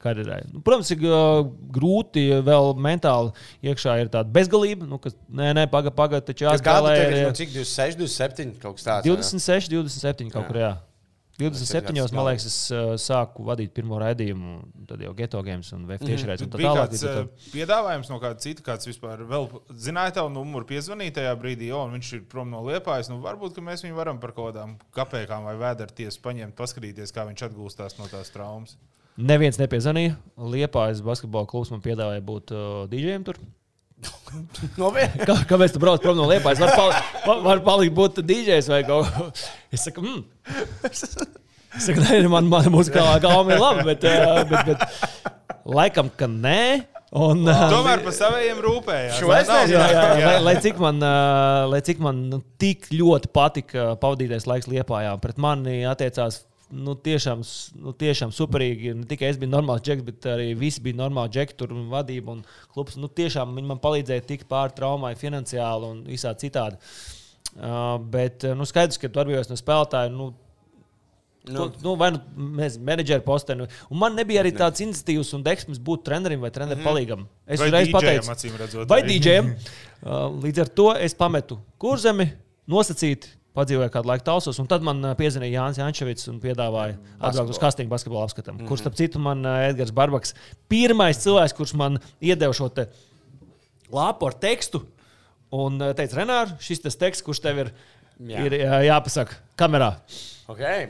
karjerai. 0.00 0.40
Nu, 0.52 0.62
protams, 0.64 0.90
ir 0.94 1.04
uh, 1.04 1.46
grūti 1.74 2.26
vēl 2.44 2.74
mentāli 2.80 3.32
iekšā 3.70 4.00
ir 4.00 4.12
tāda 4.12 4.32
bezgalība. 4.32 4.88
Nu, 4.88 4.98
kas, 5.02 5.16
nē, 5.28 5.52
nē, 5.58 5.66
pagaidi, 5.72 5.96
pagaidi, 5.96 6.26
taču 6.30 6.46
jāspēlē. 6.48 6.94
Ir, 7.04 7.16
nu, 7.28 7.34
cik 7.36 7.52
26, 7.52 7.98
27 8.00 8.54
kaut 8.62 8.78
kas 8.78 8.86
tāds? 8.88 9.08
26, 9.08 9.68
27 9.76 10.32
kaut 10.32 10.42
jā. 10.42 10.48
kur, 10.48 10.60
jā. 10.62 10.72
27. 11.40 11.96
man 12.16 12.26
liekas, 12.28 12.46
es 12.48 12.56
uh, 12.74 12.92
sāku 13.00 13.44
vadīt 13.48 13.72
pirmo 13.76 13.98
raidījumu, 14.02 14.58
tad 14.88 15.02
jau 15.04 15.12
geto 15.18 15.40
games 15.46 15.70
un 15.76 15.86
VF 15.88 16.04
tieši 16.04 16.28
redzēju. 16.30 16.50
Tā 16.52 16.60
tālāk 16.60 16.96
ir 16.98 17.06
uh, 17.08 17.48
piedāvājums 17.54 18.12
no 18.12 18.20
kāda 18.22 18.40
cita, 18.44 18.64
kāds 18.66 18.88
vispār 18.90 19.24
vēl 19.28 19.48
zināja 19.74 20.18
tavu 20.20 20.32
numuru 20.34 20.68
piezvanīt 20.68 21.16
tajā 21.18 21.32
brīdī, 21.40 21.70
jo 21.72 21.82
viņš 21.94 22.12
ir 22.18 22.26
prom 22.30 22.52
no 22.52 22.62
liepājas. 22.68 23.10
Nu, 23.12 23.20
varbūt 23.24 23.62
mēs 23.64 23.86
viņu 23.86 23.98
varam 23.98 24.20
par 24.22 24.34
kaut 24.36 24.52
kādām 24.52 24.76
kapekām 24.96 25.48
vai 25.48 25.56
vēderties 25.60 26.20
paņemt, 26.24 26.56
paskatīties, 26.58 27.14
kā 27.16 27.26
viņš 27.30 27.48
atgūstās 27.48 27.98
no 28.00 28.08
tās 28.12 28.32
traumas. 28.34 28.76
Neviens 29.20 29.58
nepiezvanīja. 29.60 30.14
Liepājas 30.38 31.02
basketbola 31.04 31.48
klubs 31.50 31.72
man 31.72 31.82
piedāvāja 31.84 32.22
būt 32.24 32.54
uh, 32.54 32.68
DJiem 32.92 33.26
tur. 33.26 33.40
Kā, 35.26 35.34
kāpēc 35.50 35.74
tu 35.74 35.82
brauc 35.82 36.02
prom 36.04 36.18
no 36.18 36.28
Liepājas? 36.30 36.62
Var, 36.62 37.00
pal 37.24 37.42
var 37.44 37.62
palikt 37.66 37.96
būt 37.96 38.20
DJs 38.26 38.70
vai 38.70 38.80
kaut 38.86 39.10
ko. 39.10 39.26
Es 39.74 39.86
saku, 39.86 40.04
mm. 40.04 40.20
Es 40.90 41.86
saku, 41.86 42.02
nē, 42.04 42.22
man, 42.30 42.48
man 42.50 42.70
muzikālā 42.72 43.18
gauma 43.22 43.56
ir 43.56 43.62
laba, 43.62 43.84
bet, 43.86 44.06
uh, 44.06 44.42
bet, 44.50 44.70
bet 44.70 45.28
laikam, 45.66 46.10
ka 46.14 46.30
nē. 46.30 46.62
Un, 47.10 47.42
uh, 47.42 47.64
Tomēr 47.72 48.04
par 48.04 48.14
saviem 48.14 48.60
rūpējās. 48.62 49.18
Jā, 49.18 49.38
jā, 49.66 49.86
jā, 49.90 50.18
lai, 50.22 50.34
lai 50.46 50.54
cik 50.62 50.78
man, 50.82 51.00
uh, 51.02 51.64
lai 51.72 51.80
cik 51.86 52.02
man 52.02 52.20
nu, 52.30 52.38
tik 52.62 52.86
ļoti 52.94 53.32
patika 53.34 53.88
pavadītais 53.98 54.46
laiks 54.46 54.70
Liepājā, 54.70 55.16
pret 55.22 55.40
mani 55.42 55.80
attiecās 55.90 56.44
nu, 56.70 56.94
tiešām, 56.94 57.42
nu, 57.82 57.92
tiešām 57.96 58.32
superīgi. 58.34 58.94
Ne 58.98 59.06
tikai 59.10 59.30
es 59.32 59.38
biju 59.40 59.52
normāls 59.52 59.82
džeks, 59.86 60.04
bet 60.06 60.28
arī 60.30 60.50
visi 60.58 60.82
bija 60.84 60.98
normāli 61.02 61.34
džeki, 61.34 61.56
tur 61.58 61.74
un 61.74 61.88
vadība 61.92 62.36
un 62.36 62.44
klubs. 62.74 62.98
Nu, 63.00 63.10
tiešām 63.10 63.56
viņi 63.56 63.70
man 63.72 63.80
palīdzēja 63.82 64.26
tikt 64.28 64.48
pāri 64.50 64.76
traumai, 64.76 65.16
finansiāli 65.18 65.90
un 65.90 66.04
visā 66.08 66.34
citādi. 66.38 66.78
Uh, 67.50 67.96
bet 68.12 68.46
nu, 68.54 68.66
skaidrs, 68.68 69.00
ka 69.00 69.10
tu 69.10 69.22
atbrīvojies 69.22 69.50
no 69.50 69.58
spēlētāja. 69.60 70.14
Nu, 70.14 70.32
Nu, 71.48 71.70
nu, 71.80 71.94
vai 71.96 72.10
nu 72.12 72.18
mēs 72.58 72.74
menedžeru 72.84 73.22
posteni. 73.24 73.64
Un 73.88 73.96
man 73.96 74.12
nebija 74.12 74.42
arī 74.42 74.50
tāds 74.52 74.82
iniciatīvs 74.84 75.30
un 75.38 75.44
deksmes 75.46 75.78
būt 75.80 76.02
trenerim 76.04 76.42
vai 76.44 76.50
treneru 76.52 76.76
mm 76.76 76.82
-hmm. 76.84 76.90
palīgam. 76.90 77.22
Es 77.46 77.62
uzreiz 77.64 77.88
pateicu, 77.94 78.56
redzot, 78.60 78.88
vai 78.88 79.00
DJam. 79.06 79.48
Uh, 80.02 80.28
līdz 80.44 80.60
ar 80.60 80.68
to 80.68 80.92
es 81.00 81.14
pametu 81.14 81.56
kurzemi, 81.78 82.28
nosacīti 82.68 83.39
padzīvoju 83.56 83.90
kādu 83.92 84.10
laiku 84.10 84.26
tausos, 84.28 84.58
un 84.62 84.68
tad 84.70 84.84
man 84.86 85.02
piezvanīja 85.18 85.58
Jānis 85.58 85.80
Jančevits 85.80 86.30
un 86.30 86.38
piedāvāja 86.42 86.96
atbraukt 87.18 87.54
uz 87.54 87.60
kastīgu 87.62 87.90
basketbola 87.90 88.24
apskatam. 88.28 88.54
Mm 88.54 88.62
-hmm. 88.62 88.68
Kurš, 88.68 88.80
starp 88.84 88.96
citu, 88.96 89.18
man 89.18 89.44
Edgars 89.46 89.92
Barbaks, 89.92 90.34
pirmais 90.68 91.18
cilvēks, 91.18 91.56
kurš 91.56 91.74
man 91.74 91.98
iedeva 92.20 92.52
šo 92.52 92.68
te 92.68 92.88
lapu 93.92 94.26
ar 94.26 94.34
tekstu, 94.34 94.84
un 95.50 95.78
teica, 95.78 96.16
Renār, 96.16 96.54
šis 96.60 96.82
tas 96.82 96.96
teksts, 96.96 97.22
kurš 97.22 97.40
tev 97.40 97.58
ir, 97.58 97.72
jā. 98.20 98.44
ir 98.46 98.52
jāpasaka 98.86 99.34
kamerā. 99.56 99.96
Okay. 100.50 100.88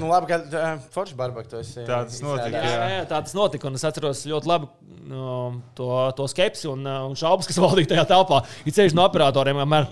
nu, 0.00 0.08
labi, 0.08 0.26
ka 0.30 0.38
uh, 0.40 0.84
Foršs 0.94 1.16
Barbaks 1.16 1.50
to 1.50 1.60
esi. 1.60 1.82
Tā 1.84 2.00
tas 2.08 2.20
notika. 2.24 2.56
Jā. 2.56 2.70
Jā, 2.72 2.84
jā, 2.94 3.00
tā 3.10 3.18
tas 3.20 3.34
notika. 3.36 3.68
Un 3.68 3.76
es 3.76 3.84
atceros 3.84 4.22
ļoti 4.24 4.48
labi 4.48 4.70
no, 5.10 5.34
to, 5.76 5.88
to 6.16 6.28
skepsi 6.32 6.70
un, 6.70 6.86
un 7.10 7.16
šaubas, 7.18 7.50
kas 7.50 7.60
valdīja 7.64 7.90
tajā 7.92 8.06
telpā. 8.14 8.40
Ir 8.64 8.76
ceļš 8.78 8.96
no 8.96 9.04
operatoriem. 9.04 9.60
Vienmēr. 9.60 9.90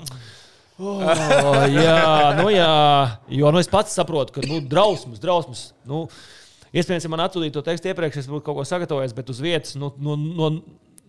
Oh, 0.81 1.65
jā, 1.69 1.97
nu 2.39 2.49
jā, 2.53 2.75
jo 3.37 3.51
nu, 3.53 3.61
es 3.61 3.69
pats 3.69 3.93
saprotu, 3.97 4.39
ka 4.39 4.45
nu, 4.49 4.63
drausmas, 4.65 5.21
drausmas. 5.21 5.65
Nu, 5.89 6.07
iespējams, 6.73 7.05
ja 7.05 7.11
man 7.13 7.25
atsūtītu 7.27 7.59
to 7.59 7.65
tekstu 7.67 7.91
iepriekš, 7.91 8.23
es 8.23 8.31
būtu 8.31 8.47
kaut 8.47 8.57
ko 8.57 8.65
sagatavojis, 8.69 9.13
bet 9.17 9.33
uz 9.33 9.43
vietas 9.45 9.77
nu, 9.81 9.93
no, 10.01 10.17
no, 10.17 10.53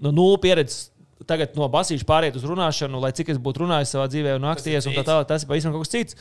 no 0.02 0.12
nulles 0.12 0.42
pieredzes. 0.44 0.90
Tagad 1.30 1.54
no 1.54 1.68
basīša 1.70 2.06
pāriet 2.10 2.38
uz 2.40 2.44
runāšanu, 2.50 2.98
lai 3.00 3.12
cik 3.14 3.30
es 3.30 3.40
būtu 3.40 3.62
runājis 3.62 3.92
savā 3.94 4.08
dzīvē, 4.10 4.34
un 4.40 4.48
rakstījies, 4.50 4.88
un 4.90 4.96
tā 4.98 5.04
tālāk. 5.06 5.28
Tas 5.30 5.46
ir 5.46 5.52
pavisam 5.52 5.76
kaut 5.76 5.86
kas 5.86 5.94
cits. 5.94 6.18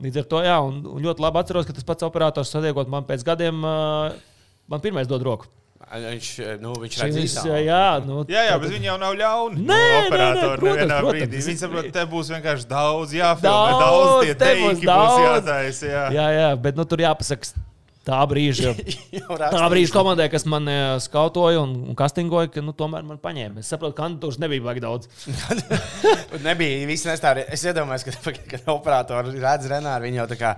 Līdz 0.00 0.22
ar 0.22 0.28
to, 0.30 0.40
jā, 0.46 0.56
un, 0.64 0.78
un 0.88 1.04
ļoti 1.04 1.20
labi 1.20 1.42
atceros, 1.42 1.68
ka 1.68 1.76
tas 1.76 1.84
pats 1.84 2.06
operators 2.06 2.54
sadiegot 2.54 2.88
man 2.88 3.04
pēc 3.04 3.26
gadiem, 3.28 3.60
man 3.60 4.82
pirmais 4.84 5.10
dod 5.10 5.26
roku. 5.26 5.50
Viņš, 5.88 6.30
nu, 6.60 6.74
viņš 6.82 6.96
redz, 7.00 7.34
jā, 7.64 7.84
nu, 8.04 8.18
jā, 8.28 8.42
jā, 8.50 8.56
bet 8.60 8.72
viņi 8.74 8.90
jau 8.90 8.96
nav 9.00 9.14
ļauni. 9.16 9.62
Nē, 9.62 9.78
no 9.78 10.00
operatori, 10.02 10.58
protams. 10.60 11.06
brīdī. 11.06 11.40
Viņi 11.46 11.60
saprot, 11.62 11.88
te 11.94 12.02
būs 12.10 12.32
vienkārši 12.34 12.68
daudz 12.68 13.14
jāfilmē, 13.16 13.54
daudz, 13.54 13.80
daudz 13.86 14.26
tie 14.26 14.34
teiki 14.42 14.66
būs, 14.84 15.16
jātaisa. 15.28 15.88
Jā. 15.88 16.04
jā, 16.18 16.26
jā, 16.34 16.50
bet 16.66 16.76
nu, 16.76 16.84
tur 16.88 17.04
jāpasaka. 17.06 17.64
Tā 18.08 18.18
brīža, 18.24 18.70
tā 19.36 19.66
brīža 19.68 19.92
komandai, 19.92 20.30
kas 20.32 20.46
man 20.48 20.64
skautoja 21.04 21.60
un, 21.60 21.74
un 21.92 21.96
kastingoja, 21.98 22.48
ka 22.54 22.62
nu, 22.64 22.72
tomēr 22.76 23.04
man 23.04 23.18
paņēma. 23.20 23.60
Es 23.60 23.68
saprotu, 23.68 23.92
ka 23.98 24.06
kandidatūras 24.06 24.40
nebija 24.40 24.64
baigi 24.64 24.80
daudz. 24.80 25.10
nebija. 26.46 26.86
Visi 26.88 27.10
nestāv. 27.10 27.42
Es 27.44 27.66
iedomājos, 27.68 28.06
ka, 28.08 28.32
kad 28.54 28.70
operatori 28.72 29.36
redz 29.42 29.68
Renāru, 29.68 30.08
viņi 30.08 30.22
jau 30.22 30.28
tā 30.30 30.40
kā 30.40 30.54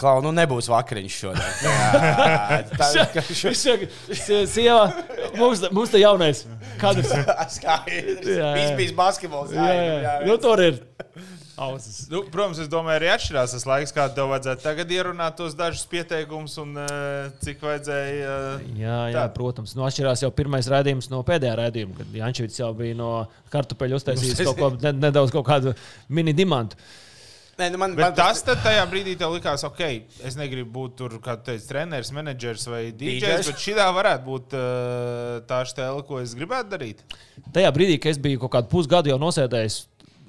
Klau, 0.00 0.22
nu 0.24 0.32
nebūs 0.32 0.70
vakariņš 0.72 1.16
šodien. 1.22 1.56
Jā, 1.66 2.60
tā 2.72 2.88
ir. 3.76 3.84
Sieva, 4.48 4.86
mums, 5.36 5.66
mums 5.68 5.92
te 5.92 6.00
jaunais 6.00 6.46
kadrs. 6.80 7.12
Skaidrs. 7.58 8.30
Viņš 8.30 8.72
bija 8.78 8.96
basketbols. 8.96 9.52
Jā, 9.52 9.68
jā, 9.76 9.98
jā. 10.06 10.14
Nu, 10.28 10.38
tur 10.40 10.64
ir. 10.64 10.80
Ausis. 11.60 12.06
Nu, 12.08 12.22
protams, 12.32 12.56
es 12.62 12.70
domāju, 12.72 12.96
arī 13.02 13.10
atšķirās 13.12 13.52
tas 13.52 13.66
laiks, 13.68 13.92
kādu 13.92 14.14
tev 14.16 14.30
vajadzētu 14.30 14.64
tagad 14.64 14.94
ierunāt 14.96 15.36
tos 15.36 15.52
dažus 15.58 15.82
pieteikumus 15.90 16.54
un 16.62 16.72
uh, 16.80 17.26
cik 17.44 17.60
vajadzēja. 17.66 18.30
Uh, 18.56 18.70
jā, 18.80 18.96
jā 19.12 19.26
tā. 19.26 19.34
protams. 19.34 19.74
Nu, 19.76 19.84
atšķirās 19.84 20.24
jau 20.24 20.32
pirmais 20.32 20.70
rādījums 20.72 21.10
no 21.12 21.20
pēdējā 21.28 21.58
rādījuma, 21.60 21.98
kad 21.98 22.16
Jančevits 22.22 22.62
jau 22.62 22.70
bija 22.78 22.96
no 22.96 23.10
kartupeļu 23.52 24.00
uztaisījis 24.00 24.40
kaut 24.48 24.62
ko 24.62 24.72
nedaudz 24.88 25.36
kaut 25.36 25.44
kādu 25.50 25.76
mini 26.08 26.32
dimantu. 26.36 26.80
Nē, 27.60 27.66
nu 27.74 27.78
man, 27.80 27.92
Bet 27.92 28.06
man 28.06 28.14
tas 28.16 28.40
tad 28.44 28.62
tajā 28.64 28.86
brīdī 28.88 29.12
tev 29.20 29.34
likās, 29.34 29.60
ok, 29.66 29.80
es 30.24 30.36
negribu 30.38 30.70
būt 30.78 30.94
tur, 30.96 31.16
kā 31.20 31.34
tu 31.36 31.50
teici, 31.50 31.66
treneris, 31.68 32.08
menedžers 32.16 32.64
vai 32.70 32.82
DJs, 32.96 33.50
bet 33.50 33.60
šī 33.60 33.74
varētu 33.76 34.24
būt 34.24 34.56
uh, 34.56 35.42
tā 35.48 35.58
stēle, 35.68 36.00
ko 36.08 36.22
es 36.22 36.32
gribētu 36.38 36.72
darīt. 36.72 37.04
Tajā 37.52 37.72
brīdī, 37.76 37.98
kad 38.00 38.14
es 38.14 38.22
biju 38.22 38.40
kaut 38.46 38.54
kādu 38.56 38.72
pusgadu 38.72 39.12
jau 39.12 39.20
nosēdējis, 39.20 39.76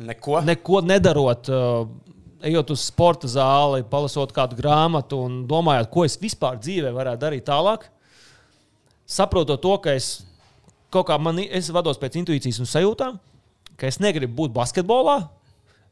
neko. 0.10 0.42
neko 0.50 0.84
nedarot, 0.84 1.54
uh, 1.56 1.88
ejot 2.52 2.76
uz 2.76 2.84
sporta 2.90 3.32
zāli, 3.32 3.88
palasot 3.88 4.36
kādu 4.36 4.60
grāmatu 4.60 5.24
un 5.24 5.42
domājot, 5.48 5.92
ko 5.94 6.04
es 6.10 6.20
vispār 6.20 6.60
dzīvē 6.60 6.92
varētu 7.00 7.24
darīt 7.24 7.48
tālāk, 7.48 7.88
saprotot 9.08 9.62
to, 9.64 9.78
ka 9.80 9.96
es 9.96 10.18
kaut 10.92 11.08
kā 11.08 11.16
man, 11.16 11.40
es 11.48 11.72
vados 11.72 12.02
pēc 12.02 12.20
intuīcijas 12.26 12.60
un 12.60 12.68
sajūtām, 12.68 13.22
ka 13.80 13.88
es 13.88 14.04
negribu 14.04 14.44
būt 14.44 14.60
basketbolā, 14.60 15.22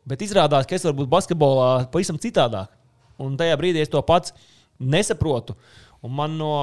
bet 0.08 0.22
izrādās, 0.26 0.68
ka 0.70 0.76
es 0.78 0.86
varu 0.88 1.02
būt 1.02 1.12
basketbolā 1.12 1.70
pavisam 1.91 2.18
citādāk. 2.22 2.72
Un 3.20 3.36
tajā 3.39 3.58
brīdī 3.60 3.82
es 3.84 3.89
to 3.91 4.02
pats 4.06 4.32
nesaprotu. 4.80 5.56
Un 6.02 6.14
man, 6.16 6.38
no, 6.39 6.54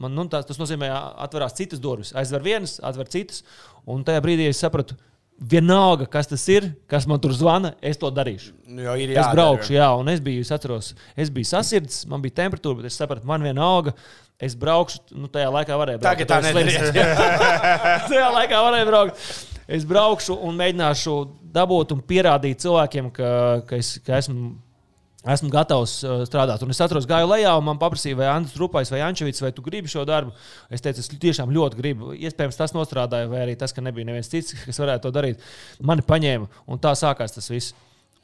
man 0.00 0.14
nu, 0.16 0.24
tas, 0.32 0.46
tas 0.48 0.56
nozīmē, 0.56 0.88
ka 0.88 1.00
atverās 1.26 1.52
citas 1.58 1.80
durvis. 1.82 2.14
Aizver 2.16 2.40
vienas, 2.46 2.78
atver 2.80 3.10
citas. 3.12 3.42
Un 3.84 4.00
tajā 4.06 4.22
brīdī 4.24 4.46
es 4.48 4.62
sapratu, 4.64 4.96
vienalga, 5.42 6.06
kas 6.08 6.28
tas 6.30 6.44
ir, 6.48 6.70
kas 6.88 7.04
man 7.10 7.20
tur 7.20 7.34
zvana, 7.36 7.74
es 7.84 7.98
to 8.00 8.08
darīšu. 8.14 8.52
Nu, 8.70 8.82
Jo 8.86 8.94
ir 8.96 9.10
Es 9.10 9.16
jādara. 9.18 9.34
braukšu, 9.34 9.74
jā, 9.74 9.88
un 9.98 10.08
es 10.08 10.20
biju, 10.24 10.40
es 10.46 10.52
atceros, 10.54 10.92
es 11.18 11.30
biju 11.34 11.48
sasirds, 11.50 12.06
man 12.08 12.22
bija 12.22 12.38
temperatūra, 12.44 12.78
bet 12.80 12.86
es 12.92 12.96
sapratu, 13.00 13.26
man 13.28 13.42
vienalga. 13.44 13.92
Es 14.42 14.54
braukšu, 14.58 15.02
nu, 15.18 15.28
tajā 15.28 15.50
laikā 15.52 15.76
varēju 15.78 16.00
braukt. 16.00 16.22
Tagad 16.24 16.30
tā 16.30 16.38
es 16.40 16.48
slims. 16.50 16.72
nedariet. 16.72 18.08
tajā 18.10 18.28
laikā 18.38 18.62
varēju 18.68 18.88
braukt. 18.88 19.26
Es 19.72 19.86
braukšu 19.88 20.36
un 20.44 20.58
mēģināšu 20.58 21.14
dabūt 21.54 21.94
un 21.94 22.02
pierādīt 22.04 22.60
cilvēkiem, 22.60 23.08
ka, 23.14 23.30
ka, 23.68 23.80
es, 23.80 23.96
ka 24.04 24.20
esmu. 24.20 24.52
Esmu 25.22 25.52
gatavs 25.52 25.92
uh, 26.02 26.24
strādāt. 26.26 26.64
Un 26.66 26.74
es 26.74 26.80
atceros, 26.82 27.04
gāju 27.06 27.28
lejā, 27.30 27.52
un 27.54 27.62
man 27.62 27.78
paprasīja, 27.78 28.16
vai 28.18 28.24
Andris 28.26 28.56
Rupais 28.58 28.88
vai 28.90 29.04
Ančevits, 29.06 29.38
vai 29.38 29.52
tu 29.54 29.62
gribi 29.62 29.86
šo 29.86 30.02
darbu. 30.02 30.32
Es 30.66 30.82
teicu, 30.82 30.98
es 30.98 31.06
tiešām 31.22 31.52
ļoti 31.54 31.78
gribu. 31.78 32.08
Iespējams, 32.26 32.58
tas 32.58 32.74
nostrādāja, 32.74 33.28
vai 33.30 33.44
arī 33.44 33.54
tas, 33.60 33.70
ka 33.70 33.84
nebija 33.86 34.08
neviens 34.08 34.26
cits, 34.32 34.56
kas 34.66 34.82
varētu 34.82 35.06
to 35.06 35.12
darīt. 35.14 35.44
Mani 35.78 36.02
paņēma, 36.08 36.48
un 36.66 36.82
tā 36.82 36.96
sākās 36.98 37.36
tas 37.36 37.46
viss. 37.54 37.76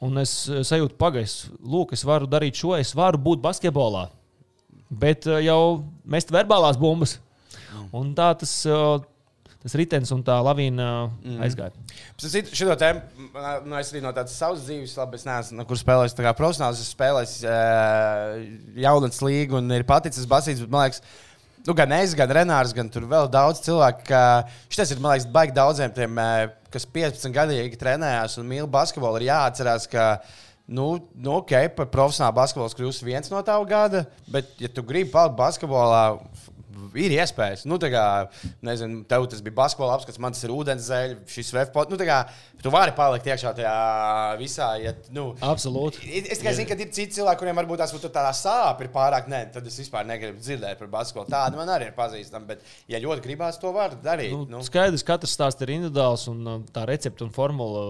Un 0.03 0.19
es 0.19 0.33
uh, 0.51 0.59
sajūtu, 0.67 0.97
pagaidi, 0.99 1.53
lūk, 1.63 1.95
es 1.95 2.03
varu 2.03 2.27
darīt 2.27 2.59
šo, 2.59 2.75
es 2.75 2.91
varu 2.99 3.23
būt 3.29 3.39
basketbolā. 3.47 4.09
Bet 4.91 5.23
uh, 5.31 5.39
jau 5.39 5.61
mest 6.03 6.35
verbālās 6.35 6.75
bumbas. 6.83 7.15
Un 7.95 8.11
tā 8.17 8.33
tas, 8.43 8.57
tas 9.63 9.75
ritenis 9.75 10.11
un 10.15 10.21
tā 10.23 10.37
lavīna 10.43 10.89
mm. 11.09 11.39
aizgāja. 11.43 11.73
Šo 12.55 12.75
tēmu 12.79 13.29
nu, 13.67 13.75
es 13.79 13.91
arī 13.91 14.01
no 14.03 14.13
tādas 14.15 14.37
savas 14.39 14.63
dzīves, 14.67 14.95
labi, 14.99 15.19
es 15.19 15.25
neesmu, 15.27 15.57
no 15.59 15.65
kuras 15.67 15.83
spēlējis 15.83 16.15
tā 16.15 16.25
kā 16.25 16.35
profesionāls. 16.37 16.79
Es 16.79 16.93
spēlēju 16.95 17.49
uh, 17.49 18.37
jaunatnes 18.79 19.19
līgu 19.25 19.59
un 19.59 19.75
ir 19.75 19.87
paticis 19.87 20.29
basīts, 20.29 20.63
bet 20.63 20.71
man 20.71 20.87
liekas, 20.87 21.03
nu, 21.67 21.75
gan 21.75 21.95
es, 21.99 22.15
gan 22.17 22.31
Renārs, 22.39 22.75
gan 22.75 22.91
tur 22.91 23.07
vēl 23.09 23.27
daudz 23.31 23.63
cilvēku. 23.65 24.21
Šis 24.71 24.95
ir, 24.95 25.01
man 25.03 25.17
liekas, 25.17 25.27
baigi 25.33 25.57
daudziem 25.57 25.95
tiem, 25.95 26.21
eh, 26.23 26.43
kas 26.73 26.87
15 26.87 27.35
gadīgi 27.35 27.79
trenējās 27.81 28.39
un 28.39 28.47
mīl 28.47 28.69
basketbolu, 28.69 29.19
ir 29.19 29.31
jāatcerās, 29.33 29.89
ka. 29.91 30.13
Nu, 30.69 30.99
nu, 31.17 31.39
ok, 31.39 31.55
par 31.73 31.87
profesionālu 31.89 32.35
basketbolu 32.37 32.75
kļūst 32.77 33.01
viens 33.01 33.31
no 33.31 33.39
tava 33.41 33.63
gada, 33.65 34.03
bet, 34.29 34.51
ja 34.61 34.69
tu 34.69 34.83
gribi 34.85 35.09
palikt 35.09 35.39
basketbolā, 35.39 36.03
ir 36.99 37.13
iespējas. 37.17 37.65
Nu, 37.69 37.77
tā 37.81 37.89
kā, 37.93 38.03
nezinu, 38.65 39.01
tev 39.09 39.25
tas 39.31 39.41
bija 39.45 39.55
basketbola 39.59 39.95
apskats, 39.97 40.19
man 40.21 40.35
tas 40.35 40.43
ir 40.47 40.53
ūdenzēļ, 40.55 41.15
šis 41.29 41.51
vefpots. 41.55 41.91
Nu, 41.91 41.99
tā 41.99 42.07
kā, 42.09 42.17
tu 42.63 42.71
vari 42.73 42.93
palikt 42.97 43.27
iekšā 43.29 43.53
tajā 43.57 43.75
visā. 44.41 44.69
Ja, 44.83 44.93
nu, 45.15 45.29
Absolūti. 45.45 46.03
Es 46.23 46.41
tikai 46.41 46.55
zinu, 46.57 46.69
ka 46.71 46.77
ir 46.79 46.91
citi 46.95 47.17
cilvēki, 47.19 47.41
kuriem 47.43 47.59
varbūt 47.61 47.83
tās 47.83 47.93
tādā 48.07 48.31
sāpes 48.37 48.87
ir 48.87 48.91
pārāk. 48.95 49.29
Nē, 49.31 49.43
tad 49.53 49.67
es 49.69 49.79
vispār 49.81 50.07
negribu 50.09 50.39
dzirdēt 50.41 50.79
par 50.81 50.91
basketbolu. 50.99 51.29
Tāda 51.31 51.59
man 51.59 51.69
arī 51.75 51.89
ir 51.91 51.97
pazīstama. 51.97 52.47
Bet, 52.49 52.63
ja 52.89 53.01
ļoti 53.03 53.25
gribās, 53.25 53.59
to 53.61 53.73
var 53.75 53.95
darīt. 54.03 54.33
Nu, 54.35 54.45
Nu, 54.49 54.63
skaidrs, 54.65 55.03
ka 55.05 55.17
katrs 55.19 55.35
stāsts 55.37 55.61
ir 55.65 55.75
individuāls 55.75 56.23
un 56.31 56.39
uh, 56.47 56.59
tā 56.73 56.85
recepte 56.89 57.25
un 57.25 57.33
formula 57.35 57.83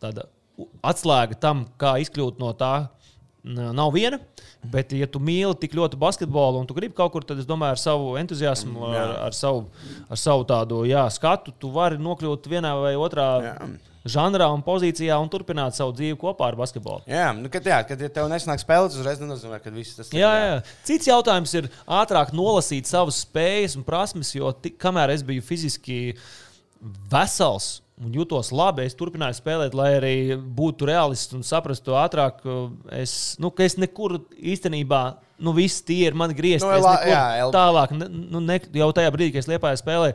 tāda 0.00 0.24
u- 0.56 0.68
atslēga 0.86 1.36
tam, 1.40 1.64
kā 1.80 1.96
izkļūt 2.04 2.38
no 2.40 2.52
tā. 2.56 2.88
Nav 3.42 3.94
viena, 3.94 4.18
bet, 4.68 4.90
ja 4.92 5.06
tu 5.08 5.16
mīli 5.24 5.54
tik 5.62 5.72
ļoti 5.78 5.96
basketbolu 5.96 6.58
un 6.60 6.66
tu 6.68 6.74
gribi 6.76 6.92
kaut 6.98 7.14
kur, 7.14 7.24
tad 7.24 7.38
es 7.40 7.46
domāju, 7.48 7.72
ar 7.72 7.80
savu 7.80 8.10
entuziasmu, 8.20 8.90
Jā. 8.92 8.98
ar, 9.00 9.12
ar, 9.30 9.36
savu, 9.36 9.62
ar 10.12 10.20
savu 10.20 10.44
tādu 10.44 10.82
jā, 10.84 11.06
skatu, 11.14 11.54
tu 11.56 11.70
vari 11.72 11.96
nokļūt 11.96 12.50
vienā 12.52 12.74
vai 12.76 12.92
otrā 13.00 13.28
Jā. 13.46 13.54
žanrā 14.04 14.50
un 14.52 14.60
pozīcijā 14.66 15.16
un 15.20 15.32
turpināt 15.32 15.72
savu 15.76 15.96
dzīvi 15.96 16.18
kopā 16.20 16.50
ar 16.52 16.58
basketbolu. 16.60 17.00
jā, 17.08 17.30
nu, 17.36 17.48
kad, 17.52 17.64
jā, 17.72 17.80
kad 17.88 18.00
ja 18.04 18.12
tev 18.12 18.28
nesanāk 18.28 18.60
spēlēt, 18.60 18.92
uzreiz 19.00 19.24
nenozīmē, 19.24 19.62
ka 19.64 19.72
viss 19.72 19.96
tas 19.96 20.12
ir. 20.12 20.20
Jā, 20.20 20.30
jā. 20.44 20.54
Cits 20.88 21.08
jautājums 21.08 21.56
ir 21.56 21.70
ātrāk 21.88 22.36
nolasīt 22.36 22.92
savas 22.92 23.24
spējas 23.24 23.78
un 23.80 23.88
prasmes, 23.88 24.34
jo 24.36 24.52
tik, 24.52 24.76
kamēr 24.84 25.16
es 25.16 25.24
biju 25.24 25.40
fiziski 25.48 26.02
vesels 27.12 27.78
un 28.00 28.12
jutos 28.16 28.50
labi, 28.56 28.86
es 28.88 28.94
turpināju 28.96 29.36
spēlēt, 29.36 29.74
lai 29.76 29.90
arī 29.98 30.14
būtu 30.40 30.86
realists 30.88 31.34
un 31.36 31.42
saprastu 31.44 31.92
ātrāk, 32.00 32.40
ka 32.42 32.54
es, 32.96 33.36
nu, 33.38 33.50
ka 33.50 33.62
es 33.66 33.76
nekur 33.76 34.18
īstenībā. 34.40 35.02
Nu, 35.40 35.52
viss 35.56 35.80
tie 35.84 36.06
ir 36.08 36.14
mani 36.16 36.34
griezti. 36.36 36.66
Nu, 36.68 36.72
Nu, 36.76 36.84
la- 36.84 37.02
jā, 37.08 37.24
el- 37.40 37.52
tālāk, 37.52 37.92
nu, 37.96 38.40
ne, 38.40 38.58
jau 38.76 38.90
tajā 38.92 39.10
brīdī, 39.12 39.32
kad 39.32 39.44
es 39.44 39.48
liepāju 39.48 39.80
spēlēju. 39.82 40.14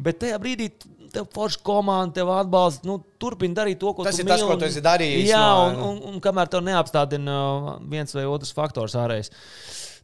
Bet 0.00 0.18
tajā 0.20 0.38
brīdī 0.40 0.70
tev 1.12 1.26
forša 1.34 1.58
komanda, 1.66 2.14
tev 2.14 2.28
atbalsta. 2.32 2.84
Nu, 2.88 2.98
Turpini 3.20 3.54
darīt 3.56 3.78
to, 3.80 3.92
ko 3.92 4.04
Tas 4.04 4.16
tu 4.16 4.22
ir 4.22 4.28
tas, 4.28 4.40
mīli, 4.40 4.46
ko 4.48 4.52
un- 4.54 4.58
tu 4.60 4.64
esi 4.68 4.80
darījis 4.80 5.26
Jā, 5.28 5.40
no- 5.44 5.66
un, 5.90 5.98
un, 6.02 6.14
un 6.14 6.20
kamēr 6.20 6.48
tev 6.48 6.62
neapstādina 6.64 7.36
uh, 7.74 7.78
viens 7.82 8.12
vai 8.14 8.24
otrs 8.24 8.52
faktors 8.52 8.94
ārējais. 8.94 9.30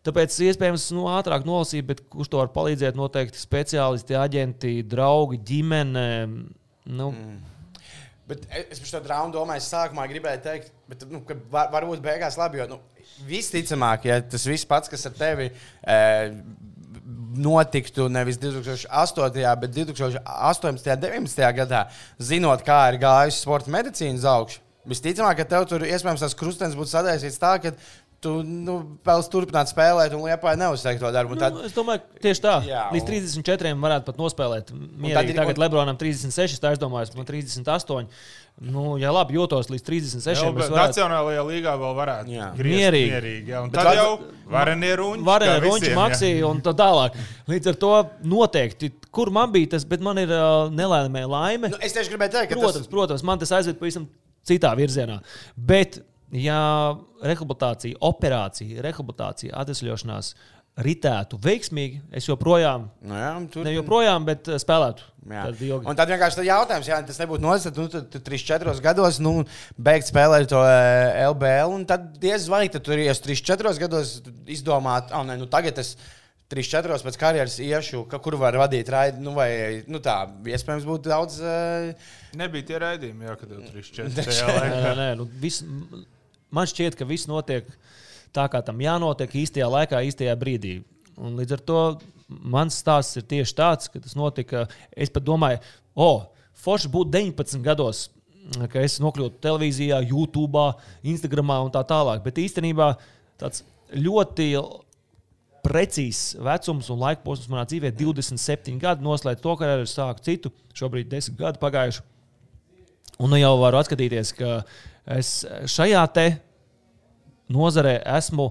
Tāpēc 0.04 0.36
iespējams 0.50 0.92
nu, 0.92 1.04
ātrāk 1.10 1.44
nolasīt, 1.48 1.86
bet 1.86 2.00
kurš 2.10 2.28
to 2.30 2.36
var 2.38 2.48
palīdzēt? 2.54 2.94
Noteikti 2.94 3.40
speciālisti, 3.40 4.14
aģenti, 4.14 4.82
draugi, 4.86 5.38
ģimene. 5.48 6.04
Nu, 6.87 7.11
mm. 7.11 7.57
Bet 8.26 8.43
es 8.51 8.80
par 8.82 8.89
šo 8.91 9.01
drāmu 9.05 9.30
domāju, 9.34 9.62
sākumā 9.62 10.09
gribēju 10.11 10.41
teikt, 10.43 10.72
bet, 10.91 11.05
nu, 11.11 11.20
ka 11.26 11.37
var, 11.51 11.68
varbūt 11.70 12.01
beigās 12.03 12.34
labi. 12.41 12.59
Jo 12.59 12.66
nu, 12.72 12.80
visticamāk, 13.28 14.09
ja 14.09 14.18
tas 14.18 14.47
viss 14.51 14.66
pats, 14.66 14.91
kas 14.91 15.07
ar 15.07 15.14
tevi 15.14 15.47
e, 15.47 15.99
notiktu 17.39 18.09
nevis 18.11 18.41
2008, 18.43 19.47
bet 19.62 19.76
2018, 19.76 20.91
19 21.07 21.53
gadā, 21.61 21.84
zinot, 22.18 22.66
kā 22.66 22.80
ir 22.91 22.99
gājusi 23.05 23.45
sporta 23.45 23.70
medicīna 23.70 24.18
uz 24.18 24.26
augšu, 24.32 24.64
visticamāk, 24.91 25.39
ka 25.39 25.49
tev 25.55 25.68
tur 25.70 25.87
iespējams 25.87 26.26
tas 26.26 26.34
krustenis 26.39 26.74
būtu 26.78 26.97
sadēsies 26.97 27.39
tā, 27.43 27.55
ka 27.62 27.76
tu 28.26 28.32
nu, 28.42 28.76
vēlaties 29.06 29.30
turpināt 29.32 29.70
spēlēt 29.70 30.14
un 30.18 30.24
liepā 30.26 30.56
neuzteikt 30.58 31.00
to 31.04 31.12
darbu. 31.14 31.36
Un 31.36 31.42
Tad, 31.44 31.54
Nu, 31.56 31.62
es 31.68 31.76
domāju, 31.76 32.02
ka 32.16 32.24
tieši 32.26 32.42
tā. 32.44 32.56
Jā, 32.66 32.88
Līdz 32.92 33.06
un- 33.06 33.44
34 33.44 33.76
varētu 33.86 34.08
pat 34.10 34.18
nospēlēt. 34.20 34.72
Mierīgi. 34.74 35.14
tad 35.14 35.30
ir- 35.30 35.38
Tagad 35.38 35.56
un- 35.56 35.62
Lebronam 35.64 35.96
36, 36.00 36.58
tā 36.60 36.72
es 36.74 36.82
domāju, 36.82 37.14
man 37.16 37.24
38. 37.30 38.08
Nu, 38.58 38.96
ja 38.96 39.10
labi 39.12 39.34
jūtos 39.36 39.68
līdz 39.68 39.82
36, 39.84 40.40
Jā, 40.40 40.48
varētu 40.48 40.78
Nacionālajā 40.80 41.42
līgā 41.44 41.74
vēl 41.76 41.94
varētu 41.98 42.30
Jā. 42.32 42.46
griezt 42.56 42.80
Mierīgi. 42.80 43.10
mierīgi 43.12 43.48
jā. 43.52 43.60
Tad 43.70 43.90
jau. 43.98 44.18
Varēja 44.48 44.96
runāt, 44.96 45.60
visiem, 45.60 45.92
jā. 45.92 45.96
maksīja 46.00 46.48
un 46.48 46.62
tā 46.64 46.72
tālāk. 46.78 47.18
Līdz 47.50 47.66
ar 47.72 47.74
to 47.82 47.90
noteikti, 48.24 48.92
kur 49.12 49.28
man 49.30 49.52
bija 49.52 49.70
tas, 49.74 49.84
bet 49.84 50.00
man 50.00 50.16
ir 50.22 50.28
uh, 50.32 50.70
nelēmē 50.72 51.26
laime. 51.28 51.68
nu, 51.68 51.76
es 51.82 51.92
tieši 51.92 52.14
gribēju 52.14 52.32
teikt, 52.32 52.48
ka 52.48 52.54
Protams, 52.56 52.78
tas, 52.80 52.86
protams, 52.86 53.22
man 53.22 53.38
tas 53.38 53.52
aizved 53.58 53.78
pavisam 53.78 54.08
citā 54.48 54.72
virzienā. 54.78 55.20
Bet, 55.56 56.00
ja 56.34 56.60
rehabilitācija, 57.22 58.00
operācija, 58.04 58.82
rehabilitācija, 58.84 59.54
atvesļošanās 59.62 60.34
ritētu 60.76 61.38
veiksmīgi, 61.40 62.02
es 62.18 62.26
joprojām, 62.28 62.90
nu, 63.08 63.16
jā, 63.16 63.30
tur, 63.52 63.64
ne 63.64 63.72
joprojām, 63.72 64.26
bet 64.28 64.50
uh, 64.50 64.58
spēlētu. 64.60 65.06
Tad. 65.26 65.62
Un 65.80 65.96
tad 65.98 66.10
vienkārši 66.12 66.38
tad 66.38 66.46
jautājums, 66.46 66.90
ja 66.90 66.98
tas 67.02 67.16
nebūtu 67.18 67.42
noticis, 67.42 67.70
tad 67.70 67.80
nu, 67.80 67.86
tu, 67.90 68.02
tu 68.12 68.20
3-4 68.28 68.76
gados 68.84 69.16
nu, 69.24 69.32
beigt 69.88 70.06
spēlēt 70.06 70.52
to 70.52 70.60
eh, 70.62 71.24
LBL. 71.32 71.72
un 71.74 71.86
Tad 71.88 72.12
diez 72.22 72.46
vai 72.52 72.68
tad 72.70 72.84
tur 72.86 73.00
ies 73.00 73.18
3-4 73.24 73.72
gados 73.80 74.12
izdomāt, 74.46 75.10
ah, 75.10 75.24
nē, 75.26 75.34
nu 75.40 75.48
tagad 75.50 75.80
es 75.82 75.96
3-4 76.52 77.00
pēc 77.08 77.18
karjeras 77.18 77.56
iešu, 77.58 78.04
ka, 78.10 78.20
kur 78.22 78.36
var 78.38 78.54
vadīt 78.60 78.92
raidi. 78.92 79.18
Nu, 79.24 79.32
vai, 79.34 79.48
nu, 79.90 79.98
tā 80.04 80.20
iespējams 80.46 80.86
būtu 80.86 81.10
daudz. 81.10 81.40
Uh, 81.42 82.12
Nebija 82.38 82.68
tie 82.68 82.82
raidījumi, 82.84 83.26
jā, 83.26 83.34
kad 83.40 83.56
jau 83.56 83.64
3-4 83.72 84.12
Nē, 84.14 84.76
Nē, 84.76 84.92
nē, 85.00 85.08
nu, 85.18 85.26
vis, 85.42 85.58
man 86.57 86.68
šķiet, 86.70 86.96
ka 86.98 87.09
viss 87.09 87.28
notiek 87.30 87.68
tā, 88.34 88.46
kā 88.52 88.62
tam 88.64 88.80
jānotiek 88.82 89.38
īstajā 89.44 89.68
laikā, 89.72 90.02
īstajā 90.09 90.34
brīdī. 90.40 90.78
Un 91.16 91.38
līdz 91.38 91.57
ar 91.57 91.64
to 91.68 91.82
mans 92.28 92.80
stāsts 92.82 93.18
ir 93.20 93.26
tieši 93.28 93.57
tāds, 93.57 93.90
ka 93.92 94.02
tas 94.02 94.16
notika. 94.18 94.66
Es 94.92 95.12
pat 95.12 95.24
domāju, 95.26 95.61
o, 95.94 96.09
oh, 96.09 96.50
forši 96.64 96.90
būt 96.92 97.12
19 97.14 97.62
gados, 97.64 98.09
ka 98.72 98.82
es 98.82 98.98
nokļūtu 99.02 99.40
televīzijā, 99.42 100.00
YouTube, 100.07 100.66
Instagram 101.07 101.54
un 101.59 101.72
tā 101.74 101.82
tālāk. 101.86 102.22
Bet 102.26 102.42
īstenībā 102.42 102.92
tāds 103.40 103.64
ļoti 103.94 104.52
precīzs 105.66 106.36
vecums 106.42 106.90
un 106.92 107.00
laika 107.02 107.24
posms 107.24 107.50
manā 107.50 107.64
dzīvē- 107.66 107.90
27 107.98 108.78
gadi. 108.78 109.02
Noslēdz 109.02 109.42
to, 109.42 109.57
ka 109.57 109.80
es 109.80 109.94
sāku 109.94 110.22
citu, 110.22 110.52
šobrīd 110.74 111.09
10 111.09 111.36
gadu 111.36 111.59
pagājuši. 111.59 112.00
Un 113.18 113.30
nu 113.30 113.36
jau 113.36 113.57
varu 113.59 113.80
atskatīties, 113.80 114.34
ka 114.36 114.64
es 115.07 115.44
šajā 115.64 116.12
te 116.12 116.40
nozarē 117.53 117.99
esmu 118.16 118.51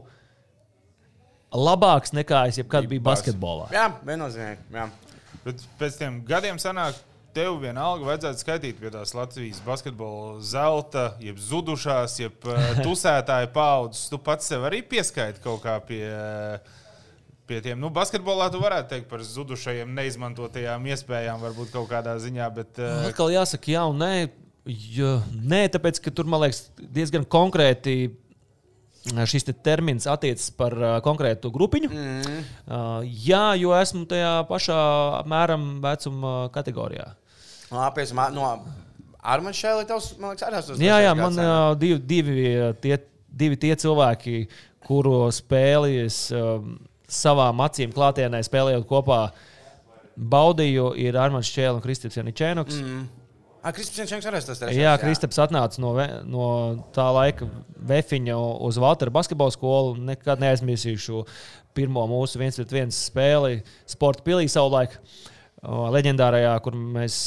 labāks 1.55 2.13
nekā 2.15 2.45
es 2.49 2.59
jebkad 2.59 2.87
biju 2.89 3.03
basketbolā. 3.05 3.69
Jā, 3.75 3.89
viennozīmīgi. 4.05 4.69
Jā. 4.75 4.87
Bet 5.45 5.61
pēc 5.79 5.99
tam 5.99 6.21
gadiem 6.27 6.57
sanāk, 6.61 6.97
tev 7.35 7.59
vienalga 7.61 8.07
vajadzētu 8.07 8.41
skaitīt 8.41 8.79
pie 8.79 8.91
tās 8.93 9.11
Latvijas 9.15 9.59
basketbola 9.65 10.39
zelta, 10.45 11.09
jeb 11.23 11.39
zudušās, 11.41 12.17
jeb 12.21 12.47
uh, 12.49 12.79
tusētāju 12.81 13.51
paudzes. 13.55 14.07
Tu 14.11 14.19
pats 14.23 14.51
sev 14.51 14.65
arī 14.67 14.81
pieskaiti 14.85 15.43
kaut 15.43 15.63
kā 15.65 15.77
pie. 15.85 16.07
Pie 17.45 17.59
tiem, 17.61 17.77
nu, 17.77 17.91
basketbolā 17.93 18.47
tu 18.49 18.57
varētu 18.57 18.87
teikt 18.89 19.05
par 19.05 19.21
zudušajiem, 19.21 19.91
neizmantotajām 19.93 20.87
iespējām, 20.89 21.43
varbūt 21.45 21.75
kaut 21.75 21.85
kādā 21.91 22.15
ziņā, 22.17 22.47
bet. 22.55 22.79
Uh, 22.81 23.03
Atkal 23.11 23.29
jāsaka, 23.35 23.69
jā, 23.69 23.83
un 23.85 24.01
nē, 24.01 24.09
jo, 24.65 25.11
nē, 25.45 25.59
tāpēc, 25.75 25.99
ka 26.01 26.09
tur, 26.09 26.25
man 26.25 26.41
liekas, 26.41 26.63
diezgan 26.81 27.27
konkrēti 27.29 28.07
šis 29.29 29.45
te 29.47 29.53
termins 29.53 30.07
attiecas 30.09 30.49
par 30.57 30.75
konkrētu 31.05 31.51
grupiņu. 31.53 31.91
Mm. 31.91 32.39
Jā, 33.25 33.43
jo 33.59 33.75
esmu 33.77 34.05
tajā 34.09 34.33
pašā 34.49 34.79
apmēram 35.21 35.67
vecuma 35.83 36.35
kategorijā. 36.55 37.11
No, 37.71 37.81
apiesim, 37.85 38.21
no 38.33 38.49
Armāņa 39.25 39.57
Šēlī, 39.57 39.85
tavs, 39.89 40.11
man 40.21 40.33
liekas, 40.33 40.45
arī 40.47 40.61
tas 40.61 40.81
Jā, 40.81 40.99
jā, 41.01 41.13
man 41.17 41.39
uh, 41.41 41.73
divi, 41.81 41.97
divi, 42.05 42.47
tie, 42.81 42.99
divi 43.29 43.57
tie 43.61 43.73
cilvēki, 43.81 44.45
kuru 44.85 45.25
spēli 45.33 46.03
es 46.03 46.27
savām 47.09 47.61
acīm 47.65 47.93
klātienē 47.93 48.41
spēlējot 48.45 48.85
kopā, 48.89 49.19
baudīju, 50.15 50.91
ir 51.01 51.17
Armāns 51.19 51.49
Čēlis 51.51 51.79
un 51.79 51.83
Kristians 51.83 52.17
Janičēnoks. 52.19 52.81
Mm. 52.81 53.05
Kristaps 53.73 54.11
Čenks 54.11 54.27
arī 54.29 54.41
tas 54.45 54.61
ir. 54.61 54.73
Jā, 54.77 54.93
Kristaps 55.01 55.39
atnāca 55.41 55.81
no, 55.81 55.93
no 56.29 56.49
tā 56.95 57.07
laika 57.15 57.47
Vefiņa 57.89 58.37
uz 58.67 58.77
Valtera 58.81 59.13
basketbola 59.13 59.53
skolu. 59.55 59.95
Nekad 60.11 60.43
neaizmirsīšu 60.43 61.23
pirmo 61.75 62.05
mūsu 62.09 62.41
viens 62.41 62.59
pret 62.59 62.75
viens 62.75 63.01
spēli 63.09 63.59
Sporta 63.89 64.23
pilī 64.25 64.47
savulaik, 64.51 64.99
leģendārajā, 65.65 66.53
kur 66.63 66.77
mēs 66.77 67.17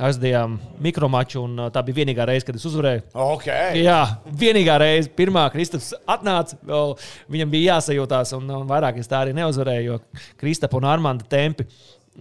aizdījām 0.00 0.54
mikromaču, 0.82 1.42
un 1.44 1.66
tā 1.74 1.82
bija 1.84 2.00
vienīgā 2.00 2.24
reize, 2.28 2.46
kad 2.48 2.56
es 2.56 2.64
uzvarēju. 2.68 3.02
Okay. 3.36 3.82
Jā, 3.84 3.98
vienīgā 4.40 4.78
reize, 4.80 5.10
pirmā 5.16 5.44
Kristaps 5.52 5.92
atnāca, 6.08 6.56
vēl 6.66 6.94
viņam 7.32 7.52
bija 7.52 7.74
jāsajūtās, 7.74 8.32
un, 8.38 8.48
un 8.62 8.70
vairāk 8.70 9.00
es 9.02 9.10
tā 9.10 9.24
arī 9.24 9.34
neuzvarēju, 9.36 9.90
jo 9.90 10.24
Kristapa 10.40 10.78
un 10.80 10.88
Armanda 10.88 11.26
tempi, 11.30 11.66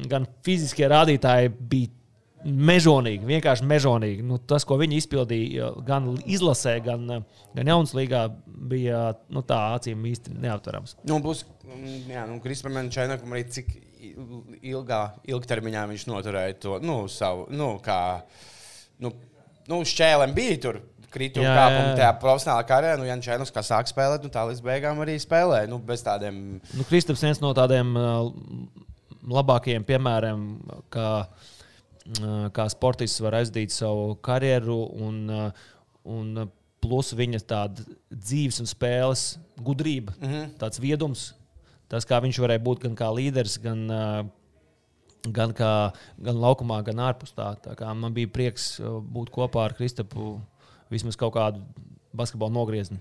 gan 0.10 0.28
fiziskie 0.46 0.90
rādītāji 0.92 1.54
bija 1.72 1.94
mežonīgi, 2.44 3.28
vienkārši 3.28 3.66
mežonīgi. 3.68 4.24
Nu, 4.26 4.40
tas, 4.40 4.66
ko 4.68 4.78
viņi 4.80 5.00
izpildīja 5.02 5.72
gan 5.88 6.08
izlasē, 6.24 6.78
gan, 6.84 7.24
gan 7.56 7.72
jaunas 7.72 7.96
līgā, 7.98 8.26
bija 8.46 9.10
nu, 9.34 9.44
tā 9.46 9.60
acīm 9.78 10.06
īsti 10.12 10.38
neaptverams. 10.40 10.96
Nu, 11.10 11.20
plus, 11.24 11.46
jā, 12.10 12.26
nu, 12.30 12.40
Krispam 12.44 12.80
Čainakam 12.94 13.36
arī 13.36 13.46
cik 13.52 13.74
ilgā, 14.00 15.02
ilgtermiņā 15.28 15.84
viņš 15.92 16.08
noturēja 16.10 16.56
to 16.64 16.80
nu, 16.84 17.02
savu, 17.12 17.50
nu, 17.52 17.74
kā, 17.84 18.00
nu, 19.04 19.14
nu, 19.70 19.84
šķēlēm 19.88 20.38
bija 20.38 20.64
tur. 20.68 20.82
Krituma 21.10 21.56
kāpuma 21.58 21.94
tajā 21.98 22.10
profesionālā 22.22 22.66
karjerā, 22.70 22.98
nu, 23.02 23.06
Jānis 23.08 23.26
Čēnus, 23.26 23.50
kā 23.50 23.64
sāk 23.66 23.88
spēlēt, 23.90 24.22
nu, 24.22 24.30
tā 24.30 24.44
līdz 24.46 24.60
beigām 24.62 25.00
arī 25.02 25.16
spēlēja. 25.18 25.66
Nu, 25.66 25.80
bez 25.82 26.04
tādiem. 26.06 26.60
Nu, 26.78 26.86
Kristaps 26.86 27.24
viens 27.26 27.42
no 27.42 27.50
tādiem 27.58 27.96
uh, 27.98 28.28
labākajiem 29.34 29.88
piemēriem, 29.90 30.44
kā 30.94 31.08
uh, 31.24 31.50
kā 32.56 32.66
sportists 32.72 33.22
var 33.22 33.40
aizdīt 33.40 33.74
savu 33.74 34.16
karjeru, 34.26 34.80
un, 35.06 35.20
un 36.10 36.50
plus 36.80 37.14
viņa 37.14 37.42
tāda 37.48 37.86
dzīves 38.10 38.62
un 38.64 38.70
spēles 38.70 39.26
gudrība, 39.60 40.16
mm 40.18 40.28
-hmm. 40.28 40.52
tāds 40.62 40.80
viedums, 40.80 41.34
tas, 41.88 42.06
kā 42.06 42.22
viņš 42.24 42.40
varēja 42.40 42.64
būt 42.64 42.86
gan 42.88 42.96
kā 42.96 43.12
līderis, 43.14 43.60
gan, 43.62 43.86
gan, 45.28 45.54
kā, 45.54 45.92
gan 46.18 46.40
laukumā, 46.40 46.82
gan 46.84 47.00
ārpus 47.00 47.36
tā. 47.36 47.56
tā 47.62 47.94
man 47.94 48.14
bija 48.14 48.28
prieks 48.28 48.80
būt 49.14 49.30
kopā 49.30 49.66
ar 49.66 49.74
Kristapu 49.74 50.40
vismaz 50.90 51.16
kaut 51.16 51.34
kādu 51.34 51.62
basketbolu 52.14 52.54
nogriezni. 52.54 52.98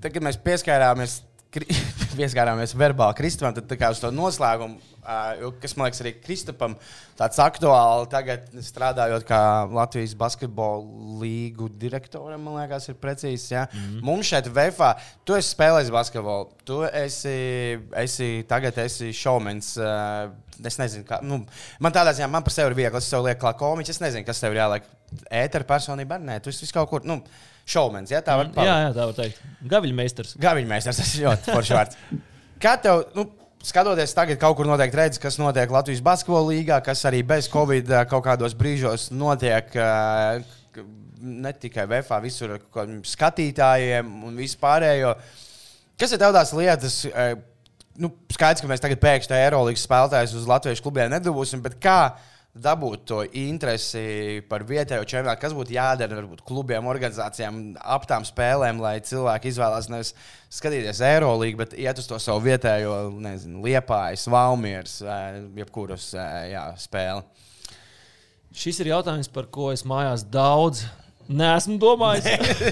Tad, 0.00 0.12
kad 0.12 0.22
mēs 0.22 0.40
pieskārāmies 0.42 1.22
pieskārāmies 2.16 2.74
verbāli 2.78 3.16
Kristupam, 3.18 3.54
tad 3.56 3.72
kā, 3.78 3.90
uz 3.92 4.00
to 4.02 4.10
noslēgumu, 4.14 4.78
kas 5.62 5.74
man 5.76 5.88
liekas 5.88 6.02
arī 6.04 6.12
Kristupam 6.20 6.76
tāds 7.18 7.40
aktuāli 7.42 8.08
tagad 8.12 8.46
strādājot 8.64 9.26
kā 9.28 9.40
Latvijas 9.72 10.14
basketbola 10.18 11.18
līgu 11.22 11.70
direktoram, 11.80 12.42
man 12.44 12.60
liekas, 12.60 12.88
ir 12.90 12.98
precīzi. 13.00 13.54
Ja? 13.54 13.66
Mm 13.72 13.80
-hmm. 13.80 14.02
Mums 14.02 14.26
šeit 14.26 14.46
VFā, 14.46 14.94
tu 15.24 15.34
esi 15.34 15.54
spēlējis 15.54 15.92
basketbolu, 15.92 16.50
tu 16.64 16.82
esi, 16.82 17.78
esi 17.96 18.44
tagad 18.48 18.78
esi 18.78 19.12
šovmens. 19.12 19.76
Es 20.64 20.78
nezinu, 20.78 21.04
kā, 21.04 21.22
nu, 21.22 21.46
man 21.80 21.92
tādā 21.92 22.12
ziņā, 22.12 22.28
man 22.28 22.42
par 22.42 22.52
sevi 22.52 22.70
ir 22.70 22.76
viegli, 22.76 22.98
es 22.98 23.04
sev 23.08 23.24
lieku 23.24 23.40
klāt 23.40 23.56
komiķis, 23.56 23.96
es 23.96 24.00
nezinu, 24.00 24.26
kas 24.26 24.40
tev 24.40 24.52
ir 24.52 24.58
jāliek. 24.58 24.82
Ēteru 25.30 25.64
personība, 25.64 26.18
nē, 26.18 26.40
tu 26.40 26.50
esi 26.50 26.72
kaut 26.72 26.88
kur. 26.88 27.00
Nu, 27.04 27.22
šovmens. 27.68 28.12
Ja, 28.12 28.22
tā 28.24 28.36
var 28.38 28.48
teikt. 28.48 28.60
Mm, 28.60 28.68
jā, 28.68 28.78
jā, 28.84 28.94
tā 28.96 29.06
var 29.10 29.18
teikt. 29.18 29.42
Gaviļmeistars. 29.70 30.36
Gaviļmeistars, 30.40 31.02
tas 31.02 31.12
ir 31.16 31.26
ļoti 31.26 31.54
foršs 31.54 31.74
vārds. 31.76 32.00
Kā 32.60 32.74
tev, 32.82 33.04
nu, 33.16 33.26
skatoties 33.64 34.14
tagad, 34.16 34.40
kaut 34.40 34.56
kur 34.58 34.68
noteikti 34.68 35.00
redz, 35.00 35.20
kas 35.20 35.38
notiek 35.40 35.70
Latvijas 35.72 36.02
basketbola 36.04 36.52
līgā, 36.52 36.80
kas 36.84 37.04
arī 37.08 37.22
bez 37.26 37.48
Covid 37.52 37.92
kaut 38.10 38.24
kādos 38.26 38.56
brīžos 38.58 39.10
notiek. 39.12 39.72
Ne 41.20 41.52
tikai 41.52 41.84
VFā, 41.84 42.16
visur 42.24 42.56
skatītājiem 43.04 44.08
un 44.24 44.38
vispārējo. 44.40 45.14
Kas 46.00 46.14
ir 46.16 46.20
tās 46.22 46.54
lietas, 46.56 47.02
nu, 48.00 48.08
skaidrs, 48.32 48.62
ka 48.64 48.70
mēs 48.70 48.80
tagad 48.80 49.02
pēkšņi 49.02 49.36
Eirolandes 49.36 49.84
spēlētājus 49.84 50.36
uz 50.40 50.48
Latvijas 50.48 50.80
klubiem 50.80 51.12
nedabūsim, 51.12 51.60
bet 51.64 51.76
kā 51.82 52.00
dabūt 52.54 53.04
to 53.06 53.20
interesi 53.38 54.42
par 54.50 54.64
vietējo 54.66 55.04
čempionātu, 55.06 55.40
kas 55.44 55.54
būtu 55.54 55.74
jādara 55.76 56.18
varbūt 56.18 56.42
klubiem, 56.46 56.88
organizācijām, 56.90 57.60
ap 57.78 58.08
tām 58.10 58.26
spēlēm, 58.26 58.80
lai 58.82 58.96
cilvēki 59.06 59.52
izvēlās 59.52 59.90
nevis 59.92 60.14
skatīties 60.50 61.02
Eirolandu, 61.06 61.52
bet 61.60 61.76
iet 61.78 62.00
uz 62.02 62.08
to 62.10 62.18
savu 62.18 62.42
vietējo, 62.48 62.96
nezinu, 63.22 63.62
liepājas, 63.66 64.26
valmieras, 64.30 64.98
jebkuras 65.60 66.10
jā, 66.50 66.66
spēli. 66.80 67.22
Šis 68.50 68.82
ir 68.82 68.90
jautājums, 68.96 69.30
par 69.30 69.46
ko 69.46 69.70
es 69.70 69.86
mājās 69.86 70.26
daudz 70.26 70.88
Nē, 71.30 71.46
esmu 71.60 71.76
domājis. 71.78 72.24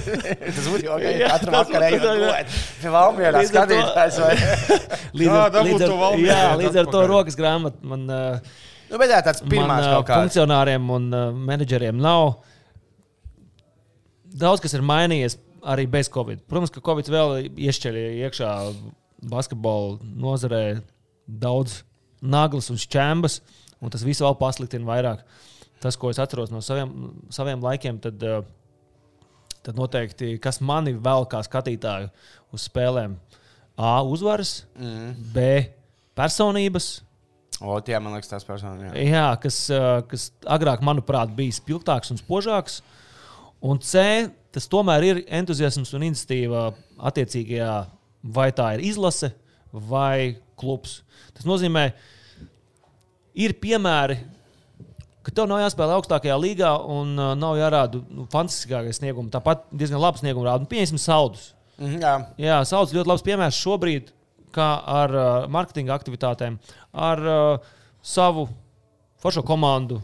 tas 0.57 0.65
būtu 0.67 0.89
jau 0.89 0.97
okay. 0.97 1.21
katru 1.23 1.53
vakaru 1.55 1.85
ejot. 1.93 2.57
Valmierā 2.91 3.43
skatītājs 3.47 4.17
vai? 4.19 4.33
līdz 5.21 5.35
ar, 5.37 5.59
līdz 5.69 5.85
ar, 5.87 5.93
jā, 6.19 6.41
līdz 6.59 6.79
ar 6.83 6.91
to 6.91 7.05
rokas 7.07 7.39
grāmatu 7.39 7.87
man 7.87 8.03
uh, 8.11 8.57
Nu, 8.89 8.99
bet 9.01 9.13
jā, 9.13 9.19
tāds 9.25 9.43
pirmās 9.45 9.85
man, 9.85 9.91
kaut 9.99 10.09
kāds. 10.09 10.23
Funkcionāriem 10.25 10.89
un 10.95 11.11
uh, 11.13 11.27
menedžeriem 11.35 11.99
nav. 12.01 12.39
Daudz 14.39 14.63
kas 14.65 14.77
ir 14.77 14.85
mainījies 14.87 15.39
arī 15.69 15.87
bez 15.91 16.11
Covid. 16.13 16.45
Protams, 16.49 16.73
ka 16.73 16.85
Covid 16.85 17.11
vēl 17.13 17.51
iešķeļ 17.51 17.99
iekšā 18.25 18.53
basketbola 19.29 19.99
nozarē 20.03 20.63
daudz 21.29 21.83
naglas 22.23 22.71
un 22.73 22.81
šķēmas, 22.81 23.41
un 23.83 23.93
tas 23.93 24.05
viss 24.07 24.23
vēl 24.25 24.37
pasliktina 24.39 24.89
vairāk. 24.89 25.25
Tas, 25.83 25.99
ko 25.99 26.11
es 26.11 26.19
atceros 26.19 26.51
no 26.51 26.63
saviem, 26.65 26.91
saviem 27.35 27.63
laikiem, 27.63 28.01
tad, 28.03 28.23
tad 29.63 29.79
noteikti, 29.79 30.35
kas 30.43 30.59
mani 30.65 30.97
vēl 30.99 31.29
kā 31.31 31.43
skatītāju 31.47 32.11
uz 32.55 32.65
spēlēm, 32.67 33.19
A. 33.79 34.01
uzvaras, 34.03 34.65
mm. 34.75 35.13
B. 35.35 35.43
personības, 36.19 36.97
O, 37.59 37.75
tie, 37.83 37.97
man 37.99 38.15
liekas, 38.15 38.31
tās 38.31 38.47
personas. 38.47 38.85
Jā, 38.87 39.03
jā 39.03 39.27
kas, 39.43 39.59
kas 40.11 40.29
agrāk, 40.47 40.83
manuprāt, 40.87 41.33
bija 41.35 41.57
spilgtāks 41.57 42.13
un 42.15 42.21
spožāks. 42.21 42.81
Un 43.67 43.81
C, 43.83 44.29
tas 44.55 44.71
tomēr 44.71 45.07
ir 45.09 45.23
entuziasms 45.41 45.91
un 45.99 46.07
iniciatīva 46.07 46.69
attiecīgajā, 47.11 47.73
vai 48.35 48.49
tā 48.55 48.71
ir 48.77 48.85
izlase 48.87 49.33
vai 49.73 50.39
klubs. 50.59 51.01
Tas 51.35 51.47
nozīmē, 51.49 51.89
ir 53.39 53.57
piemēri, 53.59 54.21
ka 55.27 55.35
tev 55.35 55.49
nav 55.51 55.65
jāspēlē 55.65 55.99
augstākajā 55.99 56.37
līgā 56.41 56.71
un 56.95 57.17
nav 57.19 57.59
jārāda 57.59 58.05
nu, 58.07 58.29
fantastiskākais 58.33 59.03
sniegums. 59.03 59.33
Tāpat 59.35 59.67
diezgan 59.75 60.03
labs 60.03 60.23
sniegums 60.23 60.47
rāda. 60.47 60.63
Nu, 60.63 60.71
pieņemsim, 60.71 61.03
saldus. 61.03 61.51
Mm, 61.79 61.99
jā, 62.03 62.15
jā 62.43 62.61
saldus 62.71 62.95
ļoti 62.95 63.11
labs 63.11 63.27
piemērs 63.27 63.59
šobrīd 63.59 64.15
kā 64.55 64.69
ar 65.01 65.15
uh, 65.15 65.29
marketinga 65.53 65.95
aktivitātēm, 65.97 66.59
ar 66.93 67.25
uh, 67.25 67.73
savu 68.05 68.49
foršo 69.23 69.45
komandu 69.47 70.01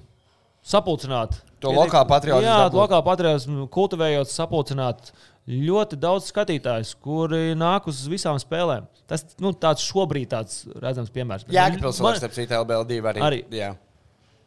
sapulcināt. 0.65 1.39
To 1.65 1.73
lokālu 1.73 2.09
patriotismu. 2.11 2.49
Jā, 2.49 2.73
lokālu 2.73 3.05
patriotismu 3.07 3.69
kultivējot, 3.73 4.33
sapulcināt 4.33 5.13
ļoti 5.49 5.99
daudz 6.01 6.29
skatītājus, 6.33 6.95
kuri 7.05 7.53
nāk 7.59 7.89
uz 7.91 8.03
visām 8.09 8.39
spēlēm. 8.41 8.89
Tas 9.09 9.27
nu, 9.43 9.53
tāds 9.53 9.85
šobrīd 9.85 10.31
tāds 10.33 10.63
redzams 10.81 11.13
piemērs. 11.13 11.45
Jā, 11.53 11.69
pilsēta 11.77 12.23
starp 12.23 12.37
citu 12.37 12.57
LBL2 12.63 13.01
arī. 13.13 13.25
arī. 13.25 13.43
Jā. 13.53 13.75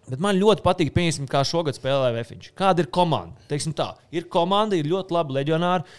Bet 0.07 0.21
man 0.23 0.37
ļoti 0.39 0.63
patīk, 0.63 0.93
piemēram, 0.95 1.27
kā 1.29 1.41
šogad 1.45 1.75
spēlē 1.75 2.13
Vēfiņš. 2.15 2.53
Kāda 2.57 2.83
ir 2.83 2.87
komanda? 2.95 3.35
Teiksim 3.49 3.73
tā, 3.75 3.91
ir 4.15 4.29
komanda, 4.31 4.77
ir 4.79 4.87
ļoti 4.87 5.13
labi 5.13 5.35
leģionāri. 5.35 5.97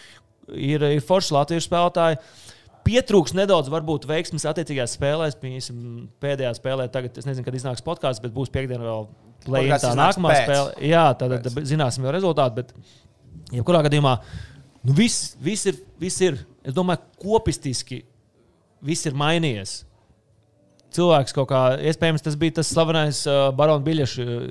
ir, 0.56 0.84
ir 0.96 1.04
forši 1.04 1.34
latviešu 1.36 1.68
spēlētāji. 1.68 2.20
Pietrūks 2.88 3.34
nedaudz, 3.36 3.68
varbūt, 3.72 4.06
veiksmes 4.08 4.46
attiecīgajās 4.48 4.94
spēlēs. 4.96 5.36
Piemēram, 5.40 6.06
pēdējā 6.22 6.52
spēlē, 6.56 6.86
tagad 6.92 7.18
es 7.20 7.28
nezinu, 7.28 7.44
kad 7.44 7.56
iznāks 7.58 7.84
podkāsts, 7.84 8.22
bet 8.24 8.32
būs 8.32 8.52
piekdiena 8.54 8.80
vēl 8.80 9.08
plēsoņa. 9.44 9.80
Tā 9.82 9.90
nākamā 9.98 10.32
pēc. 10.32 10.44
spēle. 10.46 10.88
Jā, 10.88 11.04
tad, 11.20 11.34
tad 11.44 11.58
zināsim 11.68 12.06
jau 12.06 12.14
rezultātu. 12.16 12.62
Bet, 12.62 12.72
jebkurā 13.52 13.82
gadījumā, 13.86 14.14
nu, 14.88 14.96
viss, 14.96 15.34
viss, 15.44 15.68
ir, 15.68 15.82
viss 16.00 16.24
ir. 16.24 16.40
Es 16.64 16.76
domāju, 16.76 17.04
kopistiski 17.20 18.02
viss 18.84 19.08
ir 19.08 19.16
mainījies. 19.18 19.82
Cilvēks 20.96 21.34
kaut 21.36 21.50
kā, 21.50 21.60
iespējams, 21.90 22.22
tas 22.24 22.36
bija 22.40 22.54
tas 22.58 22.70
slavenais 22.72 23.20
uh, 23.28 23.50
barona 23.56 23.84
biļešu 23.84 24.24
uh, 24.24 24.46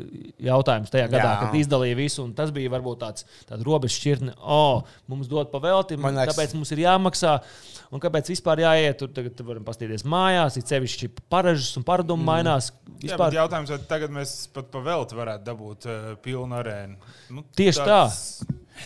jautājums 0.47 0.91
tajā 0.93 1.07
gadā, 1.09 1.31
Jā. 1.31 1.39
kad 1.41 1.55
izdalīja 1.57 1.97
visu. 1.97 2.21
un 2.27 2.35
Tas 2.37 2.51
bija 2.53 2.69
varbūt 2.75 3.01
tāds 3.01 3.25
robežs 3.65 3.97
šķirtne, 3.97 4.35
oh, 4.37 4.83
mums 5.09 5.31
dod 5.31 5.49
pavēlti, 5.53 5.97
liekas- 5.97 6.35
tāpēc 6.35 6.53
mums 6.57 6.73
ir 6.75 6.83
jāmaksā. 6.85 7.39
Un 7.87 8.03
kāpēc 8.03 8.29
vispār 8.29 8.59
jāiet 8.59 8.99
tur? 8.99 9.09
Tagad 9.15 9.39
varam 9.47 9.65
paskatīties 9.65 10.03
mājās, 10.03 10.57
ir 10.59 10.65
sevišķi 10.67 11.09
paražas 11.31 11.71
un 11.79 11.85
paradumi 11.87 12.21
mm. 12.21 12.27
mainās. 12.27 12.69
Jā, 12.97 13.13
Vispār, 13.13 13.31
bet 13.31 13.39
jautājums, 13.39 13.71
vai 13.71 13.79
tagad 13.87 14.13
mēs 14.13 14.35
pat 14.53 14.69
pa 14.73 14.83
velti 14.83 15.17
varētu 15.17 15.47
dabūt 15.47 15.87
uh, 15.87 16.07
pilnu 16.21 16.59
arēnu? 16.59 17.13
Nu, 17.31 17.45
Tieši 17.55 17.85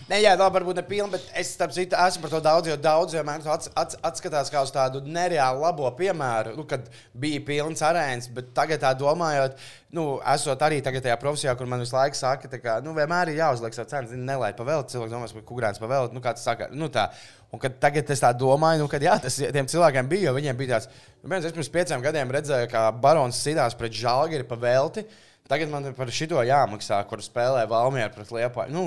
Nē, 0.09 0.21
jā, 0.23 0.33
labi, 0.35 0.55
varbūt 0.57 0.79
ne 0.79 0.83
pilni, 0.87 1.11
bet 1.15 1.27
es 1.37 1.51
citu 1.55 1.97
esmu 1.97 2.23
par 2.23 2.33
to 2.33 2.41
daudz, 2.43 2.69
jo 2.71 2.77
daudz 2.79 3.15
vienmēr 3.17 3.45
ats, 3.53 3.71
ats, 3.77 3.97
atskatās 4.07 4.51
kā 4.53 4.63
uz 4.63 4.71
tādu 4.73 5.01
nereāli 5.05 5.61
labo 5.61 5.89
piemēru, 5.97 6.55
nu, 6.57 6.65
kad 6.69 6.87
bija 7.17 7.41
pilns 7.47 7.83
arēns, 7.85 8.29
bet 8.33 8.53
tagad 8.57 8.83
tā 8.83 8.93
domājot, 8.97 9.59
nu, 9.97 10.05
esot 10.33 10.63
arī 10.67 10.79
tagad 10.85 11.05
tajā 11.05 11.17
profesijā, 11.21 11.55
kur 11.59 11.69
man 11.69 11.83
visu 11.83 11.95
laiku 11.95 12.19
saka, 12.19 12.51
ka, 12.61 12.79
nu, 12.85 12.95
vienmēr 12.97 13.33
ir 13.33 13.41
jāuzliek 13.41 13.75
savu 13.75 13.91
cenu, 13.91 14.11
zini, 14.13 14.27
nelaid 14.27 14.59
pavēlt, 14.59 14.91
cilvēks 14.93 15.13
domās, 15.13 15.35
ka 15.35 15.43
kukurēns 15.43 15.81
pavēlt, 15.81 16.15
nu, 16.15 16.23
kā 16.23 16.35
tas 16.37 16.47
saka, 16.47 16.71
nu, 16.71 16.91
tā. 16.93 17.09
Un 17.51 17.59
kad 17.59 17.73
tagad 17.83 18.07
es 18.13 18.21
tā 18.23 18.29
domāju, 18.31 18.85
nu, 18.85 18.87
kad 18.91 19.03
jā, 19.03 19.17
tas 19.19 19.35
tiem 19.35 19.67
cilvēkiem 19.67 20.07
bija, 20.07 20.29
jo 20.29 20.37
viņiem 20.37 20.59
bija 20.59 20.77
tāds, 20.77 20.87
nu, 21.19 21.33
viens, 21.33 21.43
es 21.43 21.51
pirms 21.55 21.71
pieciem 21.73 22.05
gadiem 22.05 22.31
redzēju, 22.31 22.69
kā 22.71 22.85
barons 23.03 23.41
sidās 23.43 23.75
pret 23.75 23.95
žālgiri 23.97 24.47
pavēlti. 24.47 25.03
Tagad 25.51 25.67
man 25.67 25.83
ir 25.89 25.95
par 25.97 26.07
šito 26.15 26.39
jāmaksā, 26.47 27.01
kur 27.09 27.19
spēlē 27.19 27.65
Valmieru 27.67 28.13
pret 28.15 28.29
Liepāju. 28.31 28.71
Nu, 28.71 28.83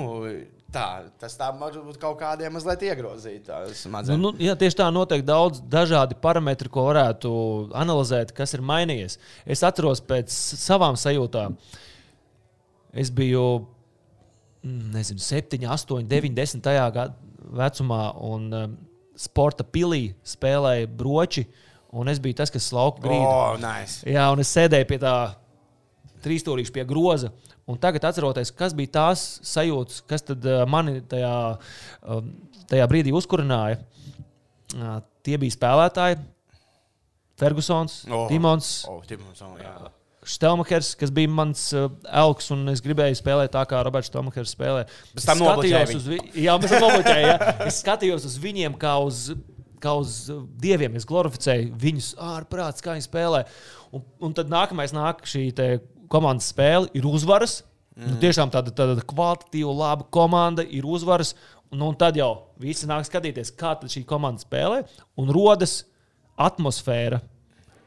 tā, 0.75 0.87
tas 1.21 1.37
tā 1.39 1.47
varbūt 1.55 1.97
kaut 2.01 2.17
kādiem 2.19 2.53
mazliet 2.55 2.83
iegrozīt. 2.89 3.49
Nu, 4.09 4.17
nu, 4.19 4.33
jā, 4.41 4.55
tieši 4.59 4.79
tā, 4.81 4.89
noteikti 4.93 5.27
daudz 5.29 5.61
dažādi 5.71 6.17
parametri, 6.21 6.71
ko 6.71 6.87
varētu 6.89 7.31
analizēt, 7.77 8.33
kas 8.35 8.55
ir 8.57 8.65
mainījies. 8.65 9.17
Es 9.47 9.63
atceros 9.65 10.03
pēc 10.05 10.33
savām 10.59 10.99
sajūtām. 10.99 11.55
Es 12.95 13.11
biju 13.11 13.45
mm, 14.63 14.91
nezinu, 14.95 15.23
7, 15.23 15.63
8, 15.63 16.03
9, 16.11 16.35
10 16.41 16.67
gadā 16.67 17.09
vecumā 17.55 18.01
un 18.25 18.49
um, 18.53 18.75
sporta 19.19 19.63
pilī 19.63 20.09
spēlēja 20.25 20.89
broči. 20.91 21.45
Un 21.95 22.11
es 22.11 22.19
biju 22.19 22.35
tas, 22.41 22.51
kas 22.51 22.67
slauka 22.67 23.03
grīdu. 23.05 23.23
Oh, 23.23 23.55
nice. 23.61 24.01
Jā, 24.09 24.27
un 24.33 24.41
es 24.43 24.51
sēdēju 24.51 24.87
pie 24.89 24.97
tā 24.99 25.15
trīsstūrīša, 26.25 26.73
pie 26.75 26.83
groza. 26.89 27.31
Un 27.67 27.79
tagad, 27.81 28.03
atceroties, 28.05 28.51
kas 28.53 28.75
bija 28.77 28.91
tās 28.99 29.23
sajūtas, 29.49 30.03
kas 30.09 30.21
tad, 30.27 30.43
uh, 30.45 30.65
mani 30.69 30.99
tajā, 31.09 31.31
um, 32.13 32.27
tajā 32.69 32.85
brīdī 32.91 33.13
uzkurināja, 33.17 33.79
tie 35.25 35.37
bija 35.41 35.55
spēlētāji. 35.55 36.19
Fergusons, 37.39 38.05
oh. 38.07 38.27
Timons, 38.31 38.85
Oh, 38.87 39.01
Timons, 39.03 39.41
oh. 39.43 39.89
Stelmakers, 40.25 40.93
kas 40.97 41.11
bija 41.13 41.29
mans 41.29 41.67
uh, 41.77 41.89
elks, 42.09 42.47
un 42.55 42.63
es 42.71 42.79
gribēju 42.81 43.17
spēlēt 43.19 43.51
tā, 43.53 43.61
kā 43.69 43.81
Roberts 43.85 44.07
Stelmakers 44.09 44.55
spēlē. 44.55 44.85
Es 45.13 45.25
skatījos 45.59 45.91
uz 45.99 46.07
vi- 46.13 46.45
Jā, 46.47 46.55
jā. 47.27 47.35
Es 47.67 47.81
skatījos 47.83 48.25
uz 48.25 48.37
viņiem 48.41 48.77
kā 48.81 48.95
uz, 49.05 49.19
kā 49.83 49.93
uz 49.99 50.15
dieviem. 50.63 50.95
Es 50.97 51.05
glorificēju 51.05 51.75
viņus 51.77 52.13
ārprāts, 52.17 52.81
kā 52.81 52.95
viņi 52.95 53.05
spēlē. 53.05 53.43
Un, 53.93 54.01
un 54.25 54.33
tad 54.33 54.49
nākamais 54.49 54.95
nāk 54.97 55.21
šī 55.29 55.43
te 55.59 55.67
komandas 56.15 56.49
spēle, 56.53 56.89
ir 56.95 57.07
uzvaras. 57.09 57.59
Mm. 57.95 58.07
Nu, 58.09 58.17
tiešām 58.23 58.51
tāda, 58.51 58.73
tāda 58.75 59.03
kvalitatīva, 59.07 59.75
laba 59.75 60.07
komanda, 60.11 60.63
ir 60.63 60.87
uzvaras. 60.87 61.35
Un, 61.71 61.83
un 61.83 61.95
tad 61.99 62.17
jau 62.19 62.31
visi 62.61 62.87
nāk 62.87 63.07
skatīties, 63.07 63.53
kā 63.59 63.73
šī 63.91 64.05
komanda 64.07 64.43
spēlē, 64.43 64.83
un 65.19 65.31
rodas 65.35 65.83
atmosfēra. 66.35 67.21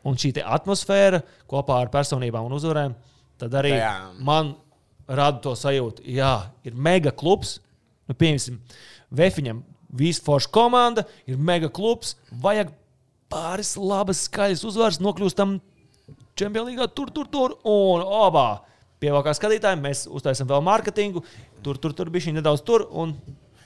Un 0.06 0.16
šī 0.18 0.32
atmosfēra 0.40 1.20
kopā 1.50 1.82
ar 1.82 1.90
personībām 1.92 2.46
un 2.48 2.56
uzvarēm, 2.56 2.94
arī 3.48 3.74
Jā. 3.74 3.92
man 4.24 4.54
rada 5.08 5.40
to 5.44 5.54
sajūtu, 5.56 6.04
jā, 6.08 6.34
ir 6.64 6.76
mega 6.76 7.12
klubs. 7.14 7.58
Nu, 8.08 8.16
piemēram, 8.16 8.60
Vēfiņam 9.08 9.62
visu 9.96 10.20
foršu 10.26 10.50
komanda, 10.52 11.06
ir 11.28 11.40
mega 11.40 11.70
klubs, 11.72 12.14
vajag 12.44 12.74
pāris 13.32 13.74
labas, 13.80 14.26
skaļas 14.28 14.64
uzvaras, 14.68 15.00
nokļūstam 15.00 15.58
Champions 16.39 16.70
League, 16.70 16.89
tur, 16.97 17.12
tur, 17.14 17.28
tur, 17.32 17.59
un 17.68 18.05
obā. 18.22 18.49
Pievēlkā 19.03 19.34
skatītājiem, 19.36 19.84
mēs 19.84 20.07
uztaisām 20.11 20.49
vēl 20.51 20.64
mārketingu, 20.66 21.22
tur, 21.62 21.78
tur, 21.78 21.95
tur 21.95 22.11
bija 22.14 22.28
šī 22.28 22.39
nedaudz 22.39 22.64
tur. 22.66 22.86
Un, 22.91 23.14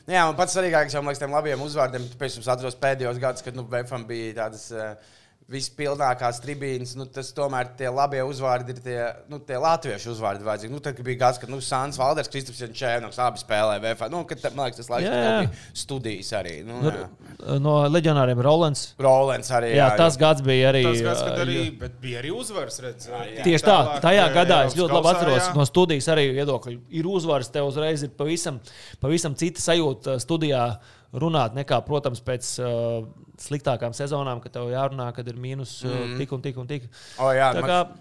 Nu 0.03 0.16
Jā, 0.16 0.25
man 0.27 0.35
pats 0.35 0.57
svarīgākais, 0.57 0.97
man 0.99 1.12
liekas, 1.12 1.20
tiem 1.23 1.31
labiem 1.31 1.61
uzvārdiem, 1.62 2.07
pēc 2.18 2.35
tam 2.35 2.47
atceros 2.51 2.75
pēdējos 2.81 3.20
gados, 3.23 3.45
kad 3.47 3.55
nu, 3.55 3.62
VFM 3.70 4.03
bija 4.09 4.33
tādas. 4.41 4.64
Uh, 4.75 5.12
Vispilnākās 5.53 6.40
tribīnes, 6.42 6.94
nu, 6.98 7.07
tas 7.12 7.32
tomēr 7.36 7.72
tie 7.78 7.90
labie 7.92 8.22
uzvārdi 8.24 8.74
ir 8.74 8.82
tie, 8.84 8.98
nu, 9.30 9.40
tie 9.44 9.59
latviešu 9.61 10.14
uzvārdi. 10.14 10.46
Vajadzīgi. 10.46 10.72
Nu, 10.72 10.80
tad, 10.84 10.98
bija 11.05 11.20
gads, 11.26 11.40
kad 11.42 11.53
nu, 11.53 11.61
Sāns 11.64 12.00
Valders, 12.00 12.30
Kristaps 12.32 12.62
Čēnoks 12.78 13.20
abi 13.22 13.42
spēlēja 13.42 13.82
VFA. 13.84 14.09
Nu, 14.12 14.22
kad, 14.28 14.42
man 14.57 14.70
liekas, 14.70 14.80
tas 14.82 14.90
laiks 14.92 15.09
Jā, 15.09 15.18
jā. 15.18 15.34
bija 15.44 15.82
studijas 15.84 16.32
arī. 16.38 16.55
Nu, 16.66 16.80
nu, 16.82 16.92
jā. 16.96 17.59
no 17.62 17.76
leģionāriem 17.92 18.42
Rolands. 18.44 18.86
Rolens 19.03 19.53
arī. 19.55 19.74
Jā, 19.76 19.90
tas 19.98 20.18
gads 20.20 20.44
bija 20.46 20.72
arī. 20.72 20.84
Tas 20.88 21.05
gads, 21.05 21.24
kad 21.28 21.44
arī, 21.44 21.59
bet 21.82 22.00
bija 22.03 22.22
arī 22.22 22.32
uzvaras. 22.34 22.80
Redz, 22.82 23.11
Tieši 23.42 23.66
tā, 23.66 23.76
Tālāk, 23.76 24.00
tajā 24.07 24.24
eh, 24.24 24.34
gadā 24.34 24.59
es 24.66 24.72
Eiropas 24.72 24.80
ļoti 24.80 24.96
labi 24.96 25.12
atceros 25.12 25.44
jā. 25.44 25.53
no 25.59 25.66
studijas 25.68 26.09
arī 26.12 26.26
viedokļi. 26.38 26.78
Ir 26.98 27.09
uzvaras, 27.11 27.53
tev 27.53 27.68
uzreiz 27.68 28.05
ir 28.07 28.12
pavisam, 28.18 28.59
pavisam 29.03 29.36
cita 29.38 29.62
sajūta 29.62 30.16
studijā 30.22 30.64
runāt, 31.12 31.54
nekā, 31.56 31.78
protams, 31.86 32.20
pēc 32.24 32.48
uh, 32.64 33.04
sliktākām 33.38 33.92
sezonām, 33.96 34.40
kad 34.42 34.52
tev 34.54 34.70
jārunā, 34.72 35.10
kad 35.16 35.28
ir 35.28 35.36
mīnus 35.36 35.82
uh, 35.84 35.90
Mhm. 35.92 36.16
tik 36.22 36.32
un 36.32 36.42
tik 36.42 36.56
un 36.62 36.66
tik. 36.70 36.88
O, 37.18 37.28
jā, 37.34 37.52
Tā 37.54 37.60
man- 37.60 37.70
kā, 37.70 37.98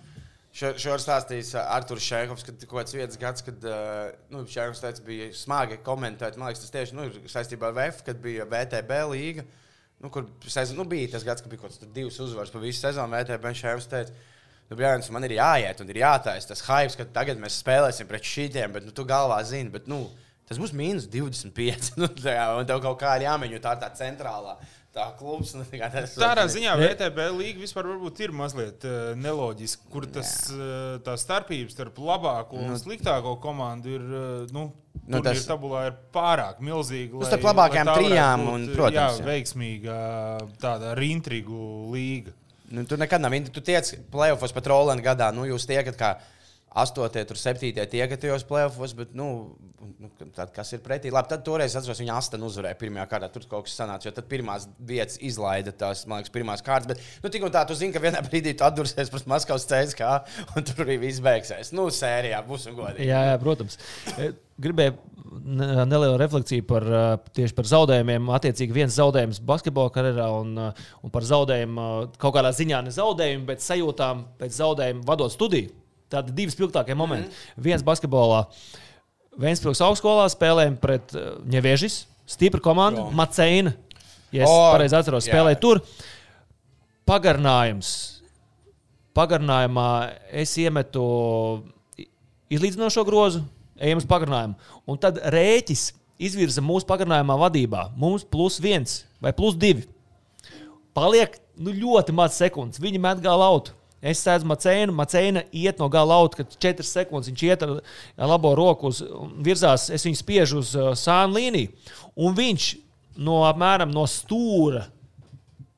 Šo, 0.51 0.73
šo 0.75 0.91
ir 0.97 0.99
stāstījis 0.99 1.53
uh, 1.55 1.61
Arthurs 1.77 2.03
Šēkovs, 2.03 2.43
kad 2.43 2.63
kaut 2.67 2.81
kāds 2.81 2.91
vietas 2.93 3.15
gads, 3.17 3.41
kad 3.41 3.63
uh, 3.63 4.09
nu, 4.29 4.41
Šēkovs 4.43 4.81
teica, 4.83 5.03
bija 5.07 5.29
smagi 5.31 5.77
komentēt. 5.85 6.35
Man 6.35 6.49
liekas, 6.49 6.65
tas 6.65 6.73
tieši 6.73 6.91
nu, 6.97 7.05
saistībā 7.31 7.69
ar 7.69 7.77
VF, 7.77 8.01
kad 8.03 8.19
bija 8.19 8.43
VTB 8.51 8.97
līga. 9.13 9.45
Nu, 10.03 10.09
kur 10.11 10.25
sezon, 10.51 10.75
nu, 10.75 10.83
bija 10.83 11.07
tas 11.13 11.23
gads, 11.23 11.39
kad 11.45 11.49
bija 11.53 11.61
kaut 11.61 11.71
kāds 11.71 11.93
divas 11.95 12.19
uzvaras 12.19 12.51
pa 12.51 12.59
visu 12.59 12.81
sezonu. 12.83 13.15
VTB 13.15 13.53
Šēkovs 13.61 13.87
teica, 13.93 14.11
nu, 14.69 14.75
Brāns, 14.75 15.07
man 15.15 15.23
ir 15.23 15.37
jāiet 15.37 15.79
un 15.79 15.87
ir 15.95 16.01
jātaisa 16.03 16.51
tas 16.51 16.65
hype, 16.67 16.97
ka 16.99 17.05
tagad 17.21 17.39
mēs 17.39 17.61
spēlēsim 17.63 18.07
pret 18.11 18.27
šīm, 18.27 18.73
bet 18.75 18.83
nu, 18.83 18.91
tu 18.91 19.05
galvā 19.07 19.39
zini. 19.47 19.69
Bet, 19.71 19.87
nu, 19.87 20.09
Tas 20.51 20.59
būs 20.59 20.75
mīnus 20.75 21.07
25. 21.11 21.93
Nu, 22.01 22.11
tā, 22.11 22.35
jā, 22.35 22.45
un 22.59 22.67
tev 22.67 22.83
kaut 22.83 22.99
kā 22.99 23.15
ir 23.19 23.29
jāmeņo 23.29 23.63
tā, 23.63 23.77
tā 23.79 23.87
centrālā. 23.95 24.57
Tā 24.91 25.05
klubs, 25.15 25.53
nu, 25.55 25.63
tā 25.63 25.77
kā 25.79 25.87
tas 25.87 26.17
Tādā 26.19 26.43
ziņā 26.51 26.73
VTB 26.75 27.29
līga 27.37 27.61
vispār 27.63 27.87
varbūt 27.93 28.17
ir 28.25 28.33
mazliet 28.35 28.83
uh, 28.83 29.13
neloģiska, 29.15 29.85
kur 29.93 30.03
tas, 30.11 30.33
uh, 30.51 30.97
tā 31.05 31.13
starpība 31.15 31.71
starp 31.71 32.01
labāko 32.03 32.59
un 32.59 32.75
sliktāko 32.75 33.37
komandu 33.39 33.95
ir. 33.95 34.03
Uh, 34.03 34.47
nu, 34.51 34.67
Nu, 35.01 35.17
nu, 35.17 35.23
tas- 35.23 35.39
tas 35.39 35.47
tabulā 35.47 35.85
ir 35.87 35.95
pārāk 36.13 36.59
milzīga. 36.63 37.15
Nu, 37.15 37.25
starp 37.25 37.45
labākajām 37.47 37.89
trijām 37.95 38.43
būt, 38.43 38.51
un, 38.53 38.65
protams, 38.75 38.97
jā, 38.97 39.23
jā. 39.23 39.25
veiksmīga 39.25 39.95
tāda 40.61 40.91
ar 40.91 41.01
intrigu 41.07 41.61
līga. 41.91 42.35
Nu, 42.71 42.83
tur 42.87 42.99
nekad 43.01 43.23
nav. 43.23 43.33
Tu 43.55 43.63
tiec 43.65 43.89
playoffs 44.13 44.53
pat 44.55 44.67
Rolandā 44.71 45.03
gadā. 45.07 45.31
Nu, 45.35 45.47
jūs 45.47 45.65
tiekat 45.67 45.97
kā 45.99 46.11
astotie, 46.83 47.23
tur 47.27 47.39
septītie 47.39 47.83
tiekat 47.91 48.21
tajos 48.23 48.45
playoffs, 48.47 48.93
bet, 48.99 49.15
nu, 49.17 49.55
nu 49.81 50.09
tad, 50.35 50.51
kas 50.55 50.73
ir 50.75 50.81
pretī? 50.85 51.11
Labi, 51.13 51.29
tad 51.31 51.43
toreiz 51.45 51.75
atceros, 51.77 52.01
viņa 52.01 52.17
astotnē 52.19 52.47
uzvarēja 52.47 52.77
pirmajā 52.81 53.07
kārtā. 53.11 53.29
Tur 53.33 53.47
kaut 53.49 53.67
kas 53.67 53.77
sanāca, 53.79 54.07
jo 54.07 54.13
tad 54.17 54.27
pirmās 54.31 54.67
vietas 54.77 55.17
izlaida 55.23 55.73
tās, 55.73 56.03
man 56.09 56.21
liekas, 56.21 56.33
pirmās 56.35 56.63
kārtas. 56.65 56.91
Bet, 56.91 57.23
nu, 57.23 57.31
tik 57.33 57.45
un 57.47 57.53
tā, 57.53 57.63
tu 57.69 57.77
zini, 57.77 57.93
ka 57.95 58.03
vienā 58.03 58.21
brīdī 58.27 58.53
tu 58.57 58.67
atdursies 58.67 59.11
pret 59.13 59.29
Maskavas 59.31 59.67
CSK, 59.69 60.11
un 60.55 60.67
tur 60.67 60.85
arī 60.85 60.99
viss 61.01 61.23
beigsies. 61.23 61.73
Nu, 61.77 61.89
sērijā 61.93 62.43
būs 62.47 62.69
un 62.71 62.77
godīgi. 62.79 63.09
jā, 63.09 63.23
jā, 63.31 63.39
protams. 63.41 63.79
E, 64.17 64.31
Gribēju 64.61 64.93
ne- 65.41 65.85
nelielu 65.89 66.17
refleksiju 66.21 66.67
par, 66.67 66.83
uh, 66.85 67.17
tieši 67.33 67.55
par 67.57 67.65
zaudējumiem. 67.65 68.27
Attiecīgi, 68.35 68.75
viens 68.75 68.93
zaudējums 68.93 69.39
basketbola 69.41 69.89
karjerā 69.93 70.27
un, 70.41 70.53
uh, 70.57 70.85
un 71.01 71.13
par 71.13 71.25
zaudējumu 71.25 71.81
uh, 71.81 72.11
kaut 72.21 72.35
kādā 72.35 72.51
ziņā 72.53 72.83
ne 72.85 72.93
zaudējumu, 72.93 73.47
bet 73.47 73.65
sajūtām 73.65 74.25
pēc 74.41 74.59
zaudējuma 74.59 75.07
vadot 75.07 75.33
studiju. 75.33 75.71
Tādi 76.11 76.35
divi 76.35 76.51
spilgtākie 76.51 76.95
momenti. 76.99 77.31
Mm. 77.31 77.63
Viens 77.69 77.85
basketbolā. 77.87 78.45
Vēnspilsnes 79.41 79.83
augstskolā 79.85 80.27
spēlējām 80.31 80.77
pret 80.81 81.15
uh, 81.17 81.33
Ņeviežis, 81.49 82.03
stipra 82.29 82.61
komanda, 82.63 83.07
Jā. 83.07 83.15
Maceina. 83.17 83.73
Ja 84.31 84.45
es 84.45 84.51
O, 84.51 84.57
pareizi 84.71 84.95
atceros, 84.95 85.27
jā. 85.27 85.33
spēlēja 85.33 85.59
tur. 85.59 85.81
Pagarinājums. 87.09 87.89
Pagarinājumā 89.17 89.87
es 90.39 90.53
iemetu 90.61 91.01
izlīdzinošo 92.51 93.03
grozu, 93.07 93.41
ejam 93.81 93.99
uz 93.99 94.07
pagarinājumu. 94.07 94.55
Un 94.87 94.99
tad 95.01 95.19
rēķis 95.33 95.89
izvirza 96.21 96.63
mūsu 96.63 96.87
pagarinājumā 96.87 97.35
vadībā. 97.47 97.89
Mums 97.99 98.23
plus 98.23 98.59
viens 98.63 99.01
vai 99.23 99.33
plus 99.35 99.57
divi. 99.59 99.87
Paliek 100.95 101.37
nu, 101.59 101.73
ļoti 101.75 102.15
maz 102.15 102.37
sekundes. 102.39 102.79
Viņi 102.83 103.01
met 103.01 103.21
gala 103.23 103.47
autu. 103.51 103.75
Es 104.01 104.23
sēdzu 104.25 104.47
Macēnu, 104.49 104.95
Macēna 104.97 105.43
iet 105.53 105.77
no 105.81 105.85
gala 105.93 106.17
auta, 106.17 106.41
kad 106.41 106.55
4 106.57 106.85
sekundes 106.87 107.29
viņš 107.29 107.43
iet 107.45 107.65
ar 107.65 108.31
labo 108.31 108.55
roku 108.57 108.89
uz 108.89 109.03
virzās, 109.45 109.91
es 109.93 110.07
viņu 110.07 110.17
spiežu 110.17 110.61
uz 110.63 110.71
uh, 110.73 110.91
sānu 110.97 111.37
līniju. 111.37 111.69
Un 112.25 112.33
viņš 112.37 112.71
no 113.21 113.43
apmēram 113.45 113.93
no 113.93 114.07
stūra 114.09 114.87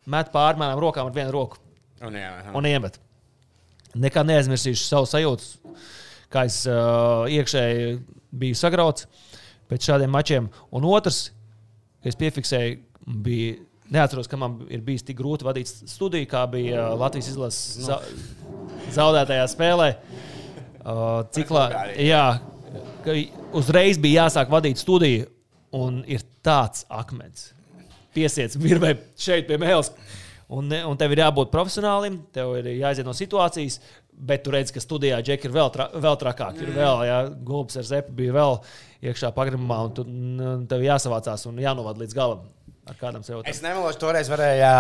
met 0.08 0.32
pārmēram 0.32 0.80
rokām 0.80 1.10
ar 1.10 1.16
vienu 1.16 1.36
roku 1.36 1.60
Un, 2.04 2.16
jā, 2.20 2.32
aha. 2.42 2.54
un 2.60 2.68
iemet. 2.68 2.98
Nekad 3.94 4.28
neaizmirsīšu 4.28 4.88
savu 4.88 5.08
sajūtu, 5.08 5.76
kā 6.34 6.48
es 6.50 6.64
uh, 6.68 7.28
iekšēji 7.32 7.94
biju 8.42 8.58
sagrauts 8.58 9.06
pēc 9.72 9.88
šādiem 9.88 10.12
mačiem. 10.12 10.50
Un 10.76 10.88
otrs, 10.90 11.28
ka 12.04 12.12
es 12.12 12.20
piefiksēju, 12.20 12.82
bija. 13.24 13.60
Neatceros, 13.94 14.30
ka 14.30 14.40
man 14.42 14.58
ir 14.74 14.82
bijis 14.86 15.06
tik 15.06 15.20
grūti 15.20 15.46
vadīt 15.46 15.70
studiju, 15.70 16.26
kā 16.32 16.48
bija 16.50 16.88
uh, 16.88 16.96
Latvijas 16.98 17.30
izlases 17.30 17.86
za 17.86 18.00
zaudētajā 18.96 19.46
spēlē. 19.52 19.90
Uh, 20.84 21.22
ciklā, 21.36 21.68
jā, 22.02 22.24
uzreiz 23.56 24.00
bija 24.02 24.26
jāsāk 24.26 24.50
vadīt 24.52 24.82
studiju, 24.82 25.28
un 25.78 26.02
ir 26.10 26.26
tāds 26.46 26.88
akmens. 26.92 27.52
Piesiets 28.14 28.58
virvē 28.62 28.96
šeit 29.18 29.48
pie 29.50 29.58
mēles. 29.62 29.94
Un, 30.54 30.68
un 30.70 30.98
tev 31.00 31.14
ir 31.14 31.24
jābūt 31.24 31.54
profesionālim, 31.54 32.20
tev 32.36 32.52
ir 32.60 32.68
jāiziet 32.76 33.08
no 33.08 33.14
situācijas, 33.18 33.80
bet 34.14 34.44
tu 34.46 34.52
redz, 34.54 34.74
ka 34.74 34.82
studijā 34.84 35.18
džeki 35.26 35.50
ir 35.50 35.56
vēl, 35.56 35.72
tra 35.74 35.88
vēl 35.94 36.18
trakāk. 36.22 36.60
Ir 36.62 36.74
vēl, 36.76 37.06
ja 37.08 37.22
gulbs 37.46 37.80
ar 37.80 37.88
zepu 37.88 38.14
bija 38.18 38.36
vēl 38.36 38.60
iekšā 39.10 39.32
pagrabā, 39.34 39.80
un 39.88 39.96
tu, 39.98 40.06
tev 40.70 40.84
jāsavācās 40.86 41.48
un 41.50 41.62
jānovad 41.64 42.02
līdz 42.04 42.18
galam 42.18 42.44
ar 42.90 42.98
kādam 43.00 43.24
sev. 43.24 43.42
Es 43.48 43.62
nemelošu, 43.64 44.00
toreiz 44.02 44.28
varēja 44.32 44.74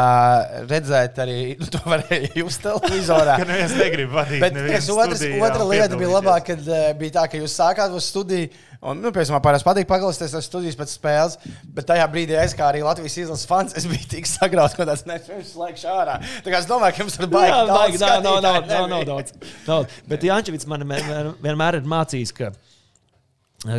redzēt, 0.68 1.20
arī 1.24 1.38
nu, 1.60 1.70
to 1.74 1.80
varēja 1.88 2.34
just 2.36 2.64
televizorā. 2.66 3.38
Ka 3.42 3.48
neviens 3.48 3.76
negrib 3.80 4.12
vadīt. 4.14 4.44
Bet 4.44 4.92
otrs, 4.92 5.24
otra 5.40 5.68
lieta 5.70 6.00
bija 6.00 6.12
labāk, 6.18 6.50
kad 6.52 6.68
uh, 6.68 6.86
bija 7.00 7.20
tā, 7.20 7.26
ka 7.32 7.42
jūs 7.42 7.56
sākāt 7.60 7.96
uz 7.96 8.10
studiju. 8.12 8.52
Un, 8.84 9.00
nu, 9.00 9.14
pēc 9.16 9.30
tam 9.30 9.38
man 9.38 9.44
parasti 9.46 9.64
patīk 9.64 9.88
paklausīties 9.88 10.34
no 10.36 10.42
studijas 10.44 10.76
pēc 10.76 10.92
spēles, 10.98 11.38
bet 11.72 11.88
tajā 11.88 12.04
brīdī 12.12 12.36
es 12.36 12.52
kā 12.58 12.66
arī 12.68 12.82
Latvijas 12.84 13.16
izlases 13.22 13.48
fans, 13.48 13.76
es 13.80 13.88
biju 13.88 14.10
tik 14.12 14.28
sagrauts, 14.28 14.76
ka 14.76 14.84
tāds 14.90 15.06
nevis 15.08 15.54
laiks 15.56 15.86
ārā. 15.88 16.18
Tā 16.44 16.52
kā 16.52 16.60
es 16.60 16.68
domāju, 16.68 16.98
ka 16.98 17.06
jums 17.06 17.16
tur 17.16 17.32
baigi 17.32 17.54
Jā, 17.54 17.62
daudz 17.70 17.78
baigi, 17.78 18.02
nav, 18.04 18.42
nav, 18.44 18.58
nav, 18.68 18.90
nav, 18.92 19.06
daudz. 19.08 19.38
daudz. 19.64 20.02
Bet 20.12 20.28
Jančevits 20.28 20.68
man 20.68 20.84
vienmēr, 20.84 21.32
vienmēr 21.46 21.80
ir 21.80 21.88
mācījis, 21.96 22.36
ka, 22.36 22.52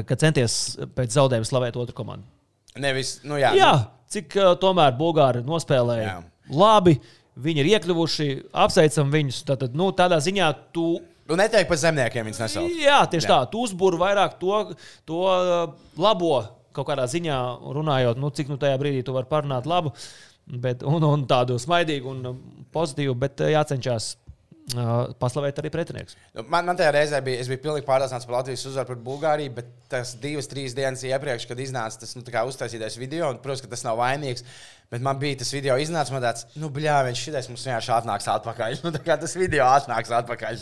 ka 0.08 0.18
centies 0.24 0.56
pēc 0.96 1.18
zaudējuma 1.18 1.52
slavēt 1.52 1.76
otru 1.84 2.00
komandu. 2.00 2.24
Nevis, 2.82 3.20
nu 3.22 3.36
jā. 3.38 3.52
Jā, 3.54 3.72
cik 4.10 4.34
uh, 4.40 4.54
tomēr 4.58 4.96
Bulgāri 4.98 5.44
nospēlēja 5.46 6.06
Jā. 6.08 6.14
labi, 6.50 6.96
viņi 7.44 7.62
ir 7.62 7.68
iekļuvuši, 7.76 8.26
apsveicam 8.64 9.12
viņus. 9.12 9.44
Tātad, 9.46 9.76
nu, 9.78 9.92
tādā 9.94 10.18
ziņā 10.22 10.48
tu. 10.74 10.88
Nu, 11.30 11.38
neteikt 11.38 11.70
par 11.70 11.78
zemniekiem 11.80 12.26
viņas 12.26 12.42
nesauc. 12.42 12.74
Jā, 12.82 12.98
tieši 13.10 13.28
Jā. 13.28 13.36
tā. 13.36 13.52
Tu 13.52 13.62
uzbūri 13.68 14.00
vairāk 14.00 14.34
to, 14.42 14.58
to 15.06 15.22
uh, 15.22 15.70
labo 16.02 16.34
kaut 16.74 16.88
kādā 16.88 17.06
ziņā, 17.06 17.38
runājot, 17.76 18.18
nu, 18.18 18.32
cik 18.34 18.50
nu 18.50 18.58
tajā 18.58 18.74
brīdī 18.82 19.04
tu 19.06 19.14
vari 19.14 19.30
parunāt 19.30 19.68
labu, 19.70 19.92
bet, 20.50 20.82
un, 20.82 21.06
un 21.06 21.22
tādu 21.30 21.60
smaidīgu 21.62 22.10
un 22.10 22.26
uh, 22.32 22.40
pozitīvu, 22.74 23.14
bet 23.22 23.46
jācenšas 23.54 24.16
uh, 24.72 24.92
paslavēt 25.20 25.58
arī 25.60 25.70
pretinieks. 25.74 26.16
Nu, 26.34 26.44
Man, 26.52 26.66
man 26.68 26.78
tajā 26.78 26.92
reizē 26.94 27.20
bija, 27.24 27.40
es 27.42 27.50
biju 27.50 27.62
pilnīgi 27.66 27.86
pārliecināts 27.88 28.28
par 28.28 28.38
Latvijas 28.38 28.64
uzvaru 28.70 28.92
par 28.92 29.02
Bulgāriju, 29.08 29.52
bet 29.58 29.68
tas 29.92 30.14
divas, 30.20 30.48
trīs 30.50 30.76
dienas 30.76 31.04
iepriekš, 31.06 31.48
kad 31.50 31.60
iznāca 31.60 32.00
tas 32.02 32.16
nu, 32.18 32.24
uztaisītais 32.24 32.98
video, 33.00 33.28
un, 33.32 33.42
protams, 33.42 33.64
ka 33.64 33.72
tas 33.74 33.84
nav 33.86 34.00
vainīgs. 34.00 34.46
Bet 34.92 35.02
man 35.02 35.18
bija 35.18 35.40
tas 35.40 35.50
video 35.54 35.76
iznācis, 35.80 36.12
man 36.14 36.22
tāds, 36.22 36.46
nu, 36.60 36.68
bļā, 36.72 37.00
viņš 37.08 37.22
šitais 37.26 37.50
mums 37.50 37.64
vienkārši 37.66 37.94
atnāks 37.98 38.30
atpakaļ. 38.36 38.78
Nu, 38.84 38.92
tā 38.94 39.00
kā 39.04 39.16
tas 39.20 39.32
video 39.38 39.64
atnāks 39.66 40.12
atpakaļ. 40.12 40.60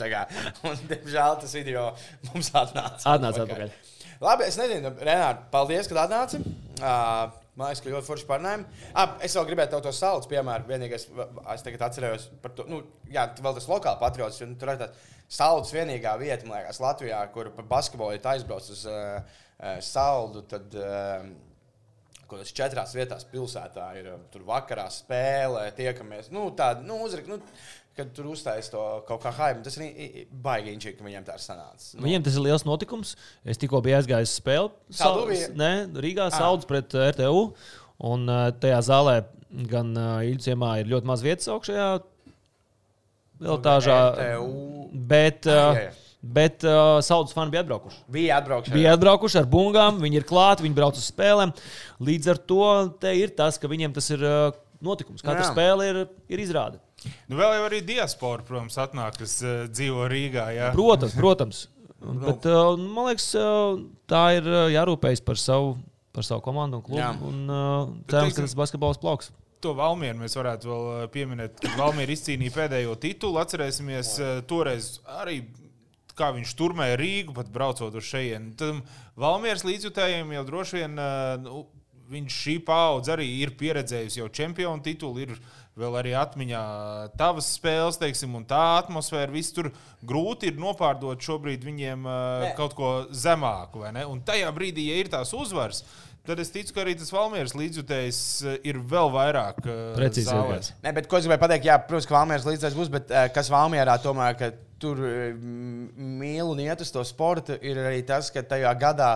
Un, 0.69 0.79
diemžēl, 0.89 1.39
tas 1.43 1.57
video 1.59 1.89
mums 2.31 2.53
atnāca. 2.55 3.03
Atnāca 3.17 3.47
atpakaļ. 3.47 3.75
Labi, 4.23 4.47
es 4.47 4.57
nezinu, 4.61 4.93
Renāri, 5.03 5.43
paldies, 5.51 5.89
ka 5.91 6.05
atnāci. 6.05 6.39
Uh, 6.79 7.42
man 7.57 7.69
liekas, 7.69 7.83
ka 7.85 7.93
ļoti 7.93 8.09
forši 8.09 8.29
parunājumi. 8.29 8.83
Ah, 8.97 9.17
es 9.25 9.37
vēl 9.37 9.49
gribēju 9.51 9.75
tev 9.75 9.85
to 9.85 9.93
saules 9.97 10.29
piemēru. 10.31 10.69
Vienīgais, 10.71 11.07
es 11.55 11.65
tagad 11.67 11.87
atcerējos 11.89 12.27
par 12.45 12.55
to, 12.57 12.67
nu, 12.71 12.81
jā, 13.13 13.27
vēl 13.45 13.57
tas 13.59 13.69
lokāli 13.71 14.01
patriots. 14.01 14.41
jo, 14.41 14.49
Nu, 14.49 14.59
tur 14.61 14.73
ir 14.73 14.81
tāds 14.81 15.15
saules 15.33 15.73
vienīgā 15.75 16.17
vieta, 16.21 16.47
man 16.49 16.59
liekas, 16.59 16.81
Latvijā, 16.83 17.23
kur 17.35 17.53
par 17.57 17.69
basketbolu 17.77 18.17
ir 18.17 18.29
aizbraucis 18.35 18.83
uz 18.83 18.85
uh, 18.91 19.41
uh, 19.61 19.79
saldu. 19.85 20.47
Tad, 20.49 20.77
uh, 20.81 21.33
Kaut 22.33 22.41
kādās 22.41 22.55
četrās 22.57 22.95
vietās 22.97 23.27
pilsētā 23.29 23.87
ir 24.01 24.07
tur 24.33 24.47
vakarā 24.49 24.87
spēlē, 24.89 25.67
tiekamies. 25.77 26.31
Nu, 26.33 26.47
tāda, 26.57 26.81
nu, 26.89 26.97
uzrak, 27.05 27.27
nu, 27.29 27.37
kad 27.97 28.09
tur 28.17 28.31
uzstājas 28.33 28.71
to 28.73 28.81
kaut 29.09 29.21
kā 29.25 29.33
hype. 29.37 29.63
Tas 29.67 29.77
ir 29.83 30.27
baigi 30.45 30.73
inčīgi, 30.73 30.97
ka 30.99 31.05
viņiem 31.07 31.27
tā 31.27 31.37
ir 31.37 31.43
sanācis. 31.45 31.93
Nu, 31.99 32.07
Viņiem 32.07 32.25
tas 32.27 32.39
ir 32.39 32.45
liels 32.47 32.65
notikums. 32.69 33.15
Es 33.45 33.61
tikko 33.61 33.83
biju 33.85 33.99
aizgājis 34.01 34.33
spēli. 34.41 34.71
Saldu 34.97 35.27
bija? 35.31 35.51
Nē, 35.59 35.73
Rīgā 36.05 36.31
Saudas 36.33 36.69
pret 36.71 36.95
uh, 36.97 37.11
RTU. 37.13 37.43
Un 38.13 38.25
uh, 38.33 38.47
tajā 38.63 38.81
zālē 38.89 39.19
gan 39.71 39.93
uh, 39.95 40.23
Ilciemā 40.27 40.79
ir 40.81 40.89
ļoti 40.95 41.11
maz 41.13 41.23
vietas 41.23 41.51
augšējā 41.53 41.91
viltāžā. 43.43 43.99
Bet, 44.93 45.47
Ah, 45.51 45.79
bet 46.23 46.63
uh, 46.65 47.01
Saudas 47.03 47.35
fani 47.35 47.51
bija 47.53 47.63
atbraukuši. 47.65 48.03
Bija 48.15 48.37
atbraukšana. 48.41 48.75
Bija 48.77 48.93
atbraukuši 48.97 49.41
ar 49.43 49.49
bungām, 49.51 49.99
viņi 50.03 50.21
ir 50.21 50.27
klāti, 50.29 50.65
viņi 50.67 50.77
brauc 50.77 50.99
uz 51.01 51.09
spēlēm. 51.11 51.53
Līdz 52.07 52.31
ar 52.35 52.41
to 52.53 52.61
ir 53.13 53.33
tas, 53.37 53.59
ka 53.59 53.71
viņiem 53.71 53.95
tas 53.97 54.09
ir 54.15 54.23
notikums. 54.83 55.23
Katra 55.25 55.47
spēle 55.51 55.89
ir, 55.91 56.01
ir 56.31 56.43
izrāde. 56.43 56.79
Nu, 57.31 57.39
vēl 57.39 57.57
jau 57.59 57.69
arī 57.69 57.83
diaspora, 57.87 58.45
protams, 58.47 58.79
atnāk, 58.81 59.19
kas 59.21 59.39
uh, 59.45 59.63
dzīvo 59.71 60.09
Rīgā. 60.13 60.49
Jā. 60.57 60.73
Protams, 60.77 61.17
protams. 61.19 61.63
Bet, 62.25 62.49
uh, 62.51 62.75
man 62.81 63.11
liekas, 63.11 63.29
uh, 63.39 63.79
tā 64.11 64.25
ir 64.39 64.49
uh, 64.49 64.67
jārūpējas 64.73 65.23
par 65.27 65.39
savu, 65.41 65.77
par 66.15 66.27
savu 66.27 66.43
komandu 66.45 66.81
un 66.81 66.87
klubu. 66.87 67.01
Jā. 67.01 67.13
Un, 67.29 67.45
uh, 67.47 67.95
cerams, 68.11 68.37
ka 68.37 68.47
tas 68.47 68.59
basketbols 68.59 69.01
plauks. 69.03 69.33
To 69.63 69.77
Valmieru 69.79 70.19
mēs 70.25 70.35
varētu 70.35 70.71
vēl 70.71 70.87
uh, 70.91 71.03
pieminēt, 71.15 71.61
kad 71.63 71.77
Valmiera 71.79 72.15
izcīnīja 72.15 72.55
pēdējo 72.57 72.97
titulu. 73.03 73.39
Atcerēsimies, 73.45 74.17
uh, 74.19 74.41
toreiz 74.51 74.97
arī 75.23 75.45
kā 76.19 76.33
viņš 76.35 76.57
turmēja 76.59 76.99
Rīgu, 77.01 77.35
pat 77.37 77.51
braucot 77.53 77.95
uz 77.97 78.09
šejienu. 78.09 78.53
Tad 78.59 78.83
Valmieras 79.21 79.65
līdzjutējiem 79.67 80.35
jau 80.37 80.43
droši 80.49 80.81
vien 80.83 80.99
uh, 81.01 81.37
nu, 81.41 81.65
viņš 82.13 82.39
šī 82.45 82.57
paudze 82.67 83.15
arī 83.15 83.29
ir 83.41 83.55
pieredzējusi 83.59 84.21
jau 84.21 84.29
čempionu 84.33 84.85
titulu. 84.85 85.25
Ir 85.25 85.37
vēl 85.79 85.97
arī 86.03 86.13
atmiņā 86.19 86.63
tavas 87.17 87.49
spēles, 87.57 87.99
teiksim, 88.01 88.35
un 88.37 88.45
tā 88.49 88.61
atmosfēra. 88.83 89.33
Viss 89.33 89.55
tur 89.57 89.71
grūti 90.05 90.51
ir 90.51 90.61
nopārdot 90.61 91.21
šobrīd 91.25 91.65
viņiem 91.65 92.07
Nē. 92.07 92.55
kaut 92.59 92.77
ko 92.79 92.95
zemāku. 93.09 93.85
vai 93.87 93.93
ne? 93.97 94.07
Un 94.09 94.21
tajā 94.21 94.51
brīdī, 94.53 94.91
ja 94.91 95.01
ir 95.01 95.09
tās 95.13 95.33
uzvaras, 95.37 95.85
tad 96.29 96.43
es 96.43 96.53
ticu, 96.55 96.75
ka 96.75 96.85
arī 96.85 96.95
tas 96.99 97.13
Valmieras 97.13 97.57
līdzjutējs 97.59 98.21
ir 98.69 98.79
vēl 98.79 99.11
vairāk 99.15 99.63
Precīzi. 99.97 100.75
Ne, 100.85 100.93
bet, 100.93 101.09
ko 101.09 101.19
es 101.19 101.27
gribēju 101.27 101.43
pateikt, 101.47 101.71
jā, 101.71 101.79
protams, 101.89 102.09
ka 102.11 102.19
Valmieras 102.19 102.49
līdzekļs 102.51 102.79
būs, 102.79 102.93
bet 102.93 103.15
kas 103.35 103.51
Valmierā 103.53 103.97
tomēr, 104.03 104.37
ka 104.39 104.53
tur 104.83 105.01
mīl 105.03 106.53
un 106.53 106.61
iet 106.63 106.83
uz 106.85 106.93
to 106.93 107.03
sportu, 107.07 107.57
ir 107.63 107.81
arī 107.81 108.03
tas, 108.07 108.31
ka 108.35 108.45
tajā 108.45 108.75
gadā. 108.79 109.15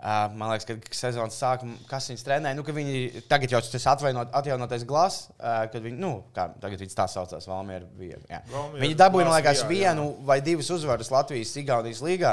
Uh, 0.00 0.30
man 0.32 0.48
liekas, 0.48 0.64
ka 0.64 0.96
sezonas 0.96 1.34
sākumā, 1.36 1.74
kas 1.84 2.06
viņas 2.08 2.22
trenēja, 2.24 2.56
nu, 2.56 2.62
ka 2.64 2.72
viņi 2.72 3.20
tagad 3.28 3.52
jau 3.52 3.58
tas 3.60 3.84
atvainot, 3.92 4.30
atjaunotais 4.38 4.86
glāzs, 4.88 5.26
uh, 5.34 5.66
kad 5.68 5.82
viņi, 5.84 5.98
nu, 6.00 6.14
kā 6.32 6.46
tagad 6.62 6.80
viņas 6.80 6.96
tā 6.96 7.04
saucās, 7.12 7.44
Valmiera 7.50 7.84
bija. 7.98 8.16
jā. 8.30 8.38
Valmiera 8.48 8.80
Viņi 8.80 8.96
dabūja, 8.96 9.26
man 9.28 9.34
liekas, 9.36 9.60
jā, 9.60 9.66
jā. 9.66 9.68
vienu 9.68 10.06
vai 10.24 10.38
divas 10.40 10.70
uzvaras 10.72 11.12
Latvijas, 11.12 11.52
Igaunijas 11.60 12.00
līgā. 12.06 12.30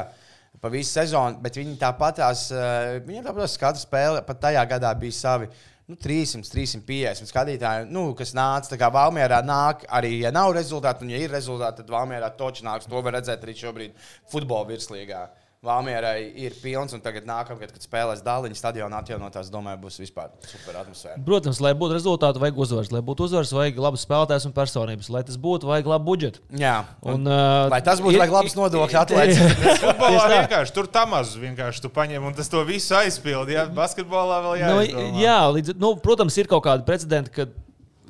Pa 0.64 0.72
visu 0.72 0.94
sezonu, 0.96 1.42
bet 1.44 1.60
viņi 1.60 1.76
tāpat 1.82 2.22
tās, 2.22 2.46
uh, 2.56 3.02
viņiem 3.04 3.26
tāpat 3.26 3.58
katra 3.60 3.82
spēle 3.82 4.22
pat 4.30 4.40
tajā 4.46 4.64
gadā 4.72 4.94
bija 5.02 5.18
savi. 5.18 5.50
Nu, 5.92 5.98
300, 6.00 6.48
350 6.52 7.30
skatītāji, 7.32 7.90
nu, 7.92 8.06
kas 8.16 8.32
nāca. 8.36 8.72
Tā 8.72 8.80
kā 8.80 8.88
Valmjerā 8.92 9.42
nāk, 9.44 9.84
arī 9.92 10.22
ja 10.22 10.32
nav 10.36 10.54
rezultātu, 10.56 11.04
un 11.04 11.12
ja 11.12 11.20
ir 11.20 11.36
rezultāti, 11.36 11.84
tad 11.84 11.92
Valmjerā 11.92 12.32
točs 12.40 12.64
nāks. 12.64 12.88
To 12.88 13.04
var 13.04 13.16
redzēt 13.20 13.44
arī 13.44 13.56
šobrīd 13.60 14.08
futbola 14.32 14.68
virslīgā. 14.72 15.22
Valmjerai 15.66 16.20
ir 16.38 16.54
pilns, 16.62 16.94
un 16.94 17.02
tagad 17.02 17.26
nākamgad, 17.26 17.72
kad 17.74 17.82
spēlēs 17.82 18.20
Dāliņas 18.22 18.60
stadionā 18.62 19.00
atjaunotās, 19.02 19.48
domāju, 19.50 19.80
būs 19.88 19.96
vispār 20.04 20.28
super 20.46 20.76
atmosfēra. 20.84 21.18
Protams, 21.26 21.58
lai 21.66 21.72
būtu 21.74 21.96
rezultāti, 21.98 22.38
vajag 22.44 22.60
uzvaras. 22.62 22.92
Lai 22.94 23.02
būtu 23.08 23.26
uzvaras, 23.26 23.54
vajag 23.58 23.80
labus 23.82 24.04
spēlētājus 24.06 24.46
un 24.46 24.54
personības. 24.54 25.10
Lai 25.16 25.24
tas 25.26 25.40
būtu, 25.42 25.66
vajag 25.72 25.90
labu 25.90 26.06
budžetu. 26.12 26.44
Jā, 26.62 26.76
Un, 27.02 27.24
un, 27.26 27.32
uh, 27.34 27.72
lai 27.74 27.82
tas 27.82 27.98
būtu, 28.06 28.14
ir- 28.14 28.22
vajag 28.22 28.36
labs 28.38 28.56
nodokļu 28.60 29.00
atlaides. 29.02 29.42
Futbolā 29.82 30.28
vienkārši 30.36 30.76
tur 30.78 30.92
tam 30.94 31.10
mazu 31.16 31.42
vienkārši 31.42 31.84
tu 31.88 31.92
paņem 31.98 32.30
un 32.30 32.38
tas 32.38 32.54
to 32.54 32.62
visu 32.70 32.94
aizpildi. 33.02 33.58
Ja? 33.58 33.66
Basketbolā 33.82 34.38
vēl 34.46 34.62
Nu, 34.62 34.78
jāizdomā. 34.86 35.10
jā, 35.26 35.40
līdz, 35.58 35.74
nu, 35.82 35.96
protams, 36.06 36.38
ir 36.38 36.52
kaut 36.54 36.68
kādi 36.70 36.86
precedenti, 36.86 37.34
ka, 37.34 37.50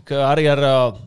ka 0.03 0.19
arī 0.33 0.49
ar 0.51 0.65
uh, 0.67 0.99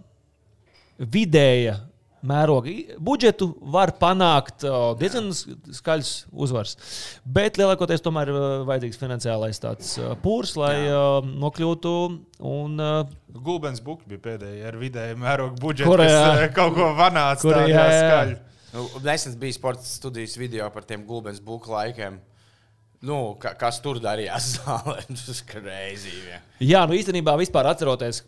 vidēja 0.98 1.82
mēroga 2.26 2.72
budžetu 3.00 3.50
var 3.72 3.92
panākt 4.00 4.64
diezgan 5.00 5.30
skaļs 5.32 6.10
uzvars. 6.32 6.76
Bet 7.24 7.56
lielākoties 7.60 8.02
tomēr 8.04 8.30
ir 8.32 8.38
vajadzīgs 8.68 9.00
finansiālais 9.00 9.60
tāds 9.62 9.94
pūrs, 10.24 10.54
lai 10.60 10.74
uh, 10.90 11.18
nokļūtu. 11.24 11.94
Un, 12.50 12.76
uh, 12.80 13.40
Gulbens 13.44 13.82
Buks 13.84 14.06
bija 14.08 14.22
pēdējais 14.24 14.68
ar 14.70 14.78
vidēju 14.80 15.18
mērogu 15.20 15.60
budžetu, 15.60 15.90
Kur, 15.90 16.02
kas 16.04 16.12
jā. 16.12 16.24
eh, 16.44 16.48
kaut 16.56 16.74
ko 16.76 16.90
vanāts 16.98 17.44
Kur, 17.44 17.56
jā, 17.68 17.84
jā. 17.88 18.00
skaļi. 18.04 18.38
Nu, 18.70 18.84
Nesen 19.04 19.34
bija 19.40 19.56
sporta 19.56 19.82
studijas 19.86 20.36
video 20.38 20.68
par 20.70 20.84
tiem 20.86 21.02
gulbens 21.08 21.40
buku 21.42 21.72
laikiem. 21.72 22.20
Nu, 23.02 23.34
ka, 23.40 23.54
kas 23.58 23.80
tur 23.80 23.96
darījās? 24.02 24.58
Tas 25.08 25.40
ir 25.40 25.46
greizi. 25.48 26.12
jā, 26.60 26.82
nu 26.86 26.94
īstenībā 26.98 27.32
vispār 27.40 27.70
atceroties. 27.72 28.22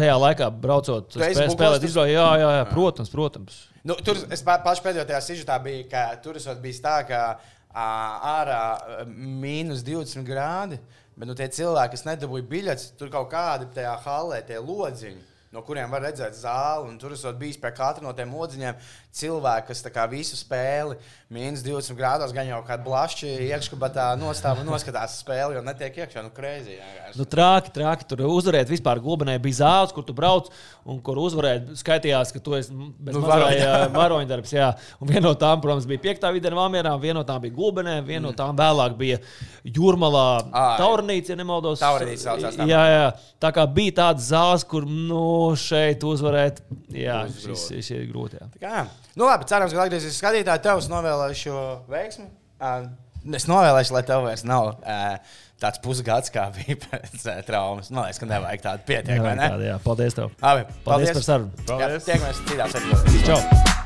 Tajā 0.00 0.16
laikā 0.24 0.48
braucot, 0.60 1.12
spēlēt, 1.14 1.80
tu- 1.80 1.88
izbraukt. 1.90 2.10
Jā, 2.12 2.28
jā, 2.40 2.50
jā, 2.58 2.64
protams, 2.72 3.12
protams. 3.12 3.58
Nu, 3.84 3.94
tur 4.04 4.18
es 4.30 4.42
pa- 4.44 4.58
pašu 4.64 4.84
pēdējo 4.84 5.06
tajā 5.08 5.20
sižetā 5.28 5.56
biju, 5.62 5.86
ka 5.90 6.08
tur 6.24 6.34
bijis 6.60 6.80
tā, 6.84 6.98
ka 7.08 7.38
ārā 7.74 9.06
mīnus 9.06 9.84
20 9.86 10.26
grādi, 10.26 10.78
bet 11.16 11.28
nu, 11.28 11.34
tie 11.38 11.48
cilvēki, 11.48 11.96
kas 11.96 12.06
nedabūja 12.08 12.46
biļetes, 12.50 12.92
tur 12.98 13.12
kaut 13.12 13.30
kādi 13.32 13.68
tajā 13.74 13.96
halē, 14.04 14.42
tie 14.46 14.58
lodziņi. 14.58 15.26
No 15.50 15.64
kuriem 15.66 15.90
var 15.90 16.04
redzēt 16.04 16.36
zāli, 16.38 16.86
un 16.92 16.98
tur 16.98 17.10
esot 17.16 17.34
bijis 17.38 17.56
pie 17.58 17.72
katra 17.74 18.04
no 18.04 18.12
tiem 18.14 18.30
lodziņiem 18.30 18.76
cilvēki, 19.14 19.66
kas 19.70 19.82
tā 19.82 19.90
kā 19.94 20.04
visu 20.10 20.36
spēli 20.38 20.96
mīnus 21.30 21.62
20 21.62 21.94
grādos, 21.98 22.32
gan 22.34 22.46
jau 22.48 22.58
kādā 22.66 22.82
blašķī 22.84 23.30
iekškabatā 23.50 24.08
nostāv 24.18 24.62
un 24.62 24.70
noskatās 24.70 25.18
spēli, 25.22 25.54
jo 25.58 25.62
netiek 25.66 26.00
iekšā. 26.02 26.24
Nu, 26.26 26.32
krēzī. 26.34 26.78
Nu, 27.18 27.26
trāki, 27.26 27.72
trāki. 27.74 28.06
Tur 28.10 28.24
uzvarēt 28.26 28.70
vispār 28.70 28.98
Gulbenē 29.02 29.36
bija 29.42 29.60
zāles, 29.60 29.94
kur 29.94 30.06
tu 30.06 30.14
brauc 30.16 30.50
un 30.86 30.98
kur 31.06 31.18
uzvarēt. 31.22 31.72
Skaitījās, 31.78 32.32
ka 32.34 32.42
tu 32.42 32.56
esi 32.58 32.74
bez 32.74 33.14
Nu, 33.14 33.22
nu, 33.22 33.30
varoņdarbs. 33.94 34.54
Jā. 34.54 34.72
Un 35.02 35.10
viena 35.10 35.26
no 35.28 35.34
tām, 35.38 35.62
protams, 35.62 35.86
bija 35.90 36.02
piektā 36.02 36.30
vidē 36.34 36.50
Vāmjerā, 36.54 36.94
viena 37.02 37.20
no 37.20 37.26
tām 37.26 37.42
bija 37.44 37.54
Gulbenē, 37.54 37.98
viena 38.06 38.24
no 38.28 38.34
tām 38.36 38.58
vēlāk 38.58 38.96
bija 38.98 39.20
Jūrmalā, 39.66 40.26
Taurnīca, 40.80 41.34
ja 41.34 41.38
nemaldos. 41.38 41.82
Taurnīca 41.82 42.24
saucās 42.30 42.58
tā. 42.58 42.66
Jā, 42.70 42.82
jā. 42.90 43.06
Tā 43.42 43.52
kā 43.54 43.66
bija 43.70 43.96
tādas 44.02 44.30
zāles, 44.32 44.66
kur 44.66 44.86
nu, 44.88 45.52
šeit 45.58 46.02
uzvarēt. 46.06 46.62
Jā, 46.94 47.22
Būs 47.28 47.38
šis, 47.38 47.46
grūti. 47.46 47.80
šis 47.84 47.94
ir 47.96 48.08
grūti. 48.10 48.40
Jā. 48.40 48.50
Jā, 48.60 48.82
nu 49.18 49.26
labi, 49.28 49.48
cerams, 49.50 49.74
ka 49.74 49.86
atgriezīsies 49.86 50.18
skatītāji. 50.22 50.62
Tev 50.66 50.82
es 50.82 50.90
novēlēšu 50.92 51.54
veiksmi. 51.90 52.28
Es 53.36 53.46
novēlēšu, 53.50 53.94
lai 53.96 54.04
tev 54.08 54.24
vairs 54.28 54.44
nav 54.48 54.72
tāds 55.60 55.82
pusgads, 55.84 56.32
kā 56.32 56.46
bija 56.56 56.78
pēc 56.86 57.26
traumas. 57.48 57.90
Man 57.92 58.06
liekas, 58.06 58.22
ka 58.22 58.30
nevajag 58.30 58.64
tādu 58.64 58.88
pietiek, 58.88 59.20
vai 59.20 59.34
ne? 59.36 59.50
Jā, 59.50 59.60
jā, 59.72 59.76
paldies 59.84 60.16
tev. 60.16 60.32
Labi, 60.40 60.64
Paldies 60.86 61.12
par 61.18 61.28
sarunu. 61.28 61.52
Jā, 61.66 61.68
Paldies! 61.74 62.08
tiekamies 62.08 62.42
citās 62.48 62.80
epizodēs. 62.80 63.22
Čau! 63.28 63.79